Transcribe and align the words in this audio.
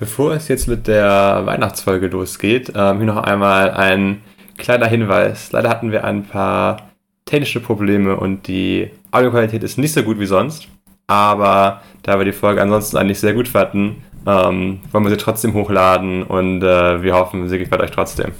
Bevor 0.00 0.32
es 0.32 0.48
jetzt 0.48 0.66
mit 0.66 0.86
der 0.86 1.42
Weihnachtsfolge 1.44 2.06
losgeht, 2.06 2.72
ähm, 2.74 2.96
hier 2.96 3.06
noch 3.06 3.18
einmal 3.22 3.70
ein 3.70 4.22
kleiner 4.56 4.86
Hinweis. 4.86 5.52
Leider 5.52 5.68
hatten 5.68 5.92
wir 5.92 6.04
ein 6.04 6.24
paar 6.24 6.88
technische 7.26 7.60
Probleme 7.60 8.16
und 8.16 8.48
die 8.48 8.90
Audioqualität 9.10 9.62
ist 9.62 9.76
nicht 9.76 9.92
so 9.92 10.02
gut 10.02 10.18
wie 10.18 10.24
sonst. 10.24 10.68
Aber 11.06 11.82
da 12.02 12.16
wir 12.16 12.24
die 12.24 12.32
Folge 12.32 12.62
ansonsten 12.62 12.96
eigentlich 12.96 13.20
sehr 13.20 13.34
gut 13.34 13.46
fanden, 13.46 14.02
ähm, 14.26 14.80
wollen 14.90 15.04
wir 15.04 15.10
sie 15.10 15.18
trotzdem 15.18 15.52
hochladen 15.52 16.22
und 16.22 16.62
äh, 16.62 17.02
wir 17.02 17.14
hoffen, 17.14 17.50
sie 17.50 17.58
gefällt 17.58 17.82
euch 17.82 17.90
trotzdem. 17.90 18.32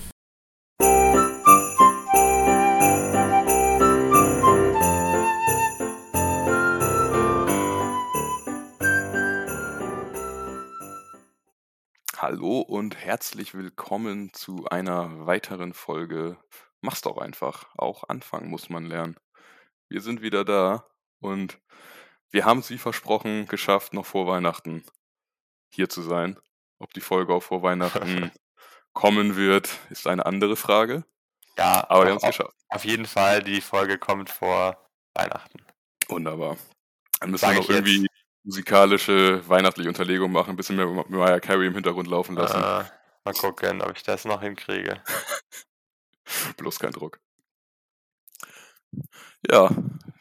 Hallo 12.51 12.63
und 12.63 12.97
herzlich 12.97 13.55
willkommen 13.55 14.33
zu 14.33 14.67
einer 14.69 15.25
weiteren 15.25 15.73
Folge. 15.73 16.37
Mach's 16.81 17.01
doch 17.01 17.19
einfach. 17.19 17.69
Auch 17.77 18.09
anfangen 18.09 18.51
muss 18.51 18.69
man 18.69 18.87
lernen. 18.87 19.15
Wir 19.89 20.01
sind 20.01 20.21
wieder 20.21 20.45
da 20.45 20.85
und 21.21 21.61
wir 22.33 22.45
haben 22.45 22.59
es 22.59 22.71
wie 22.71 22.79
versprochen 22.79 23.47
geschafft, 23.47 23.95
noch 23.95 24.05
vor 24.05 24.27
Weihnachten 24.27 24.83
hier 25.73 25.89
zu 25.89 26.03
sein. 26.03 26.41
Ob 26.81 26.93
die 26.93 27.01
Folge 27.01 27.35
auch 27.35 27.43
vor 27.45 27.63
Weihnachten 27.63 28.33
kommen 28.95 29.37
wird, 29.37 29.71
ist 29.91 30.09
eine 30.09 30.27
andere 30.27 30.57
Frage. 30.57 31.05
Ja, 31.57 31.89
Aber 31.89 32.03
wir 32.03 32.11
haben 32.11 32.17
es 32.17 32.37
geschafft. 32.37 32.57
auf 32.69 32.85
jeden 32.85 33.07
Fall, 33.07 33.45
die 33.45 33.61
Folge 33.61 33.97
kommt 33.97 34.29
vor 34.29 34.91
Weihnachten. 35.15 35.65
Wunderbar. 36.09 36.57
Dann 37.21 37.31
müssen 37.31 37.43
Sag 37.43 37.55
wir 37.55 37.61
noch 37.61 37.71
irgendwie 37.71 38.09
musikalische 38.45 39.47
weihnachtliche 39.49 39.89
Unterlegung 39.89 40.33
machen, 40.33 40.51
ein 40.51 40.57
bisschen 40.57 40.77
mehr 40.77 40.87
Mariah 40.87 41.41
Carey 41.41 41.67
im 41.67 41.75
Hintergrund 41.75 42.09
laufen 42.09 42.37
lassen. 42.37 42.57
Äh, 42.57 42.85
mal 43.25 43.35
gucken, 43.39 43.83
ob 43.83 43.97
ich 43.97 44.03
das 44.03 44.25
noch 44.25 44.41
hinkriege. 44.41 45.03
Bloß 46.57 46.79
kein 46.79 46.93
Druck. 46.93 47.21
Ja, 49.49 49.71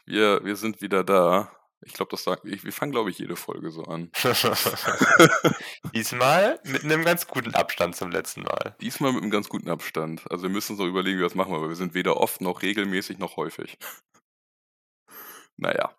wir, 0.06 0.44
wir 0.44 0.56
sind 0.56 0.81
wieder 0.81 1.03
da. 1.03 1.52
Ich 1.81 1.94
glaube, 1.94 2.12
das 2.12 2.23
sagt, 2.23 2.45
ich, 2.45 2.64
wir 2.66 2.73
fangen, 2.73 2.92
glaube 2.92 3.09
ich, 3.09 3.20
jede 3.20 3.38
Folge 3.38 3.72
so 3.72 3.84
an. 3.84 4.12
Diesmal 5.94 6.59
mit 6.64 6.84
einem 6.84 7.06
ganz 7.06 7.25
guten 7.25 7.56
Abstand 7.56 7.95
zum 7.95 8.12
letzten 8.12 8.44
Mal. 8.44 8.75
Diesmal 8.81 9.14
mit 9.14 9.22
einem 9.22 9.31
ganz 9.31 9.47
guten 9.47 9.70
Abstand. 9.70 10.30
Also 10.30 10.44
wir 10.44 10.50
müssen 10.50 10.73
uns 10.73 10.80
noch 10.80 10.88
überlegen, 10.88 11.17
wie 11.17 11.22
wir 11.22 11.28
das 11.28 11.36
machen, 11.36 11.56
aber 11.56 11.70
wir 11.70 11.75
sind 11.78 11.94
weder 11.94 12.17
oft 12.17 12.42
noch 12.42 12.62
regelmäßig 12.62 13.17
noch 13.17 13.38
häufig. 13.38 13.78
Naja, 15.62 15.94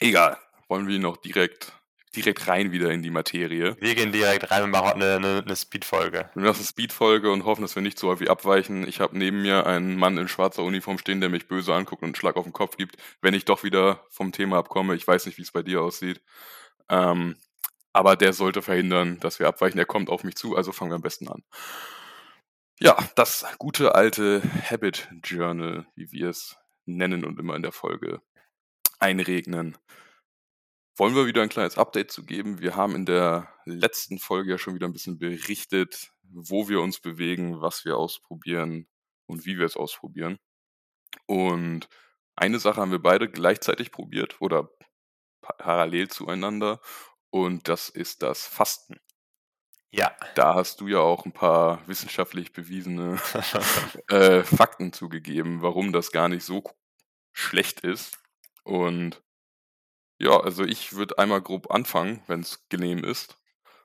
egal. 0.00 0.36
Wollen 0.72 0.88
wir 0.88 0.98
noch 1.00 1.18
direkt, 1.18 1.74
direkt 2.16 2.48
rein 2.48 2.72
wieder 2.72 2.90
in 2.92 3.02
die 3.02 3.10
Materie. 3.10 3.76
Wir 3.78 3.94
gehen 3.94 4.10
direkt 4.10 4.50
rein 4.50 4.62
und 4.62 4.70
machen 4.70 5.02
eine, 5.02 5.16
eine, 5.16 5.42
eine 5.44 5.54
Speed-Folge. 5.54 6.30
Wir 6.32 6.42
machen 6.44 6.56
eine 6.56 6.64
Speedfolge 6.64 7.30
und 7.30 7.44
hoffen, 7.44 7.60
dass 7.60 7.74
wir 7.74 7.82
nicht 7.82 7.98
so 7.98 8.08
häufig 8.08 8.30
abweichen. 8.30 8.88
Ich 8.88 8.98
habe 8.98 9.18
neben 9.18 9.42
mir 9.42 9.66
einen 9.66 9.98
Mann 9.98 10.16
in 10.16 10.28
schwarzer 10.28 10.62
Uniform 10.62 10.96
stehen, 10.96 11.20
der 11.20 11.28
mich 11.28 11.46
böse 11.46 11.74
anguckt 11.74 12.00
und 12.00 12.06
einen 12.06 12.14
Schlag 12.14 12.36
auf 12.36 12.44
den 12.44 12.54
Kopf 12.54 12.78
gibt, 12.78 12.96
wenn 13.20 13.34
ich 13.34 13.44
doch 13.44 13.64
wieder 13.64 14.06
vom 14.08 14.32
Thema 14.32 14.56
abkomme. 14.56 14.94
Ich 14.94 15.06
weiß 15.06 15.26
nicht, 15.26 15.36
wie 15.36 15.42
es 15.42 15.52
bei 15.52 15.62
dir 15.62 15.82
aussieht. 15.82 16.22
Ähm, 16.88 17.36
aber 17.92 18.16
der 18.16 18.32
sollte 18.32 18.62
verhindern, 18.62 19.20
dass 19.20 19.40
wir 19.40 19.48
abweichen. 19.48 19.78
Er 19.78 19.84
kommt 19.84 20.08
auf 20.08 20.24
mich 20.24 20.36
zu, 20.36 20.56
also 20.56 20.72
fangen 20.72 20.90
wir 20.90 20.96
am 20.96 21.02
besten 21.02 21.28
an. 21.28 21.42
Ja, 22.80 22.96
das 23.14 23.44
gute 23.58 23.94
alte 23.94 24.40
Habit 24.70 25.06
Journal, 25.22 25.84
wie 25.96 26.10
wir 26.12 26.30
es 26.30 26.56
nennen 26.86 27.26
und 27.26 27.38
immer 27.38 27.56
in 27.56 27.62
der 27.62 27.72
Folge 27.72 28.22
einregnen. 28.98 29.76
Wollen 31.02 31.16
wir 31.16 31.26
wieder 31.26 31.42
ein 31.42 31.48
kleines 31.48 31.78
Update 31.78 32.12
zu 32.12 32.24
geben? 32.24 32.60
Wir 32.60 32.76
haben 32.76 32.94
in 32.94 33.04
der 33.06 33.52
letzten 33.64 34.20
Folge 34.20 34.52
ja 34.52 34.56
schon 34.56 34.76
wieder 34.76 34.86
ein 34.86 34.92
bisschen 34.92 35.18
berichtet, 35.18 36.12
wo 36.22 36.68
wir 36.68 36.80
uns 36.80 37.00
bewegen, 37.00 37.60
was 37.60 37.84
wir 37.84 37.96
ausprobieren 37.96 38.86
und 39.26 39.44
wie 39.44 39.58
wir 39.58 39.66
es 39.66 39.76
ausprobieren. 39.76 40.38
Und 41.26 41.88
eine 42.36 42.60
Sache 42.60 42.80
haben 42.80 42.92
wir 42.92 43.02
beide 43.02 43.28
gleichzeitig 43.28 43.90
probiert 43.90 44.40
oder 44.40 44.70
pa- 45.40 45.54
parallel 45.54 46.06
zueinander 46.06 46.80
und 47.30 47.66
das 47.66 47.88
ist 47.88 48.22
das 48.22 48.46
Fasten. 48.46 49.00
Ja. 49.90 50.14
Da 50.36 50.54
hast 50.54 50.80
du 50.80 50.86
ja 50.86 51.00
auch 51.00 51.24
ein 51.24 51.32
paar 51.32 51.84
wissenschaftlich 51.88 52.52
bewiesene 52.52 53.20
äh, 54.08 54.44
Fakten 54.44 54.92
zugegeben, 54.92 55.62
warum 55.62 55.92
das 55.92 56.12
gar 56.12 56.28
nicht 56.28 56.44
so 56.44 56.62
schlecht 57.32 57.80
ist. 57.80 58.20
Und 58.62 59.20
ja, 60.22 60.40
also 60.40 60.64
ich 60.64 60.94
würde 60.94 61.18
einmal 61.18 61.42
grob 61.42 61.70
anfangen, 61.72 62.22
wenn 62.28 62.40
es 62.40 62.68
genehm 62.68 63.04
ist. 63.04 63.38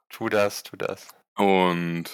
tu 0.10 0.30
das, 0.30 0.64
tu 0.64 0.78
das. 0.78 1.10
Und 1.36 2.06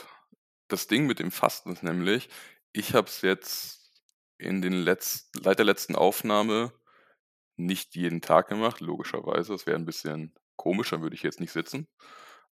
das 0.70 0.88
Ding 0.88 1.08
mit 1.08 1.20
dem 1.20 1.32
Fasten 1.32 1.74
ist 1.74 1.84
nämlich, 1.84 2.30
ich 2.74 2.94
habe 2.96 3.08
es 3.08 3.22
jetzt 3.22 4.02
in 4.38 4.62
den 4.62 4.74
letzten, 4.74 5.44
seit 5.44 5.60
der 5.60 5.66
letzten 5.66 5.96
Aufnahme 5.96 6.74
nicht 7.58 7.96
jeden 7.96 8.22
Tag 8.22 8.50
gemacht, 8.50 8.82
logischerweise. 8.82 9.54
Das 9.54 9.66
wäre 9.68 9.78
ein 9.78 9.86
bisschen 9.86 10.34
komisch, 10.58 10.92
dann 10.92 11.02
würde 11.02 11.16
ich 11.16 11.24
jetzt 11.24 11.40
nicht 11.42 11.52
sitzen. 11.52 11.88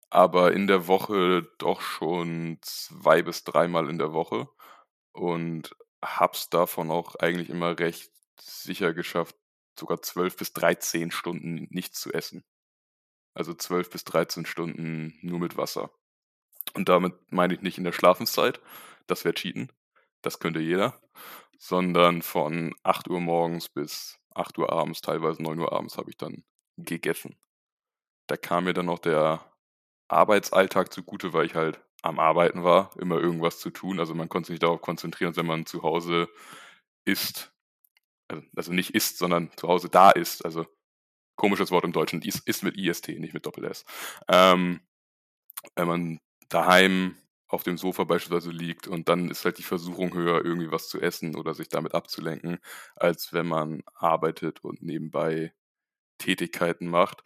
Aber 0.09 0.53
in 0.53 0.67
der 0.67 0.87
Woche 0.87 1.49
doch 1.59 1.81
schon 1.81 2.59
zwei 2.61 3.23
bis 3.23 3.43
dreimal 3.45 3.89
in 3.89 3.97
der 3.99 4.13
Woche. 4.13 4.49
Und 5.13 5.75
hab's 6.03 6.49
davon 6.49 6.91
auch 6.91 7.15
eigentlich 7.15 7.49
immer 7.49 7.79
recht 7.79 8.11
sicher 8.39 8.93
geschafft, 8.93 9.35
sogar 9.79 10.01
12 10.01 10.37
bis 10.37 10.53
13 10.53 11.11
Stunden 11.11 11.67
nichts 11.69 11.99
zu 11.99 12.11
essen. 12.13 12.43
Also 13.33 13.53
12 13.53 13.89
bis 13.89 14.03
13 14.03 14.45
Stunden 14.45 15.17
nur 15.21 15.39
mit 15.39 15.57
Wasser. 15.57 15.91
Und 16.73 16.89
damit 16.89 17.13
meine 17.31 17.53
ich 17.53 17.61
nicht 17.61 17.77
in 17.77 17.83
der 17.83 17.91
Schlafenszeit, 17.91 18.61
das 19.07 19.25
wäre 19.25 19.33
Cheaten, 19.33 19.71
das 20.21 20.39
könnte 20.39 20.59
jeder, 20.59 21.01
sondern 21.57 22.21
von 22.21 22.73
8 22.83 23.09
Uhr 23.09 23.19
morgens 23.21 23.69
bis 23.69 24.19
8 24.35 24.57
Uhr 24.57 24.71
abends, 24.71 25.01
teilweise 25.01 25.41
9 25.43 25.59
Uhr 25.59 25.73
abends 25.73 25.97
habe 25.97 26.09
ich 26.09 26.17
dann 26.17 26.43
gegessen. 26.77 27.37
Da 28.27 28.37
kam 28.37 28.65
mir 28.65 28.73
dann 28.73 28.85
noch 28.85 28.99
der 28.99 29.45
Arbeitsalltag 30.07 30.91
zugute, 30.93 31.33
weil 31.33 31.45
ich 31.45 31.55
halt 31.55 31.81
am 32.01 32.19
Arbeiten 32.19 32.63
war, 32.63 32.91
immer 32.97 33.19
irgendwas 33.19 33.59
zu 33.59 33.69
tun. 33.69 33.99
Also 33.99 34.15
man 34.15 34.29
konnte 34.29 34.47
sich 34.51 34.59
darauf 34.59 34.81
konzentrieren, 34.81 35.35
wenn 35.35 35.45
man 35.45 35.65
zu 35.65 35.83
Hause 35.83 36.29
isst. 37.05 37.53
Also, 38.31 38.43
also 38.55 38.73
nicht 38.73 38.95
isst, 38.95 39.17
sondern 39.17 39.51
zu 39.57 39.67
Hause 39.67 39.89
da 39.89 40.11
ist. 40.11 40.45
Also 40.45 40.65
komisches 41.35 41.71
Wort 41.71 41.85
im 41.85 41.93
Deutschen, 41.93 42.21
ist, 42.21 42.47
ist 42.47 42.63
mit 42.63 42.77
IST, 42.77 43.09
nicht 43.19 43.33
mit 43.33 43.45
Doppel-S. 43.45 43.85
Ähm, 44.27 44.81
wenn 45.75 45.87
man 45.87 46.19
daheim 46.49 47.15
auf 47.47 47.63
dem 47.63 47.77
Sofa 47.77 48.05
beispielsweise 48.05 48.51
liegt 48.51 48.87
und 48.87 49.09
dann 49.09 49.29
ist 49.29 49.43
halt 49.45 49.57
die 49.57 49.63
Versuchung 49.63 50.13
höher, 50.13 50.43
irgendwie 50.45 50.71
was 50.71 50.87
zu 50.87 51.01
essen 51.01 51.35
oder 51.35 51.53
sich 51.53 51.69
damit 51.69 51.93
abzulenken, 51.93 52.59
als 52.95 53.33
wenn 53.33 53.47
man 53.47 53.83
arbeitet 53.93 54.63
und 54.63 54.81
nebenbei 54.81 55.53
Tätigkeiten 56.17 56.87
macht. 56.87 57.23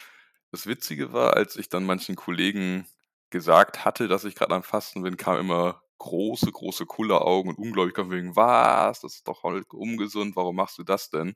Das 0.52 0.68
Witzige 0.68 1.14
war, 1.14 1.36
als 1.36 1.58
ich 1.58 1.70
dann 1.70 1.86
manchen 1.86 2.16
Kollegen 2.16 2.88
gesagt 3.30 3.86
hatte, 3.86 4.08
dass 4.08 4.26
ich 4.26 4.36
gerade 4.36 4.56
am 4.56 4.64
Fasten 4.64 5.04
bin, 5.04 5.18
kam 5.18 5.38
immer 5.40 5.84
große, 6.00 6.52
große 6.52 6.86
Kulleraugen 6.86 7.52
und 7.52 7.58
Ungläubigkeit 7.58 8.10
wegen, 8.10 8.36
was, 8.36 9.02
das 9.02 9.16
ist 9.16 9.28
doch 9.28 9.42
voll 9.42 9.64
ungesund, 9.72 10.36
warum 10.36 10.56
machst 10.58 10.78
du 10.78 10.84
das 10.84 11.10
denn? 11.10 11.34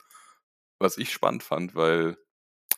Was 0.80 0.98
ich 0.98 1.12
spannend 1.14 1.44
fand, 1.44 1.76
weil 1.76 2.18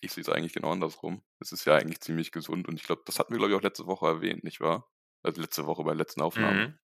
ich 0.01 0.11
sehe 0.13 0.21
es 0.23 0.29
eigentlich 0.29 0.53
genau 0.53 0.71
andersrum. 0.71 1.21
Es 1.39 1.51
ist 1.51 1.65
ja 1.65 1.75
eigentlich 1.75 2.01
ziemlich 2.01 2.31
gesund 2.31 2.67
und 2.67 2.75
ich 2.75 2.83
glaube, 2.83 3.03
das 3.05 3.19
hatten 3.19 3.33
wir, 3.33 3.37
glaube 3.39 3.51
ich, 3.53 3.57
auch 3.57 3.63
letzte 3.63 3.87
Woche 3.87 4.07
erwähnt, 4.07 4.43
nicht 4.43 4.61
wahr? 4.61 4.89
Also 5.23 5.41
letzte 5.41 5.65
Woche 5.67 5.83
bei 5.83 5.91
der 5.91 5.97
letzten 5.97 6.21
Aufnahme. 6.21 6.67
Mhm. 6.67 6.79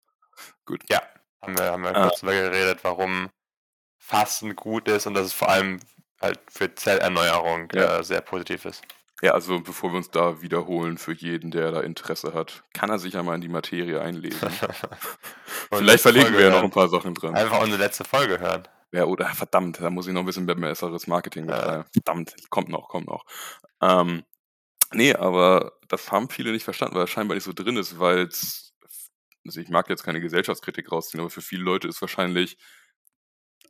Gut. 0.66 0.82
Ja, 0.90 1.02
haben 1.42 1.58
wir, 1.58 1.72
haben 1.72 1.82
wir 1.82 1.96
Ah. 1.96 2.02
kurz 2.08 2.20
darüber 2.20 2.34
geredet, 2.50 2.80
warum 2.84 3.30
Fasten 3.98 4.56
gut 4.56 4.88
ist 4.88 5.06
und 5.06 5.14
dass 5.14 5.26
es 5.26 5.32
vor 5.32 5.48
allem 5.48 5.80
halt 6.20 6.40
für 6.50 6.74
Zellerneuerung 6.74 7.68
Ja. 7.74 7.98
äh, 7.98 8.04
sehr 8.04 8.20
positiv 8.20 8.64
ist. 8.64 8.82
Ja, 9.20 9.32
also 9.32 9.60
bevor 9.60 9.90
wir 9.92 9.96
uns 9.96 10.10
da 10.10 10.40
wiederholen, 10.42 10.96
für 10.96 11.12
jeden, 11.12 11.50
der 11.50 11.72
da 11.72 11.80
Interesse 11.80 12.34
hat, 12.34 12.62
kann 12.72 12.88
er 12.88 12.98
sich 13.00 13.14
ja 13.14 13.22
mal 13.22 13.34
in 13.34 13.40
die 13.40 13.48
Materie 13.48 14.00
einlesen. 14.00 14.48
Vielleicht 15.72 16.02
verlegen 16.02 16.32
wir 16.32 16.40
ja 16.40 16.50
Folge 16.50 16.56
noch 16.56 16.64
ein 16.64 16.70
paar 16.70 16.88
Sachen 16.88 17.14
dran. 17.14 17.34
Einfach 17.34 17.60
unsere 17.60 17.82
letzte 17.82 18.04
Folge 18.04 18.38
hören. 18.38 18.68
Ja, 18.92 19.04
oder 19.04 19.26
verdammt, 19.26 19.80
da 19.80 19.90
muss 19.90 20.06
ich 20.06 20.12
noch 20.14 20.20
ein 20.22 20.26
bisschen 20.26 20.46
besseres 20.46 21.06
Marketing 21.08 21.48
Ja. 21.48 21.56
betreiben. 21.56 21.84
Verdammt, 21.92 22.34
kommt 22.48 22.68
noch, 22.68 22.88
kommt 22.88 23.08
noch. 23.08 23.24
Ähm, 23.82 24.24
nee, 24.92 25.14
aber 25.14 25.72
das 25.88 26.10
haben 26.12 26.30
viele 26.30 26.52
nicht 26.52 26.64
verstanden, 26.64 26.94
weil 26.94 27.04
es 27.04 27.10
scheinbar 27.10 27.34
nicht 27.34 27.44
so 27.44 27.52
drin 27.52 27.76
ist, 27.76 27.98
weil 27.98 28.20
es, 28.28 28.72
also 29.44 29.60
ich 29.60 29.68
mag 29.68 29.88
jetzt 29.90 30.04
keine 30.04 30.20
Gesellschaftskritik 30.20 30.92
rausziehen, 30.92 31.20
aber 31.20 31.30
für 31.30 31.42
viele 31.42 31.62
Leute 31.64 31.88
ist 31.88 32.00
wahrscheinlich 32.00 32.56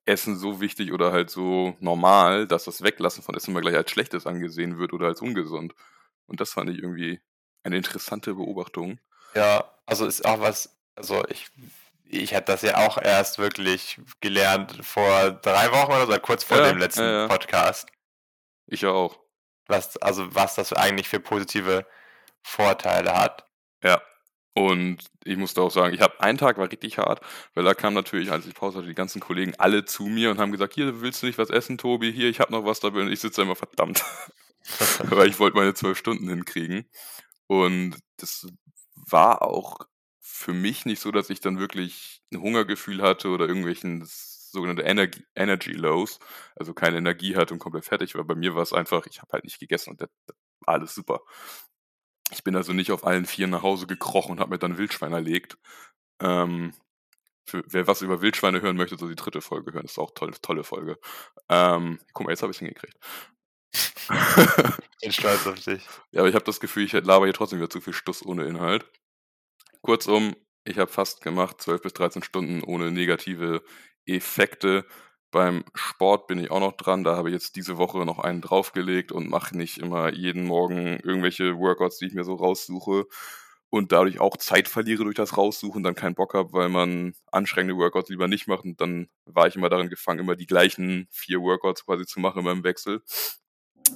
Essen 0.08 0.36
so 0.36 0.60
wichtig 0.60 0.92
oder 0.92 1.12
halt 1.12 1.30
so 1.30 1.76
normal, 1.80 2.46
dass 2.46 2.64
das 2.64 2.82
Weglassen 2.82 3.22
von 3.22 3.34
Essen 3.36 3.50
immer 3.52 3.60
gleich 3.60 3.76
als 3.76 3.90
Schlechtes 3.90 4.26
angesehen 4.26 4.78
wird 4.78 4.92
oder 4.92 5.06
als 5.06 5.20
ungesund. 5.22 5.74
Und 6.26 6.40
das 6.40 6.52
fand 6.52 6.70
ich 6.70 6.78
irgendwie 6.78 7.20
eine 7.62 7.76
interessante 7.76 8.34
Beobachtung. 8.34 8.98
Ja, 9.34 9.64
also 9.86 10.06
ist 10.06 10.24
auch 10.24 10.40
was, 10.40 10.78
also 10.96 11.24
ich, 11.28 11.48
ich 12.04 12.34
hatte 12.34 12.52
das 12.52 12.62
ja 12.62 12.78
auch 12.86 12.98
erst 13.00 13.38
wirklich 13.38 14.00
gelernt 14.20 14.84
vor 14.84 15.30
drei 15.32 15.70
Wochen 15.72 15.92
oder 15.92 16.06
so, 16.06 16.18
kurz 16.20 16.44
vor 16.44 16.58
Ja, 16.58 16.70
dem 16.70 16.78
letzten 16.78 17.02
ja, 17.02 17.12
ja. 17.22 17.28
Podcast, 17.28 17.88
Ich 18.66 18.82
ja 18.82 18.90
auch. 18.90 19.18
was, 19.66 19.96
also 19.98 20.34
was 20.34 20.54
das 20.54 20.72
eigentlich 20.72 21.08
für 21.08 21.20
positive 21.20 21.86
Vorteile 22.42 23.12
hat. 23.14 23.47
Und 24.54 24.98
ich 25.24 25.36
musste 25.36 25.62
auch 25.62 25.70
sagen, 25.70 25.94
ich 25.94 26.00
habe 26.00 26.20
einen 26.20 26.38
Tag 26.38 26.58
war 26.58 26.70
richtig 26.70 26.98
hart, 26.98 27.20
weil 27.54 27.64
da 27.64 27.74
kamen 27.74 27.94
natürlich, 27.94 28.32
als 28.32 28.46
ich 28.46 28.54
Pause 28.54 28.78
hatte, 28.78 28.88
die 28.88 28.94
ganzen 28.94 29.20
Kollegen 29.20 29.54
alle 29.58 29.84
zu 29.84 30.04
mir 30.04 30.30
und 30.30 30.38
haben 30.38 30.52
gesagt, 30.52 30.74
hier, 30.74 31.00
willst 31.00 31.22
du 31.22 31.26
nicht 31.26 31.38
was 31.38 31.50
essen, 31.50 31.78
Tobi? 31.78 32.12
Hier, 32.12 32.28
ich 32.28 32.40
habe 32.40 32.52
noch 32.52 32.64
was 32.64 32.80
dabei. 32.80 33.02
Und 33.02 33.12
ich 33.12 33.20
sitze 33.20 33.42
immer 33.42 33.56
verdammt. 33.56 34.04
weil 35.00 35.28
ich 35.28 35.38
wollte 35.38 35.56
meine 35.56 35.74
zwölf 35.74 35.98
Stunden 35.98 36.28
hinkriegen. 36.28 36.86
Und 37.46 37.96
das 38.16 38.46
war 38.94 39.42
auch 39.42 39.78
für 40.20 40.52
mich 40.52 40.84
nicht 40.84 41.00
so, 41.00 41.10
dass 41.10 41.30
ich 41.30 41.40
dann 41.40 41.58
wirklich 41.58 42.22
ein 42.32 42.40
Hungergefühl 42.40 43.02
hatte 43.02 43.28
oder 43.28 43.46
irgendwelchen 43.48 44.04
sogenannte 44.06 44.82
Energy, 44.82 45.24
Energy 45.34 45.72
Lows, 45.72 46.18
also 46.56 46.74
keine 46.74 46.98
Energie 46.98 47.36
hatte 47.36 47.54
und 47.54 47.60
komplett 47.60 47.84
fertig 47.84 48.14
war. 48.14 48.24
Bei 48.24 48.34
mir 48.34 48.54
war 48.54 48.62
es 48.62 48.72
einfach, 48.72 49.06
ich 49.06 49.20
habe 49.20 49.32
halt 49.32 49.44
nicht 49.44 49.58
gegessen 49.58 49.90
und 49.90 50.00
das, 50.00 50.10
das 50.26 50.36
alles 50.66 50.94
super. 50.94 51.22
Ich 52.30 52.44
bin 52.44 52.56
also 52.56 52.72
nicht 52.72 52.92
auf 52.92 53.04
allen 53.04 53.26
Vieren 53.26 53.50
nach 53.50 53.62
Hause 53.62 53.86
gekrochen 53.86 54.32
und 54.32 54.40
habe 54.40 54.50
mir 54.50 54.58
dann 54.58 54.78
Wildschwein 54.78 55.12
erlegt. 55.12 55.58
Ähm, 56.20 56.74
für, 57.46 57.64
wer 57.66 57.86
was 57.86 58.02
über 58.02 58.20
Wildschweine 58.20 58.60
hören 58.60 58.76
möchte, 58.76 58.98
soll 58.98 59.08
die 59.08 59.16
dritte 59.16 59.40
Folge 59.40 59.72
hören. 59.72 59.82
Das 59.82 59.92
ist 59.92 59.98
auch 59.98 60.12
tolle, 60.12 60.32
tolle 60.40 60.64
Folge. 60.64 60.98
Ähm, 61.48 61.98
guck 62.12 62.26
mal, 62.26 62.32
jetzt 62.32 62.42
habe 62.42 62.50
ich 62.52 62.56
es 62.56 62.60
hingekriegt. 62.60 62.98
bin 65.00 65.12
stolz 65.12 65.46
auf 65.46 65.60
dich. 65.60 65.82
Ja, 66.10 66.20
aber 66.20 66.28
ich 66.28 66.34
habe 66.34 66.44
das 66.44 66.60
Gefühl, 66.60 66.84
ich 66.84 66.92
laber 66.92 67.26
hier 67.26 67.34
trotzdem 67.34 67.58
wieder 67.58 67.70
zu 67.70 67.80
viel 67.80 67.92
Stuss 67.92 68.24
ohne 68.24 68.44
Inhalt. 68.44 68.86
Kurzum, 69.82 70.36
ich 70.64 70.78
habe 70.78 70.90
fast 70.90 71.22
gemacht, 71.22 71.60
12 71.62 71.82
bis 71.82 71.92
13 71.94 72.22
Stunden 72.22 72.62
ohne 72.62 72.90
negative 72.90 73.62
Effekte. 74.06 74.86
Beim 75.30 75.64
Sport 75.74 76.26
bin 76.26 76.38
ich 76.38 76.50
auch 76.50 76.60
noch 76.60 76.72
dran. 76.72 77.04
Da 77.04 77.16
habe 77.16 77.28
ich 77.28 77.34
jetzt 77.34 77.56
diese 77.56 77.76
Woche 77.76 77.98
noch 78.06 78.18
einen 78.18 78.40
draufgelegt 78.40 79.12
und 79.12 79.28
mache 79.28 79.56
nicht 79.56 79.78
immer 79.78 80.12
jeden 80.12 80.44
Morgen 80.46 80.98
irgendwelche 81.02 81.58
Workouts, 81.58 81.98
die 81.98 82.06
ich 82.06 82.14
mir 82.14 82.24
so 82.24 82.34
raussuche 82.34 83.06
und 83.70 83.92
dadurch 83.92 84.20
auch 84.20 84.36
Zeit 84.38 84.68
verliere 84.68 85.04
durch 85.04 85.16
das 85.16 85.36
Raussuchen, 85.36 85.82
dann 85.82 85.94
keinen 85.94 86.14
Bock 86.14 86.34
habe, 86.34 86.52
weil 86.54 86.68
man 86.70 87.14
anstrengende 87.30 87.76
Workouts 87.76 88.08
lieber 88.08 88.28
nicht 88.28 88.46
macht. 88.48 88.64
Und 88.64 88.80
dann 88.80 89.08
war 89.26 89.46
ich 89.46 89.56
immer 89.56 89.68
darin 89.68 89.90
gefangen, 89.90 90.20
immer 90.20 90.36
die 90.36 90.46
gleichen 90.46 91.06
vier 91.10 91.40
Workouts 91.40 91.84
quasi 91.84 92.06
zu 92.06 92.20
machen 92.20 92.40
immer 92.40 92.52
im 92.52 92.64
Wechsel. 92.64 93.02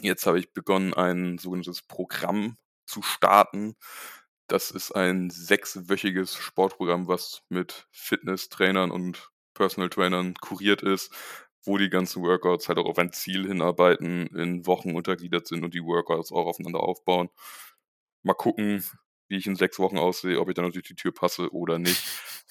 Jetzt 0.02 0.26
habe 0.26 0.38
ich 0.38 0.52
begonnen, 0.52 0.94
ein 0.94 1.38
sogenanntes 1.38 1.82
Programm 1.82 2.56
zu 2.87 3.02
starten. 3.02 3.76
Das 4.49 4.70
ist 4.70 4.93
ein 4.93 5.31
sechswöchiges 5.31 6.37
Sportprogramm, 6.37 7.08
was 7.08 7.43
mit 7.49 7.88
Fitnesstrainern 7.93 8.90
und 8.90 9.31
Personal 9.62 9.91
Trainern 9.91 10.35
kuriert 10.35 10.82
ist, 10.82 11.14
wo 11.64 11.79
die 11.79 11.88
ganzen 11.88 12.20
Workouts 12.20 12.69
halt 12.69 12.79
auch 12.79 12.87
auf 12.87 12.99
ein 12.99 13.12
Ziel 13.12 13.47
hinarbeiten, 13.47 14.26
in 14.35 14.67
Wochen 14.67 14.97
untergliedert 14.97 15.47
sind 15.47 15.62
und 15.62 15.73
die 15.73 15.85
Workouts 15.85 16.32
auch 16.32 16.47
aufeinander 16.47 16.81
aufbauen. 16.81 17.31
Mal 18.25 18.35
gucken, 18.35 18.85
wie 19.29 19.37
ich 19.37 19.47
in 19.47 19.55
sechs 19.55 19.79
Wochen 19.79 19.99
aussehe, 19.99 20.41
ob 20.41 20.49
ich 20.49 20.56
dann 20.56 20.73
durch 20.73 20.85
die 20.85 20.97
Tür 20.97 21.12
passe 21.12 21.53
oder 21.53 21.79
nicht. 21.79 22.03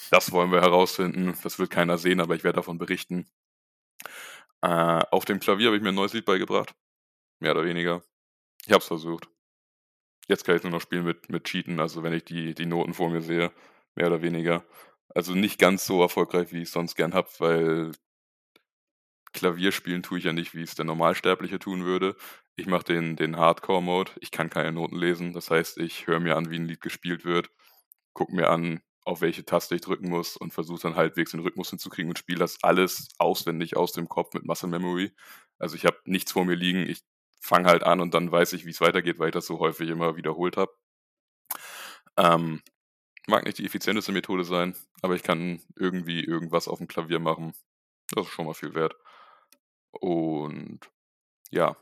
Das 0.10 0.32
wollen 0.32 0.52
wir 0.52 0.62
herausfinden. 0.62 1.38
Das 1.44 1.60
wird 1.60 1.70
keiner 1.70 1.98
sehen, 1.98 2.22
aber 2.22 2.36
ich 2.36 2.46
werde 2.46 2.56
davon 2.56 2.78
berichten. 2.78 3.30
Äh, 4.62 5.04
auf 5.12 5.26
dem 5.26 5.40
Klavier 5.40 5.68
habe 5.68 5.78
ich 5.78 5.84
mir 5.84 5.90
ein 5.90 5.96
neues 5.96 6.14
Lied 6.14 6.26
beigebracht. 6.26 6.74
Mehr 7.40 7.52
oder 7.52 7.66
weniger. 7.66 8.04
Ich 8.66 8.72
habe 8.72 8.82
es 8.82 8.88
versucht. 8.88 9.28
Jetzt 10.28 10.46
kann 10.46 10.56
ich 10.56 10.64
nur 10.64 10.72
noch 10.72 10.82
spielen 10.82 11.04
mit, 11.04 11.30
mit 11.30 11.44
Cheaten, 11.44 11.80
also 11.82 12.04
wenn 12.04 12.14
ich 12.14 12.24
die, 12.24 12.56
die 12.56 12.66
Noten 12.66 12.94
vor 12.94 13.10
mir 13.10 13.22
sehe. 13.22 13.52
Mehr 13.96 14.08
oder 14.08 14.22
weniger. 14.22 14.64
Also 15.14 15.36
nicht 15.36 15.60
ganz 15.60 15.86
so 15.86 16.02
erfolgreich, 16.02 16.54
wie 16.54 16.62
ich 16.62 16.72
sonst 16.72 16.96
gern 16.96 17.14
hab, 17.14 17.40
weil 17.40 17.92
Klavier 19.34 19.72
spielen 19.72 20.04
tue 20.04 20.20
ich 20.20 20.26
ja 20.26 20.34
nicht, 20.34 20.54
wie 20.56 20.62
es 20.62 20.76
der 20.76 20.86
Normalsterbliche 20.86 21.60
tun 21.60 21.86
würde. 21.86 22.16
Ich 22.56 22.68
mache 22.68 22.84
den, 22.84 23.16
den 23.16 23.38
Hardcore-Mode. 23.38 24.12
Ich 24.20 24.32
kann 24.32 24.50
keine 24.50 24.72
Noten 24.72 24.98
lesen. 24.98 25.34
Das 25.34 25.50
heißt, 25.50 25.78
ich 25.78 26.08
höre 26.08 26.20
mir 26.20 26.36
an, 26.36 26.50
wie 26.50 26.58
ein 26.58 26.66
Lied 26.66 26.82
gespielt 26.82 27.24
wird, 27.26 27.50
gucke 28.14 28.36
mir 28.36 28.50
an, 28.50 28.82
auf 29.04 29.22
welche 29.22 29.46
Taste 29.46 29.76
ich 29.76 29.82
drücken 29.82 30.10
muss 30.10 30.38
und 30.38 30.54
versuche 30.54 30.82
dann 30.82 30.96
halbwegs 30.96 31.32
den 31.32 31.40
Rhythmus 31.40 31.70
hinzukriegen 31.70 32.10
und 32.10 32.20
spiele 32.20 32.40
das 32.40 32.64
alles 32.64 33.10
auswendig 33.18 33.78
aus 33.78 33.94
dem 33.94 34.10
Kopf 34.10 34.34
mit 34.34 34.46
Muscle 34.46 34.70
Memory. 34.70 35.12
Also 35.60 35.76
ich 35.76 35.86
habe 35.86 35.98
nichts 36.06 36.32
vor 36.32 36.46
mir 36.46 36.56
liegen. 36.56 36.88
Ich 36.88 37.02
fange 37.40 37.68
halt 37.68 37.84
an 37.84 38.02
und 38.02 38.14
dann 38.14 38.32
weiß 38.32 38.54
ich, 38.54 38.66
wie 38.66 38.70
es 38.72 38.82
weitergeht, 38.82 39.18
weil 39.20 39.30
ich 39.30 39.34
das 39.34 39.48
so 39.48 39.60
häufig 39.60 39.90
immer 39.90 40.18
wiederholt 40.18 40.58
habe. 40.58 40.72
Ähm, 42.18 42.62
Mag 43.28 43.46
nicht 43.46 43.60
die 43.60 43.66
effizienteste 43.66 44.12
Methode 44.12 44.44
sein, 44.44 44.76
aber 45.02 45.16
ich 45.16 45.24
kann 45.24 45.62
irgendwie 45.76 46.24
irgendwas 46.24 46.68
auf 46.68 46.80
dem 46.80 46.88
Klavier 46.88 47.20
machen. 47.20 47.54
Das 48.10 48.26
ist 48.26 48.34
schon 48.34 48.46
mal 48.46 48.54
viel 48.54 48.74
wert. 48.74 48.96
Und 49.92 50.80
ja, 51.50 51.78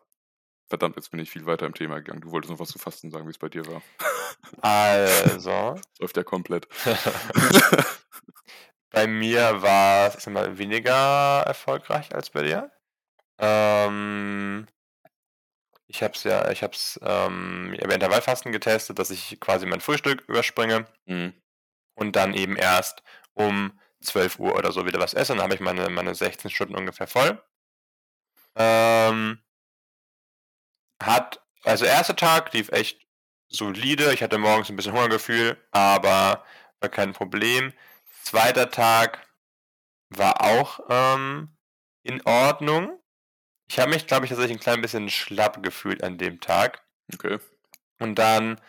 verdammt, 0.67 0.95
jetzt 0.95 1.11
bin 1.11 1.19
ich 1.19 1.29
viel 1.29 1.45
weiter 1.45 1.65
im 1.65 1.73
Thema 1.73 1.95
gegangen. 1.95 2.21
Du 2.21 2.31
wolltest 2.31 2.51
noch 2.51 2.59
was 2.59 2.69
zu 2.69 2.79
Fasten 2.79 3.11
sagen, 3.11 3.25
wie 3.25 3.31
es 3.31 3.37
bei 3.37 3.49
dir 3.49 3.65
war. 3.67 3.81
Also. 4.61 5.79
Läuft 5.99 6.17
ja 6.17 6.23
komplett. 6.23 6.67
bei 8.89 9.07
mir 9.07 9.61
war 9.61 10.15
es 10.15 10.25
mal 10.27 10.57
weniger 10.57 11.43
erfolgreich 11.45 12.13
als 12.13 12.29
bei 12.29 12.43
dir. 12.43 12.71
Ähm, 13.37 14.67
ich 15.89 16.03
habe 16.03 16.13
es 16.15 16.23
ja, 16.23 16.49
ich 16.51 16.63
habe 16.63 16.73
es 16.73 16.99
ähm, 17.03 17.73
im 17.79 17.89
Intervallfasten 17.91 18.51
getestet, 18.51 18.99
dass 18.99 19.09
ich 19.11 19.39
quasi 19.41 19.65
mein 19.65 19.81
Frühstück 19.81 20.23
überspringe 20.29 20.85
Mhm. 21.05 21.33
und 21.95 22.15
dann 22.15 22.33
eben 22.35 22.55
erst 22.57 23.03
um 23.33 23.79
12 24.01 24.39
Uhr 24.39 24.55
oder 24.55 24.71
so 24.73 24.85
wieder 24.87 24.99
was 24.99 25.13
esse. 25.15 25.33
Dann 25.35 25.43
habe 25.43 25.55
ich 25.55 25.61
meine, 25.61 25.89
meine 25.89 26.15
16 26.15 26.51
Stunden 26.51 26.75
ungefähr 26.75 27.07
voll. 27.07 27.41
Ähm, 28.55 29.41
hat, 31.01 31.41
also 31.63 31.85
erster 31.85 32.15
Tag 32.15 32.53
lief 32.53 32.69
echt 32.71 33.05
solide. 33.47 34.13
Ich 34.13 34.21
hatte 34.23 34.37
morgens 34.37 34.69
ein 34.69 34.75
bisschen 34.75 34.93
Hungergefühl, 34.93 35.57
aber 35.71 36.43
war 36.79 36.89
kein 36.89 37.13
Problem. 37.13 37.73
Zweiter 38.23 38.69
Tag 38.69 39.27
war 40.09 40.41
auch 40.41 40.79
ähm, 40.89 41.57
in 42.03 42.21
Ordnung. 42.25 42.98
Ich 43.69 43.79
habe 43.79 43.91
mich, 43.91 44.07
glaube 44.07 44.25
ich, 44.25 44.29
tatsächlich 44.29 44.57
ein 44.57 44.61
klein 44.61 44.81
bisschen 44.81 45.09
schlapp 45.09 45.61
gefühlt 45.61 46.03
an 46.03 46.17
dem 46.17 46.39
Tag. 46.39 46.83
Okay. 47.13 47.39
Und 47.99 48.15
dann 48.15 48.59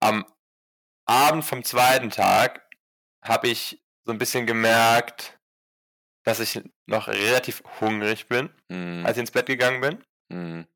am 0.00 0.26
Abend 1.06 1.44
vom 1.44 1.64
zweiten 1.64 2.10
Tag 2.10 2.68
habe 3.22 3.48
ich 3.48 3.82
so 4.04 4.12
ein 4.12 4.18
bisschen 4.18 4.46
gemerkt, 4.46 5.38
dass 6.24 6.40
ich 6.40 6.60
noch 6.86 7.08
relativ 7.08 7.62
hungrig 7.80 8.28
bin, 8.28 8.50
Mhm. 8.68 9.06
als 9.06 9.16
ich 9.16 9.20
ins 9.22 9.30
Bett 9.30 9.46
gegangen 9.46 9.80
bin. 9.80 10.04
Mhm. 10.28 10.66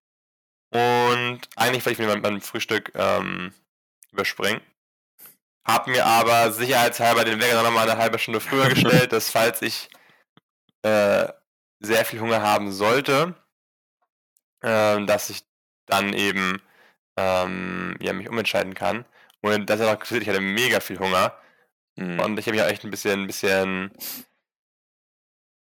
Und 0.72 1.40
eigentlich 1.56 1.84
wollte 1.84 2.00
ich 2.02 2.06
mir 2.08 2.16
mein, 2.16 2.40
Frühstück 2.40 2.92
ähm, 2.94 3.52
überspringen. 4.12 4.60
Hab 5.66 5.86
mir 5.88 6.06
aber 6.06 6.52
sicherheitshalber 6.52 7.24
den 7.24 7.40
Wecker 7.40 7.62
noch 7.62 7.70
mal 7.72 7.88
eine 7.88 8.00
halbe 8.00 8.18
Stunde 8.18 8.40
früher 8.40 8.68
gestellt, 8.70 9.12
dass 9.12 9.30
falls 9.30 9.60
ich 9.62 9.90
äh, 10.82 11.28
sehr 11.80 12.04
viel 12.04 12.20
Hunger 12.20 12.40
haben 12.42 12.72
sollte, 12.72 13.34
ähm, 14.62 15.06
dass 15.06 15.30
ich 15.30 15.42
dann 15.86 16.12
eben 16.12 16.60
ähm, 17.16 17.96
ja, 18.00 18.12
mich 18.12 18.28
umentscheiden 18.28 18.74
kann. 18.74 19.04
Und 19.42 19.70
das 19.70 19.80
ist 19.80 19.86
auch 19.86 19.98
passiert, 19.98 20.22
ich 20.22 20.28
hatte 20.28 20.40
mega 20.40 20.80
viel 20.80 20.98
Hunger. 20.98 21.34
Mhm. 21.96 22.20
Und 22.20 22.38
ich 22.38 22.46
habe 22.46 22.56
mich 22.56 22.64
auch 22.64 22.70
echt 22.70 22.84
ein 22.84 22.90
bisschen, 22.90 23.22
ein 23.22 23.26
bisschen 23.26 23.92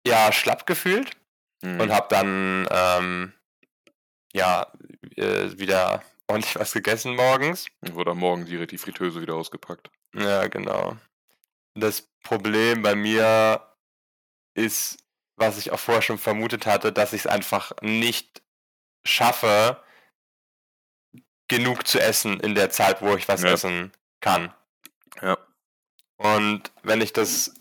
ja, 0.06 0.32
schlapp 0.32 0.66
gefühlt 0.66 1.16
Mhm. 1.62 1.80
und 1.80 1.90
habe 1.92 2.06
dann 2.10 2.68
ähm, 2.70 3.32
ja 4.32 4.70
äh, 5.16 5.58
wieder 5.58 6.02
ordentlich 6.26 6.56
was 6.56 6.72
gegessen 6.72 7.14
morgens. 7.14 7.66
Wurde 7.80 8.12
am 8.12 8.18
Morgen 8.18 8.44
direkt 8.44 8.72
die 8.72 8.78
Fritteuse 8.78 9.20
wieder 9.20 9.34
ausgepackt. 9.34 9.90
Ja, 10.14 10.46
genau. 10.48 10.96
Das 11.74 12.02
Problem 12.22 12.82
bei 12.82 12.94
mir 12.94 13.62
ist, 14.54 14.98
was 15.36 15.58
ich 15.58 15.70
auch 15.70 15.78
vorher 15.78 16.02
schon 16.02 16.18
vermutet 16.18 16.66
hatte, 16.66 16.92
dass 16.92 17.12
ich 17.12 17.22
es 17.22 17.26
einfach 17.26 17.72
nicht 17.82 18.42
schaffe, 19.06 19.82
genug 21.48 21.86
zu 21.86 22.00
essen 22.00 22.40
in 22.40 22.54
der 22.54 22.70
Zeit, 22.70 23.02
wo 23.02 23.14
ich 23.16 23.28
was 23.28 23.42
Ja. 23.42 23.50
essen 23.52 23.92
kann. 24.20 24.52
Ja. 25.22 25.38
Und 26.16 26.72
wenn 26.82 27.00
ich 27.00 27.12
das 27.12 27.54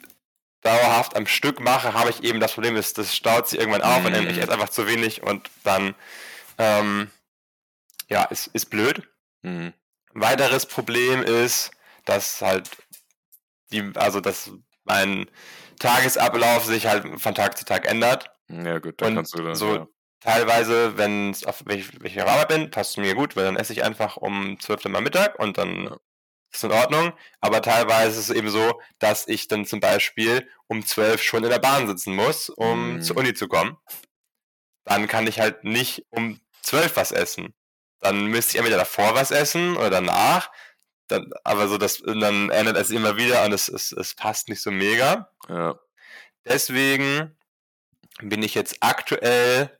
dauerhaft 0.61 1.15
am 1.15 1.27
Stück 1.27 1.59
mache, 1.59 1.93
habe 1.93 2.09
ich 2.09 2.23
eben 2.23 2.39
das 2.39 2.53
Problem, 2.53 2.75
dass 2.75 2.93
das 2.93 3.15
staut 3.15 3.47
sich 3.47 3.59
irgendwann 3.59 3.83
auf 3.83 4.03
und 4.03 4.13
dann 4.13 4.27
ich 4.27 4.37
Mhm. 4.37 4.41
esse 4.41 4.53
einfach 4.53 4.69
zu 4.69 4.87
wenig 4.87 5.21
und 5.23 5.49
dann 5.63 5.93
ähm, 6.57 7.11
ja, 8.09 8.23
ist, 8.23 8.47
ist 8.47 8.69
blöd. 8.69 9.07
Mhm. 9.43 9.73
Weiteres 10.13 10.65
Problem 10.65 11.21
ist, 11.21 11.71
dass 12.05 12.41
halt 12.41 12.69
die, 13.71 13.91
also 13.95 14.21
dass 14.21 14.51
mein 14.85 15.29
Tagesablauf 15.79 16.65
sich 16.65 16.87
halt 16.87 17.19
von 17.21 17.35
Tag 17.35 17.57
zu 17.57 17.65
Tag 17.65 17.85
ändert. 17.85 18.31
Ja, 18.47 18.79
gut, 18.79 19.01
dann 19.01 19.09
Und 19.09 19.15
kannst 19.15 19.33
du 19.37 19.43
dann. 19.43 19.55
so- 19.55 19.75
ja. 19.75 19.87
Teilweise, 20.25 20.97
wenn 20.97 21.29
es 21.29 21.43
auf 21.43 21.61
wenn 21.65 21.77
ich, 21.79 21.93
wenn 22.01 22.11
ich 22.11 22.19
auf 22.19 22.27
Arbeit 22.27 22.47
bin, 22.47 22.71
passt 22.71 22.91
es 22.91 22.97
mir 22.97 23.13
gut, 23.13 23.35
weil 23.35 23.43
dann 23.45 23.57
esse 23.57 23.73
ich 23.73 23.83
einfach 23.83 24.17
um 24.17 24.59
12 24.59 24.83
Uhr 24.85 24.89
mal 24.91 25.01
Mittag 25.01 25.37
und 25.37 25.59
dann 25.59 25.83
Ja. 25.85 25.91
ist 25.91 25.99
es 26.55 26.63
in 26.63 26.71
Ordnung. 26.71 27.13
Aber 27.41 27.61
teilweise 27.61 28.19
ist 28.19 28.29
es 28.29 28.35
eben 28.35 28.49
so, 28.49 28.81
dass 28.97 29.27
ich 29.27 29.47
dann 29.47 29.67
zum 29.67 29.79
Beispiel 29.81 30.49
um 30.67 30.83
12 30.83 31.21
schon 31.21 31.43
in 31.43 31.51
der 31.51 31.59
Bahn 31.59 31.85
sitzen 31.87 32.15
muss, 32.15 32.49
um 32.49 32.95
Mhm. 32.95 33.01
zur 33.03 33.17
Uni 33.17 33.35
zu 33.35 33.47
kommen. 33.47 33.77
Dann 34.85 35.07
kann 35.07 35.27
ich 35.27 35.39
halt 35.39 35.63
nicht 35.63 36.05
um 36.09 36.39
12 36.63 36.95
was 36.95 37.11
essen. 37.11 37.53
Dann 37.99 38.25
müsste 38.25 38.51
ich 38.53 38.57
entweder 38.57 38.77
davor 38.77 39.13
was 39.15 39.29
essen 39.31 39.77
oder 39.77 39.89
danach. 39.91 40.49
dann, 41.07 41.31
aber 41.43 41.67
so 41.67 41.77
das, 41.77 42.01
dann 42.03 42.49
ändert 42.49 42.77
es 42.77 42.89
immer 42.89 43.15
wieder 43.15 43.45
und 43.45 43.51
es, 43.53 43.67
es, 43.69 43.91
es 43.91 44.15
passt 44.15 44.49
nicht 44.49 44.59
so 44.59 44.71
mega. 44.71 45.29
Ja. 45.47 45.79
Deswegen 46.45 47.37
bin 48.21 48.41
ich 48.41 48.55
jetzt 48.55 48.77
aktuell 48.79 49.77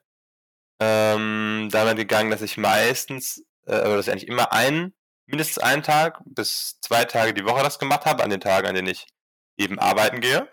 ähm, 0.80 1.70
damit 1.72 1.98
gegangen, 1.98 2.32
dass 2.32 2.42
ich 2.42 2.58
meistens, 2.58 3.44
äh, 3.66 3.80
oder 3.80 3.98
dass 3.98 4.08
ich 4.08 4.12
eigentlich 4.12 4.28
immer 4.28 4.52
einen, 4.54 4.94
mindestens 5.26 5.60
einen 5.60 5.84
Tag 5.84 6.22
bis 6.26 6.80
zwei 6.82 7.06
Tage 7.06 7.34
die 7.34 7.46
Woche 7.46 7.64
das 7.64 7.80
gemacht 7.80 8.06
habe, 8.06 8.24
an 8.24 8.30
den 8.30 8.42
Tagen, 8.42 8.68
an 8.68 8.76
denen 8.76 8.88
ich 8.88 9.08
eben 9.58 9.80
arbeiten 9.80 10.22
gehe, 10.22 10.50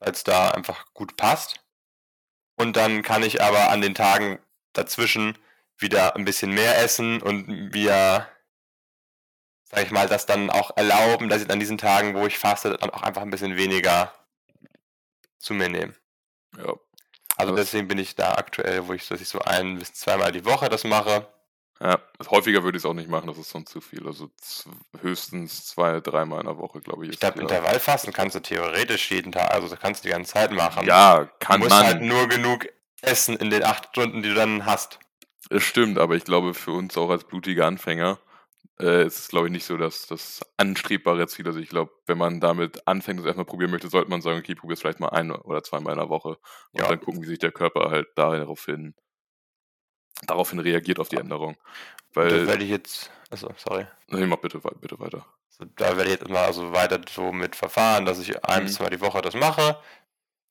weil 0.00 0.12
es 0.12 0.24
da 0.24 0.50
einfach 0.50 0.92
gut 0.94 1.16
passt. 1.16 1.60
Und 2.56 2.76
dann 2.76 3.02
kann 3.02 3.22
ich 3.22 3.42
aber 3.42 3.70
an 3.70 3.80
den 3.80 3.94
Tagen 3.94 4.38
dazwischen 4.72 5.38
wieder 5.78 6.16
ein 6.16 6.24
bisschen 6.24 6.52
mehr 6.52 6.78
essen 6.78 7.22
und 7.22 7.48
mir, 7.72 8.28
sag 9.64 9.84
ich 9.84 9.90
mal, 9.90 10.08
das 10.08 10.26
dann 10.26 10.50
auch 10.50 10.76
erlauben, 10.76 11.28
dass 11.28 11.42
ich 11.42 11.50
an 11.50 11.60
diesen 11.60 11.78
Tagen, 11.78 12.14
wo 12.14 12.26
ich 12.26 12.38
faste, 12.38 12.76
dann 12.76 12.90
auch 12.90 13.02
einfach 13.02 13.22
ein 13.22 13.30
bisschen 13.30 13.56
weniger 13.56 14.12
zu 15.38 15.54
mir 15.54 15.68
nehme. 15.68 15.94
Ja. 16.56 16.74
Also 17.42 17.56
deswegen 17.56 17.88
bin 17.88 17.98
ich 17.98 18.14
da 18.14 18.34
aktuell, 18.34 18.86
wo 18.88 18.92
ich, 18.92 19.06
dass 19.08 19.20
ich 19.20 19.28
so 19.28 19.40
ein 19.40 19.78
bis 19.78 19.92
zweimal 19.94 20.32
die 20.32 20.44
Woche 20.44 20.68
das 20.68 20.84
mache. 20.84 21.26
Ja, 21.80 21.98
häufiger 22.30 22.62
würde 22.62 22.78
ich 22.78 22.84
es 22.84 22.88
auch 22.88 22.94
nicht 22.94 23.08
machen, 23.08 23.26
das 23.26 23.38
ist 23.38 23.50
sonst 23.50 23.72
zu 23.72 23.80
viel. 23.80 24.06
Also 24.06 24.30
höchstens 25.00 25.66
zwei, 25.66 26.00
dreimal 26.00 26.40
in 26.40 26.46
der 26.46 26.56
Woche, 26.56 26.80
glaube 26.80 27.04
ich. 27.04 27.12
Ich 27.12 27.20
glaube, 27.20 27.40
Intervallfasten 27.40 28.12
kannst 28.12 28.36
du 28.36 28.40
theoretisch 28.40 29.10
jeden 29.10 29.32
Tag, 29.32 29.50
also 29.52 29.74
kannst 29.76 30.04
du 30.04 30.08
die 30.08 30.12
ganze 30.12 30.32
Zeit 30.32 30.52
machen. 30.52 30.86
Ja, 30.86 31.24
du 31.24 31.30
kann 31.40 31.58
musst 31.58 31.70
man. 31.70 31.84
halt 31.84 32.02
nur 32.02 32.28
genug 32.28 32.68
essen 33.00 33.36
in 33.36 33.50
den 33.50 33.64
acht 33.64 33.88
Stunden, 33.88 34.22
die 34.22 34.28
du 34.28 34.34
dann 34.36 34.64
hast. 34.64 35.00
Es 35.50 35.64
stimmt, 35.64 35.98
aber 35.98 36.14
ich 36.14 36.22
glaube, 36.22 36.54
für 36.54 36.70
uns 36.70 36.96
auch 36.96 37.10
als 37.10 37.24
blutige 37.24 37.66
Anfänger 37.66 38.18
äh, 38.82 39.06
ist 39.06 39.18
es, 39.18 39.28
glaube 39.28 39.46
ich, 39.48 39.52
nicht 39.52 39.64
so 39.64 39.76
das, 39.76 40.06
das 40.06 40.40
anstrebbare 40.58 41.26
Ziel. 41.28 41.46
Also 41.46 41.60
ich 41.60 41.68
glaube, 41.70 41.92
wenn 42.06 42.18
man 42.18 42.40
damit 42.40 42.86
anfängt 42.88 43.18
und 43.20 43.24
es 43.24 43.28
erstmal 43.28 43.46
probieren 43.46 43.70
möchte, 43.70 43.88
sollte 43.88 44.10
man 44.10 44.22
sagen, 44.22 44.38
okay, 44.40 44.54
probier 44.54 44.74
es 44.74 44.80
vielleicht 44.80 45.00
mal 45.00 45.10
ein 45.10 45.30
oder 45.30 45.62
zweimal 45.62 45.94
in 45.94 46.00
der 46.00 46.08
Woche 46.10 46.38
und 46.72 46.82
Ja. 46.82 46.88
dann 46.90 47.00
gucken, 47.00 47.22
wie 47.22 47.26
sich 47.26 47.38
der 47.38 47.52
Körper 47.52 47.90
halt 47.90 48.08
daraufhin, 48.16 48.94
daraufhin 50.26 50.58
reagiert 50.58 50.98
auf 50.98 51.08
die 51.08 51.16
Änderung. 51.18 51.56
Da 52.14 52.14
Weil, 52.14 52.46
werde 52.46 52.64
ich 52.64 52.70
jetzt, 52.70 53.10
also 53.30 53.52
sorry, 53.56 53.86
nee, 54.08 54.26
mach 54.26 54.38
bitte, 54.38 54.60
bitte 54.80 54.98
weiter. 54.98 55.26
also, 55.58 55.70
da 55.76 55.96
werde 55.96 56.10
ich 56.12 56.18
jetzt 56.20 56.28
mal 56.28 56.44
also 56.44 56.72
weiter 56.72 57.00
so 57.08 57.32
mit 57.32 57.56
verfahren, 57.56 58.06
dass 58.06 58.18
ich 58.18 58.44
ein 58.44 58.62
Mhm. 58.62 58.64
bis 58.64 58.74
zweimal 58.74 58.90
die 58.90 59.00
Woche 59.00 59.22
das 59.22 59.34
mache, 59.34 59.80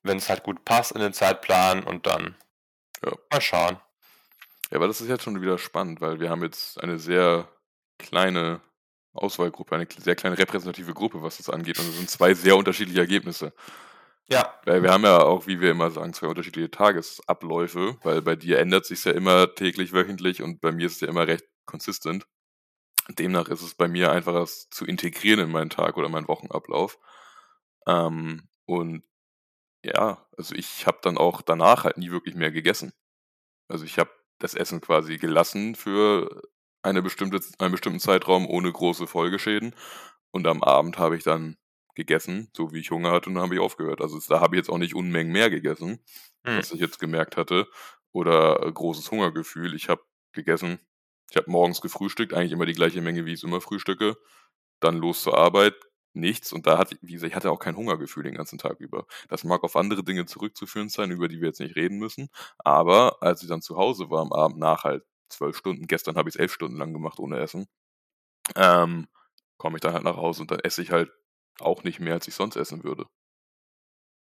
wenn 0.04 0.18
es 0.18 0.30
halt 0.30 0.44
gut 0.44 0.66
passt 0.66 0.94
in 0.94 1.02
den 1.02 1.14
Zeitplan 1.14 1.84
und 1.84 2.08
dann 2.08 2.36
Ja. 3.04 3.12
mal 3.32 3.42
schauen. 3.42 3.80
Ja, 4.72 4.78
aber 4.78 4.88
das 4.88 5.02
ist 5.02 5.10
jetzt 5.10 5.24
schon 5.24 5.42
wieder 5.42 5.58
spannend, 5.58 6.02
weil 6.02 6.20
wir 6.20 6.30
haben 6.30 6.44
jetzt 6.44 6.80
eine 6.82 6.98
sehr 7.00 7.48
kleine 8.02 8.62
Auswahlgruppe, 9.14 9.76
eine 9.76 9.88
sehr 9.98 10.16
kleine 10.16 10.38
repräsentative 10.38 10.94
Gruppe, 10.94 11.22
was 11.22 11.38
das 11.38 11.50
angeht. 11.50 11.80
Und 11.80 11.88
es 11.88 11.98
sind 11.98 12.10
zwei 12.10 12.34
sehr 12.34 12.58
unterschiedliche 12.58 13.00
Ergebnisse. 13.00 13.54
Ja, 14.30 14.58
Weil 14.66 14.82
wir 14.82 14.92
haben 14.92 15.04
ja 15.04 15.20
auch, 15.24 15.48
wie 15.48 15.60
wir 15.60 15.72
immer 15.72 15.92
sagen, 15.92 16.14
zwei 16.14 16.28
unterschiedliche 16.28 16.72
Tagesabläufe, 16.72 17.98
weil 18.04 18.22
bei 18.22 18.38
dir 18.38 18.60
ändert 18.60 18.86
sich 18.86 19.04
ja 19.04 19.12
immer 19.12 19.54
täglich, 19.56 19.92
wöchentlich 19.92 20.42
und 20.42 20.62
bei 20.62 20.72
mir 20.72 20.86
ist 20.86 20.96
es 20.96 21.02
ja 21.02 21.10
immer 21.10 21.28
recht 21.28 21.46
consistent. 21.66 22.26
Demnach 23.10 23.50
ist 23.50 23.62
es 23.62 23.76
bei 23.76 23.90
mir 23.90 24.12
einfach, 24.12 24.34
das 24.34 24.70
zu 24.70 24.86
integrieren 24.86 25.42
in 25.42 25.52
meinen 25.52 25.70
Tag 25.70 25.98
oder 25.98 26.08
meinen 26.08 26.30
Wochenablauf. 26.30 26.98
Ähm, 27.88 28.48
und 28.66 29.04
ja, 29.84 30.26
also 30.38 30.56
ich 30.56 30.88
habe 30.88 31.00
dann 31.02 31.18
auch 31.18 31.42
danach 31.42 31.84
halt 31.84 31.98
nie 31.98 32.12
wirklich 32.12 32.36
mehr 32.36 32.52
gegessen. 32.52 32.94
Also 33.68 33.86
ich 33.86 34.00
habe 34.00 34.12
das 34.40 34.54
Essen 34.54 34.82
quasi 34.82 35.18
gelassen 35.18 35.76
für 35.76 36.42
eine 36.84 37.02
bestimmte, 37.02 37.40
einen 37.60 37.72
bestimmten 37.72 38.00
Zeitraum 38.00 38.48
ohne 38.48 38.72
große 38.72 39.08
Folgeschäden. 39.08 39.76
Und 40.32 40.48
am 40.48 40.64
Abend 40.64 40.98
habe 40.98 41.18
ich 41.18 41.24
dann 41.24 41.58
gegessen, 41.96 42.50
so 42.56 42.74
wie 42.74 42.80
ich 42.80 42.92
Hunger 42.92 43.12
hatte, 43.12 43.30
und 43.30 43.36
dann 43.36 43.44
habe 43.44 43.56
ich 43.56 43.62
aufgehört. 43.62 44.02
Also 44.02 44.20
da 44.30 44.40
habe 44.42 44.56
ich 44.56 44.60
jetzt 44.60 44.70
auch 44.70 44.78
nicht 44.78 44.96
Unmengen 44.96 45.32
mehr 45.34 45.50
gegessen, 45.50 46.00
Hm. 46.46 46.62
was 46.62 46.72
ich 46.72 46.80
jetzt 46.80 47.00
gemerkt 47.00 47.38
hatte. 47.38 47.68
Oder 48.14 48.66
äh, 48.66 48.72
großes 48.72 49.12
Hungergefühl. 49.12 49.74
Ich 49.76 49.90
habe 49.90 50.04
gegessen, 50.34 50.80
ich 51.30 51.38
habe 51.38 51.50
morgens 51.52 51.82
gefrühstückt, 51.82 52.34
eigentlich 52.34 52.52
immer 52.54 52.66
die 52.66 52.74
gleiche 52.74 53.02
Menge, 53.02 53.26
wie 53.26 53.32
ich 53.34 53.40
es 53.40 53.44
immer 53.44 53.62
frühstücke. 53.62 54.18
Dann 54.80 54.98
los 54.98 55.24
zur 55.24 55.38
Arbeit, 55.38 55.76
nichts. 56.14 56.52
Und 56.54 56.68
da 56.68 56.78
hatte, 56.78 56.98
wie 57.02 57.14
gesagt, 57.14 57.32
ich 57.32 57.36
hatte 57.36 57.52
auch 57.52 57.60
kein 57.60 57.76
Hungergefühl 57.78 58.24
den 58.24 58.36
ganzen 58.36 58.58
Tag 58.58 58.80
über. 58.80 59.06
Das 59.30 59.44
mag 59.44 59.64
auf 59.64 59.76
andere 59.76 60.04
Dinge 60.04 60.26
zurückzuführen 60.26 60.90
sein, 60.90 61.12
über 61.12 61.28
die 61.28 61.40
wir 61.42 61.48
jetzt 61.50 61.60
nicht 61.60 61.76
reden 61.76 61.98
müssen. 62.00 62.30
Aber 62.60 63.22
als 63.22 63.44
ich 63.44 63.50
dann 63.50 63.62
zu 63.62 63.78
Hause 63.78 64.10
war 64.10 64.22
am 64.22 64.34
Abend 64.34 64.58
nach 64.60 64.84
halt 64.84 65.04
zwölf 65.32 65.58
Stunden, 65.58 65.88
gestern 65.88 66.16
habe 66.18 66.30
ich 66.30 66.36
es 66.36 66.40
elf 66.42 66.54
Stunden 66.54 66.78
lang 66.78 66.94
gemacht 66.94 67.20
ohne 67.20 67.40
Essen, 67.40 67.68
ähm, 68.56 69.08
komme 69.58 69.78
ich 69.78 69.82
dann 69.82 69.94
halt 69.94 70.04
nach 70.04 70.18
Hause 70.18 70.44
und 70.44 70.52
dann 70.52 70.60
esse 70.62 70.82
ich 70.84 70.92
halt 70.92 71.12
auch 71.60 71.84
nicht 71.84 72.00
mehr, 72.00 72.14
als 72.16 72.28
ich 72.28 72.36
sonst 72.36 72.56
essen 72.58 72.84
würde. 72.84 73.06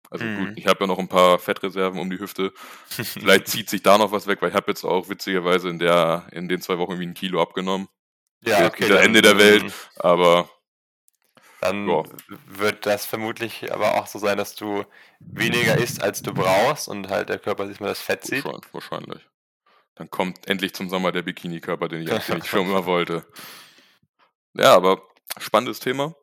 Also 0.10 0.26
Mhm. 0.26 0.36
gut, 0.36 0.52
ich 0.56 0.68
habe 0.68 0.82
ja 0.82 0.88
noch 0.88 1.00
ein 1.00 1.08
paar 1.08 1.40
Fettreserven 1.40 2.00
um 2.00 2.10
die 2.10 2.20
Hüfte. 2.20 2.52
Vielleicht 3.18 3.48
zieht 3.48 3.70
sich 3.70 3.82
da 3.82 3.98
noch 3.98 4.12
was 4.12 4.28
weg, 4.28 4.42
weil 4.42 4.50
ich 4.50 4.56
habe 4.56 4.70
jetzt 4.72 4.84
auch 4.84 5.10
witzigerweise 5.10 5.70
in 5.70 5.80
der 5.80 6.28
in 6.32 6.48
den 6.50 6.62
zwei 6.62 6.78
Wochen 6.78 6.92
irgendwie 6.92 7.08
ein 7.10 7.14
Kilo 7.16 7.42
abgenommen. 7.42 7.88
ja, 8.42 8.66
jetzt 8.66 8.80
wieder 8.80 9.02
Ende 9.02 9.22
der 9.22 9.38
Welt. 9.38 9.74
Aber 9.96 10.50
Dann 11.62 11.88
Ja. 11.88 12.04
wird 12.28 12.86
das 12.86 13.06
vermutlich 13.06 13.72
aber 13.74 13.96
auch 13.96 14.08
so 14.08 14.20
sein, 14.20 14.38
dass 14.38 14.56
du 14.56 14.86
weniger 15.34 15.78
isst, 15.78 16.02
als 16.04 16.22
du 16.22 16.34
brauchst 16.34 16.88
und 16.88 17.10
halt 17.10 17.30
der 17.30 17.40
Körper 17.40 17.68
sich 17.68 17.80
mal 17.80 17.88
das 17.88 18.02
Fett 18.02 18.24
zieht. 18.24 18.46
wahrscheinlich, 18.46 18.74
wahrscheinlich. 18.74 19.30
Dann 19.96 20.10
kommt 20.10 20.48
endlich 20.48 20.74
zum 20.74 20.90
Sommer 20.90 21.12
der 21.12 21.22
Bikini-Körper, 21.22 21.88
den 21.88 22.02
ich, 22.02 22.10
den 22.10 22.38
ich 22.38 22.48
schon 22.48 22.68
immer 22.68 22.86
wollte. 22.86 23.26
Ja, 24.54 24.76
aber 24.76 25.08
spannendes 25.38 25.80
Thema. 25.80 26.16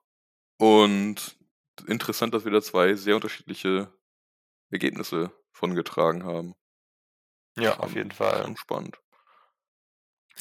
Und 0.59 1.37
interessant, 1.87 2.35
dass 2.35 2.45
wir 2.45 2.53
da 2.53 2.61
zwei 2.61 2.95
sehr 2.95 3.15
unterschiedliche 3.15 3.93
Ergebnisse 4.71 5.33
von 5.53 5.75
getragen 5.75 6.25
haben. 6.25 6.55
Ja, 7.59 7.79
auf 7.79 7.95
jeden 7.95 8.13
Fall. 8.13 8.55
Spannend. 8.57 8.99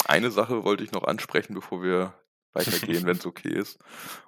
Eine 0.04 0.30
Sache 0.30 0.64
wollte 0.64 0.84
ich 0.84 0.92
noch 0.92 1.04
ansprechen, 1.04 1.54
bevor 1.54 1.82
wir 1.82 2.14
weitergehen, 2.52 3.04
wenn 3.06 3.16
es 3.16 3.26
okay 3.26 3.52
ist. 3.52 3.78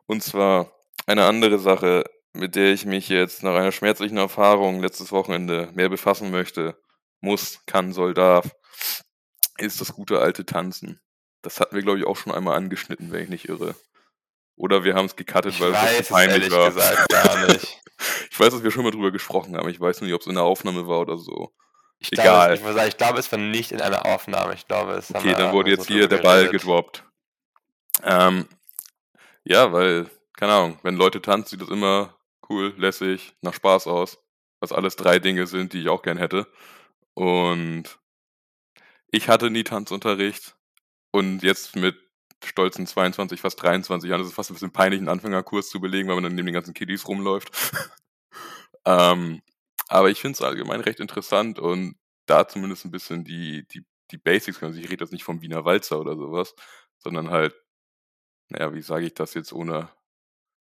Und 0.06 0.23
zwar 0.23 0.73
eine 1.06 1.25
andere 1.25 1.59
Sache, 1.59 2.04
mit 2.35 2.54
der 2.56 2.73
ich 2.73 2.85
mich 2.85 3.09
jetzt 3.09 3.42
nach 3.42 3.54
einer 3.54 3.73
schmerzlichen 3.73 4.16
Erfahrung 4.16 4.80
letztes 4.80 5.12
Wochenende 5.12 5.71
mehr 5.75 5.88
befassen 5.88 6.30
möchte. 6.30 6.80
Muss, 7.21 7.61
kann, 7.66 7.92
soll, 7.92 8.14
darf. 8.14 8.50
Ist 9.59 9.81
das 9.81 9.93
gute 9.93 10.21
alte 10.21 10.47
Tanzen. 10.47 11.01
Das 11.43 11.61
hatten 11.61 11.75
wir, 11.75 11.83
glaube 11.83 11.99
ich, 11.99 12.07
auch 12.07 12.17
schon 12.17 12.33
einmal 12.33 12.57
angeschnitten, 12.57 13.12
wenn 13.12 13.25
ich 13.25 13.29
nicht 13.29 13.49
irre. 13.49 13.75
Oder 14.57 14.85
wir 14.85 14.95
haben 14.95 15.07
es 15.07 15.17
gecuttet, 15.17 15.61
weil 15.61 15.71
es 15.71 15.77
weiß 15.77 15.97
so 15.97 16.01
es 16.01 16.09
peinlich 16.09 16.51
war. 16.51 16.69
gesagt 16.69 17.09
gar 17.09 17.47
nicht. 17.47 17.79
Ich 18.33 18.41
weiß, 18.41 18.53
dass 18.53 18.65
wir 18.65 18.73
schon 18.73 18.83
mal 18.83 18.91
drüber 18.91 19.12
gesprochen 19.12 19.57
haben. 19.57 19.69
Ich 19.69 19.79
weiß 19.79 20.01
nur 20.01 20.07
nicht, 20.07 20.15
ob 20.15 20.23
es 20.23 20.27
in 20.27 20.35
der 20.35 20.43
Aufnahme 20.43 20.89
war 20.89 20.99
oder 20.99 21.19
so. 21.19 21.53
Ich 21.99 22.12
Egal. 22.12 22.25
glaube, 22.25 22.55
ich, 22.55 22.62
muss 22.62 22.75
sagen, 22.75 22.89
ich 22.89 22.97
glaube, 22.97 23.19
es 23.21 23.31
war 23.31 23.39
nicht 23.39 23.71
in 23.71 23.81
einer 23.81 24.05
Aufnahme. 24.05 24.55
Ich 24.55 24.67
glaube, 24.67 24.95
es 24.95 25.15
Okay, 25.15 25.35
dann 25.35 25.53
wurde 25.53 25.71
so 25.71 25.77
jetzt 25.77 25.87
hier 25.87 26.09
drüber 26.09 26.17
der 26.17 26.23
Ball 26.23 26.49
gedroppt. 26.49 27.05
Ähm, 28.03 28.49
ja, 29.45 29.73
weil, 29.73 30.11
keine 30.37 30.53
Ahnung, 30.53 30.79
wenn 30.83 30.97
Leute 30.97 31.23
tanzen, 31.23 31.51
sieht 31.51 31.61
das 31.61 31.69
immer 31.69 32.17
cool, 32.49 32.75
lässig, 32.77 33.35
nach 33.41 33.55
Spaß 33.55 33.87
aus. 33.87 34.19
Was 34.59 34.73
alles 34.73 34.97
drei 34.97 35.21
Dinge 35.21 35.47
sind, 35.47 35.75
die 35.75 35.83
ich 35.83 35.89
auch 35.89 36.03
gern 36.03 36.19
hätte. 36.19 36.49
Und 37.15 38.01
ich 39.12 39.28
hatte 39.28 39.50
nie 39.50 39.62
Tanzunterricht. 39.62 40.57
Und 41.12 41.42
jetzt 41.42 41.76
mit 41.76 41.97
stolzen 42.42 42.87
22, 42.87 43.40
fast 43.40 43.62
23 43.62 44.11
Jahren, 44.11 44.23
ist 44.23 44.28
es 44.28 44.35
fast 44.35 44.50
ein 44.50 44.54
bisschen 44.54 44.73
peinlich, 44.73 44.99
einen 44.99 45.09
Anfängerkurs 45.09 45.69
zu 45.69 45.81
belegen, 45.81 46.09
weil 46.09 46.16
man 46.16 46.25
dann 46.25 46.35
neben 46.35 46.47
den 46.47 46.54
ganzen 46.54 46.75
Kiddies 46.75 47.07
rumläuft. 47.07 47.50
ähm, 48.85 49.42
aber 49.88 50.11
ich 50.11 50.21
finde 50.21 50.37
es 50.37 50.42
allgemein 50.42 50.81
recht 50.81 50.99
interessant 50.99 51.59
und 51.59 51.97
da 52.26 52.49
zumindest 52.49 52.85
ein 52.85 52.90
bisschen 52.90 53.25
die, 53.25 53.66
die, 53.69 53.85
die 54.11 54.19
Basics, 54.19 54.62
also 54.62 54.81
ich 54.81 54.90
rede 54.90 55.04
jetzt 55.04 55.12
nicht 55.12 55.25
vom 55.25 55.42
Wiener 55.42 55.64
Walzer 55.64 56.00
oder 56.00 56.16
sowas, 56.16 56.54
sondern 56.99 57.31
halt, 57.31 57.54
naja, 58.49 58.73
wie 58.75 58.83
sage 58.83 59.07
ich 59.07 59.14
das 59.14 59.35
jetzt 59.35 59.52
ohne 59.52 59.90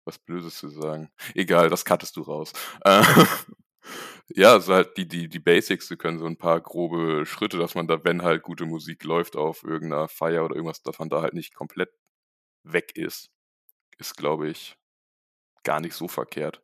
was 0.05 0.17
Blödes 0.19 0.57
zu 0.57 0.69
sagen? 0.69 1.11
Egal, 1.35 1.69
das 1.69 1.83
cuttest 1.83 2.15
du 2.15 2.21
raus. 2.21 2.53
ja, 4.29 4.53
also 4.53 4.73
halt 4.73 4.97
die, 4.97 5.07
die, 5.07 5.29
die 5.29 5.39
Basics, 5.39 5.87
die 5.87 5.97
können 5.97 6.19
so 6.19 6.25
ein 6.25 6.37
paar 6.37 6.61
grobe 6.61 7.25
Schritte, 7.25 7.57
dass 7.57 7.75
man 7.75 7.87
da, 7.87 8.03
wenn 8.03 8.23
halt 8.23 8.43
gute 8.43 8.65
Musik 8.65 9.03
läuft 9.03 9.35
auf 9.35 9.63
irgendeiner 9.63 10.07
Feier 10.07 10.45
oder 10.45 10.55
irgendwas, 10.55 10.81
dass 10.83 10.99
man 10.99 11.09
da 11.09 11.21
halt 11.21 11.33
nicht 11.33 11.53
komplett 11.53 11.89
weg 12.63 12.95
ist, 12.95 13.31
ist, 13.97 14.17
glaube 14.17 14.49
ich, 14.49 14.77
gar 15.63 15.79
nicht 15.81 15.95
so 15.95 16.07
verkehrt. 16.07 16.61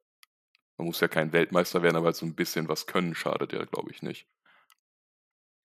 Man 0.78 0.88
muss 0.88 1.00
ja 1.02 1.08
kein 1.08 1.34
Weltmeister 1.34 1.84
werden, 1.84 1.98
aber 1.98 2.08
halt 2.08 2.16
so 2.16 2.26
ein 2.26 2.36
bisschen 2.36 2.68
was 2.68 2.88
können 2.88 3.16
schadet 3.16 3.54
ja, 3.54 3.64
glaube 3.66 3.92
ich, 3.92 4.02
nicht. 4.02 4.28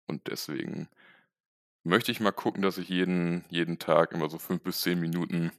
Und 0.07 0.29
deswegen 0.29 0.89
möchte 1.85 2.13
ich 2.13 2.21
mal 2.21 2.33
gucken, 2.33 2.63
dass 2.63 2.79
ich 2.79 2.89
jeden, 2.89 3.45
jeden 3.49 3.79
Tag 3.79 4.13
immer 4.13 4.29
so 4.31 4.39
fünf 4.39 4.63
bis 4.63 4.81
zehn 4.81 5.01
Minuten 5.01 5.53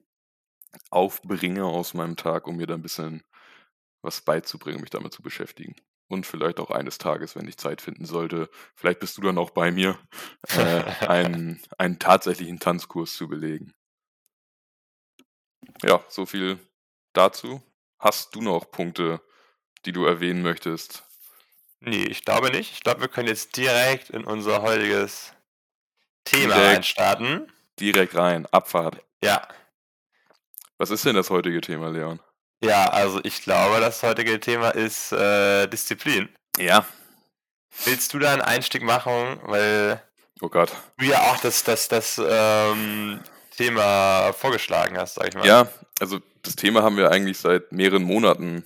aufbringe 0.89 1.65
aus 1.65 1.93
meinem 1.93 2.15
Tag, 2.15 2.47
um 2.47 2.57
mir 2.57 2.67
da 2.67 2.73
ein 2.73 2.81
bisschen 2.81 3.23
was 4.05 4.21
beizubringen, 4.21 4.81
mich 4.81 4.89
damit 4.89 5.13
zu 5.13 5.21
beschäftigen. 5.21 5.75
Und 6.07 6.25
vielleicht 6.25 6.59
auch 6.59 6.69
eines 6.69 6.99
Tages, 6.99 7.35
wenn 7.35 7.47
ich 7.47 7.57
Zeit 7.57 7.81
finden 7.81 8.05
sollte, 8.05 8.49
vielleicht 8.75 8.99
bist 8.99 9.17
du 9.17 9.21
dann 9.21 9.39
auch 9.39 9.49
bei 9.49 9.71
mir, 9.71 9.97
äh, 10.55 10.83
einen, 11.07 11.61
einen 11.77 11.97
tatsächlichen 11.97 12.59
Tanzkurs 12.59 13.15
zu 13.15 13.27
belegen. 13.27 13.73
Ja, 15.81 16.03
so 16.07 16.25
viel 16.25 16.59
dazu. 17.13 17.61
Hast 17.97 18.35
du 18.35 18.41
noch 18.41 18.69
Punkte, 18.69 19.21
die 19.85 19.91
du 19.91 20.05
erwähnen 20.05 20.43
möchtest? 20.43 21.03
Nee, 21.79 22.03
ich 22.03 22.23
glaube 22.23 22.51
nicht. 22.51 22.71
Ich 22.71 22.81
glaube, 22.81 23.01
wir 23.01 23.07
können 23.07 23.27
jetzt 23.27 23.57
direkt 23.57 24.09
in 24.11 24.23
unser 24.23 24.61
heutiges 24.61 25.33
Thema 26.23 26.55
Direkt. 26.55 26.77
einstarten. 26.77 27.51
Direkt 27.79 28.15
rein, 28.15 28.45
Abfahrt. 28.47 29.03
Ja. 29.23 29.47
Was 30.77 30.89
ist 30.89 31.05
denn 31.05 31.15
das 31.15 31.29
heutige 31.29 31.61
Thema, 31.61 31.89
Leon? 31.89 32.19
Ja, 32.63 32.89
also 32.89 33.19
ich 33.23 33.41
glaube, 33.41 33.79
das 33.79 34.01
heutige 34.03 34.39
Thema 34.39 34.69
ist 34.69 35.11
äh, 35.11 35.67
Disziplin. 35.67 36.29
Ja. 36.57 36.85
Willst 37.83 38.13
du 38.13 38.19
da 38.19 38.31
einen 38.33 38.41
Einstieg 38.41 38.83
machen? 38.83 39.39
Weil 39.43 40.01
Oh 40.41 40.49
Gott. 40.49 40.71
du 40.97 41.05
ja 41.05 41.19
auch 41.31 41.37
das, 41.39 41.63
das, 41.63 41.87
das 41.87 42.21
ähm, 42.25 43.19
Thema 43.55 44.33
vorgeschlagen 44.33 44.97
hast, 44.97 45.15
sag 45.15 45.29
ich 45.29 45.35
mal. 45.35 45.45
Ja, 45.45 45.67
also 45.99 46.19
das 46.43 46.55
Thema 46.55 46.83
haben 46.83 46.97
wir 46.97 47.11
eigentlich 47.11 47.37
seit 47.37 47.71
mehreren 47.71 48.03
Monaten 48.03 48.65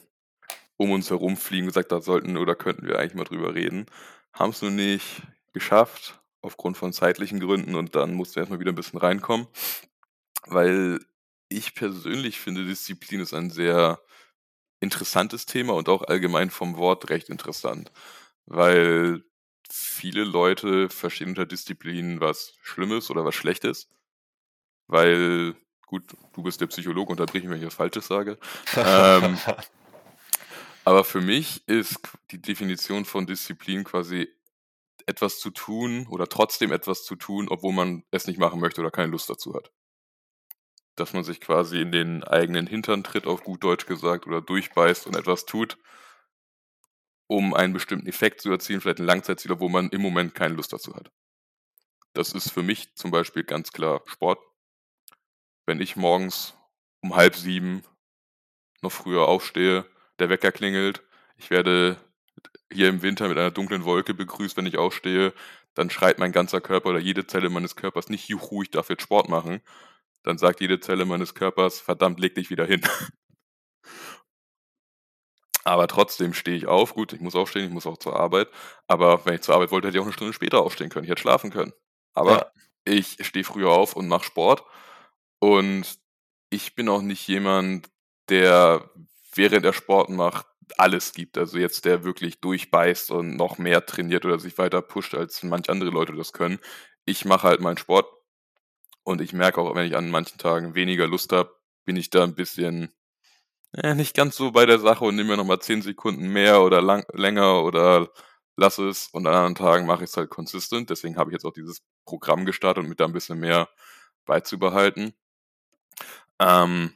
um 0.77 0.91
uns 0.91 1.09
herumfliegen, 1.09 1.67
gesagt, 1.67 1.91
da 1.91 2.01
sollten 2.01 2.37
oder 2.37 2.55
könnten 2.55 2.87
wir 2.87 2.97
eigentlich 2.97 3.13
mal 3.15 3.25
drüber 3.25 3.53
reden. 3.53 3.85
Haben 4.33 4.51
es 4.51 4.61
nur 4.61 4.71
nicht 4.71 5.21
geschafft, 5.53 6.19
aufgrund 6.41 6.77
von 6.77 6.93
zeitlichen 6.93 7.39
Gründen 7.39 7.75
und 7.75 7.95
dann 7.95 8.13
mussten 8.13 8.35
wir 8.35 8.41
erstmal 8.41 8.59
wieder 8.59 8.71
ein 8.71 8.75
bisschen 8.75 8.99
reinkommen, 8.99 9.47
weil 10.45 10.99
ich 11.49 11.75
persönlich 11.75 12.39
finde, 12.39 12.65
Disziplin 12.65 13.19
ist 13.19 13.33
ein 13.33 13.49
sehr 13.49 13.99
interessantes 14.79 15.45
Thema 15.45 15.73
und 15.73 15.89
auch 15.89 16.03
allgemein 16.03 16.49
vom 16.49 16.77
Wort 16.77 17.09
recht 17.09 17.29
interessant, 17.29 17.91
weil 18.45 19.23
viele 19.69 20.23
Leute 20.23 20.89
verstehen 20.89 21.29
unter 21.29 21.45
Disziplin 21.45 22.21
was 22.21 22.53
Schlimmes 22.61 23.09
oder 23.11 23.25
was 23.25 23.35
Schlechtes, 23.35 23.89
weil, 24.87 25.55
gut, 25.85 26.03
du 26.33 26.43
bist 26.43 26.61
der 26.61 26.67
Psychologe, 26.67 27.11
unterbrich 27.11 27.43
mich, 27.43 27.51
wenn 27.51 27.59
ich 27.59 27.67
was 27.67 27.75
Falsches 27.75 28.07
sage. 28.07 28.37
ähm, 28.75 29.37
aber 30.85 31.03
für 31.03 31.21
mich 31.21 31.67
ist 31.67 31.99
die 32.31 32.41
Definition 32.41 33.05
von 33.05 33.27
Disziplin 33.27 33.83
quasi 33.83 34.29
etwas 35.05 35.39
zu 35.39 35.49
tun 35.49 36.07
oder 36.07 36.27
trotzdem 36.27 36.71
etwas 36.71 37.03
zu 37.03 37.15
tun, 37.15 37.47
obwohl 37.49 37.73
man 37.73 38.03
es 38.11 38.27
nicht 38.27 38.39
machen 38.39 38.59
möchte 38.59 38.81
oder 38.81 38.91
keine 38.91 39.11
Lust 39.11 39.29
dazu 39.29 39.53
hat. 39.55 39.71
Dass 40.99 41.13
man 41.13 41.23
sich 41.23 41.39
quasi 41.39 41.79
in 41.81 41.91
den 41.91 42.23
eigenen 42.23 42.67
Hintern 42.67 43.03
tritt, 43.03 43.25
auf 43.25 43.43
gut 43.43 43.63
Deutsch 43.63 43.85
gesagt, 43.85 44.27
oder 44.27 44.41
durchbeißt 44.41 45.07
und 45.07 45.15
etwas 45.15 45.45
tut, 45.45 45.77
um 47.27 47.53
einen 47.53 47.73
bestimmten 47.73 48.07
Effekt 48.07 48.41
zu 48.41 48.51
erzielen, 48.51 48.81
vielleicht 48.81 48.99
ein 48.99 49.05
Langzeitziel, 49.05 49.51
obwohl 49.51 49.69
man 49.69 49.89
im 49.89 50.01
Moment 50.01 50.35
keine 50.35 50.55
Lust 50.55 50.73
dazu 50.73 50.95
hat. 50.95 51.11
Das 52.13 52.33
ist 52.33 52.51
für 52.51 52.63
mich 52.63 52.95
zum 52.95 53.11
Beispiel 53.11 53.43
ganz 53.43 53.71
klar 53.71 54.01
Sport. 54.07 54.39
Wenn 55.65 55.79
ich 55.79 55.95
morgens 55.95 56.55
um 57.01 57.15
halb 57.15 57.35
sieben 57.35 57.83
noch 58.81 58.91
früher 58.91 59.27
aufstehe, 59.27 59.85
der 60.17 60.29
Wecker 60.29 60.51
klingelt, 60.51 61.03
ich 61.37 61.49
werde 61.49 61.97
hier 62.71 62.89
im 62.89 63.01
Winter 63.01 63.27
mit 63.27 63.37
einer 63.37 63.51
dunklen 63.51 63.85
Wolke 63.85 64.13
begrüßt, 64.13 64.57
wenn 64.57 64.65
ich 64.65 64.77
aufstehe, 64.77 65.33
dann 65.75 65.89
schreit 65.89 66.19
mein 66.19 66.31
ganzer 66.31 66.61
Körper 66.61 66.89
oder 66.89 66.99
jede 66.99 67.27
Zelle 67.27 67.49
meines 67.49 67.75
Körpers 67.75 68.09
nicht, 68.09 68.27
juhu, 68.27 68.63
ich 68.63 68.71
darf 68.71 68.89
jetzt 68.89 69.03
Sport 69.03 69.29
machen. 69.29 69.61
Dann 70.23 70.37
sagt 70.37 70.61
jede 70.61 70.79
Zelle 70.79 71.05
meines 71.05 71.33
Körpers, 71.35 71.79
verdammt, 71.79 72.19
leg 72.19 72.35
dich 72.35 72.49
wieder 72.49 72.65
hin. 72.65 72.81
Aber 75.65 75.87
trotzdem 75.87 76.33
stehe 76.33 76.57
ich 76.57 76.67
auf. 76.67 76.93
Gut, 76.93 77.13
ich 77.13 77.19
muss 77.21 77.35
aufstehen, 77.35 77.65
ich 77.65 77.71
muss 77.71 77.85
auch 77.85 77.97
zur 77.97 78.15
Arbeit. 78.15 78.49
Aber 78.87 79.25
wenn 79.25 79.35
ich 79.35 79.41
zur 79.41 79.55
Arbeit 79.55 79.71
wollte, 79.71 79.87
hätte 79.87 79.97
ich 79.97 80.01
auch 80.01 80.05
eine 80.05 80.13
Stunde 80.13 80.33
später 80.33 80.61
aufstehen 80.61 80.89
können. 80.89 81.03
Ich 81.05 81.11
hätte 81.11 81.21
schlafen 81.21 81.51
können. 81.51 81.73
Aber 82.13 82.31
Ja. 82.33 82.51
ich 82.85 83.17
stehe 83.25 83.43
früher 83.45 83.69
auf 83.71 83.95
und 83.95 84.07
mache 84.07 84.23
Sport. 84.23 84.63
Und 85.39 85.99
ich 86.49 86.75
bin 86.75 86.89
auch 86.89 87.01
nicht 87.01 87.27
jemand, 87.27 87.89
der 88.29 88.89
während 89.35 89.65
er 89.65 89.73
Sport 89.73 90.09
macht, 90.09 90.47
alles 90.77 91.13
gibt. 91.13 91.37
Also 91.37 91.57
jetzt 91.57 91.85
der 91.85 92.03
wirklich 92.03 92.41
durchbeißt 92.41 93.11
und 93.11 93.35
noch 93.37 93.57
mehr 93.57 93.85
trainiert 93.85 94.25
oder 94.25 94.39
sich 94.39 94.57
weiter 94.57 94.81
pusht, 94.81 95.15
als 95.15 95.43
manch 95.43 95.69
andere 95.69 95.89
Leute 95.91 96.13
das 96.15 96.33
können. 96.33 96.59
Ich 97.05 97.25
mache 97.25 97.47
halt 97.47 97.61
meinen 97.61 97.77
Sport 97.77 98.07
und 99.03 99.21
ich 99.21 99.33
merke 99.33 99.61
auch, 99.61 99.75
wenn 99.75 99.87
ich 99.87 99.95
an 99.95 100.11
manchen 100.11 100.37
Tagen 100.37 100.75
weniger 100.75 101.07
Lust 101.07 101.31
habe, 101.33 101.55
bin 101.85 101.95
ich 101.95 102.09
da 102.09 102.23
ein 102.23 102.35
bisschen 102.35 102.93
äh, 103.73 103.93
nicht 103.93 104.15
ganz 104.15 104.35
so 104.35 104.51
bei 104.51 104.65
der 104.65 104.79
Sache 104.79 105.05
und 105.05 105.15
nehme 105.15 105.29
mir 105.29 105.37
nochmal 105.37 105.59
10 105.59 105.81
Sekunden 105.81 106.29
mehr 106.29 106.61
oder 106.61 106.81
lang, 106.81 107.05
länger 107.13 107.63
oder 107.63 108.09
lass 108.55 108.77
es. 108.79 109.07
Und 109.07 109.27
an 109.27 109.33
anderen 109.33 109.55
Tagen 109.55 109.85
mache 109.85 110.03
ich 110.03 110.09
es 110.09 110.17
halt 110.17 110.29
consistent. 110.29 110.89
Deswegen 110.89 111.17
habe 111.17 111.29
ich 111.31 111.33
jetzt 111.33 111.45
auch 111.45 111.53
dieses 111.53 111.81
Programm 112.05 112.45
gestartet, 112.45 112.83
um 112.83 112.89
mir 112.89 112.95
da 112.95 113.05
ein 113.05 113.13
bisschen 113.13 113.39
mehr 113.39 113.69
beizubehalten. 114.25 115.13
Ähm, 116.39 116.93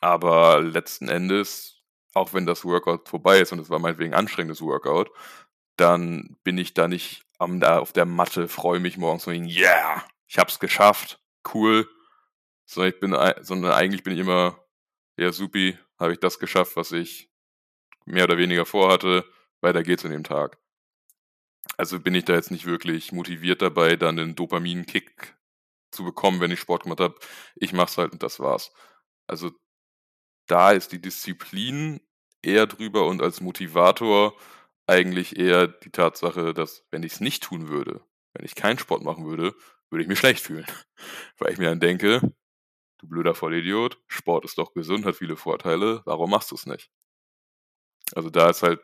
aber 0.00 0.60
letzten 0.60 1.08
Endes, 1.08 1.82
auch 2.14 2.32
wenn 2.34 2.46
das 2.46 2.64
Workout 2.64 3.08
vorbei 3.08 3.40
ist 3.40 3.52
und 3.52 3.58
es 3.58 3.70
war 3.70 3.78
meinetwegen 3.78 4.14
ein 4.14 4.18
anstrengendes 4.20 4.60
Workout, 4.62 5.10
dann 5.76 6.36
bin 6.44 6.58
ich 6.58 6.74
da 6.74 6.88
nicht 6.88 7.24
am, 7.38 7.60
da 7.60 7.78
auf 7.78 7.92
der 7.92 8.04
Matte, 8.06 8.48
freue 8.48 8.80
mich 8.80 8.96
morgens 8.96 9.26
und 9.26 9.34
denke, 9.34 9.50
yeah, 9.50 10.04
ich 10.26 10.38
hab's 10.38 10.58
geschafft, 10.58 11.20
cool. 11.54 11.88
Sondern 12.66 12.92
ich 12.92 13.00
bin, 13.00 13.16
sondern 13.44 13.72
eigentlich 13.72 14.02
bin 14.02 14.14
ich 14.14 14.20
immer, 14.20 14.58
ja, 15.16 15.32
supi, 15.32 15.78
habe 15.98 16.12
ich 16.12 16.18
das 16.18 16.38
geschafft, 16.38 16.76
was 16.76 16.92
ich 16.92 17.30
mehr 18.06 18.24
oder 18.24 18.38
weniger 18.38 18.64
vorhatte, 18.64 19.24
weiter 19.60 19.82
geht's 19.82 20.04
in 20.04 20.10
dem 20.10 20.24
Tag. 20.24 20.58
Also 21.76 22.00
bin 22.00 22.14
ich 22.14 22.24
da 22.24 22.34
jetzt 22.34 22.50
nicht 22.50 22.66
wirklich 22.66 23.12
motiviert 23.12 23.62
dabei, 23.62 23.96
dann 23.96 24.18
einen 24.18 24.34
Dopamin-Kick 24.34 25.36
zu 25.90 26.04
bekommen, 26.04 26.40
wenn 26.40 26.50
ich 26.50 26.60
Sport 26.60 26.84
gemacht 26.84 27.00
habe. 27.00 27.18
Ich 27.56 27.72
mach's 27.72 27.98
halt 27.98 28.12
und 28.12 28.22
das 28.22 28.40
war's. 28.40 28.72
Also 29.26 29.52
da 30.46 30.72
ist 30.72 30.92
die 30.92 31.00
Disziplin 31.00 32.00
eher 32.42 32.66
drüber 32.66 33.06
und 33.06 33.22
als 33.22 33.40
Motivator 33.40 34.38
eigentlich 34.86 35.38
eher 35.38 35.66
die 35.66 35.90
Tatsache, 35.90 36.52
dass 36.52 36.86
wenn 36.90 37.02
ich 37.02 37.14
es 37.14 37.20
nicht 37.20 37.42
tun 37.42 37.68
würde, 37.68 38.04
wenn 38.34 38.44
ich 38.44 38.54
keinen 38.54 38.78
Sport 38.78 39.02
machen 39.02 39.26
würde, 39.26 39.54
würde 39.90 40.02
ich 40.02 40.08
mich 40.08 40.18
schlecht 40.18 40.40
fühlen. 40.40 40.66
Weil 41.38 41.52
ich 41.52 41.58
mir 41.58 41.68
dann 41.68 41.80
denke, 41.80 42.20
du 42.98 43.08
blöder 43.08 43.34
Vollidiot, 43.34 43.98
Sport 44.08 44.44
ist 44.44 44.58
doch 44.58 44.74
gesund, 44.74 45.04
hat 45.04 45.16
viele 45.16 45.36
Vorteile, 45.36 46.02
warum 46.04 46.30
machst 46.30 46.50
du 46.50 46.54
es 46.54 46.66
nicht? 46.66 46.90
Also 48.14 48.30
da 48.30 48.50
ist 48.50 48.62
halt, 48.62 48.80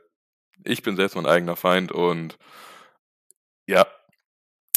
ich 0.64 0.82
bin 0.82 0.96
selbst 0.96 1.14
mein 1.16 1.26
eigener 1.26 1.56
Feind 1.56 1.92
und 1.92 2.38
ja, 3.66 3.86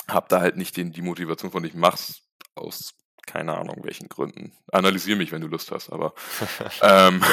hab 0.07 0.29
da 0.29 0.41
halt 0.41 0.57
nicht 0.57 0.77
den, 0.77 0.91
die 0.91 1.01
Motivation 1.01 1.51
von 1.51 1.63
ich 1.63 1.73
mach's 1.73 2.21
aus 2.55 2.93
keine 3.25 3.57
Ahnung 3.57 3.83
welchen 3.83 4.09
Gründen. 4.09 4.51
Analysier 4.71 5.15
mich, 5.15 5.31
wenn 5.31 5.41
du 5.41 5.47
Lust 5.47 5.71
hast, 5.71 5.89
aber 5.89 6.13
ähm, 6.81 7.23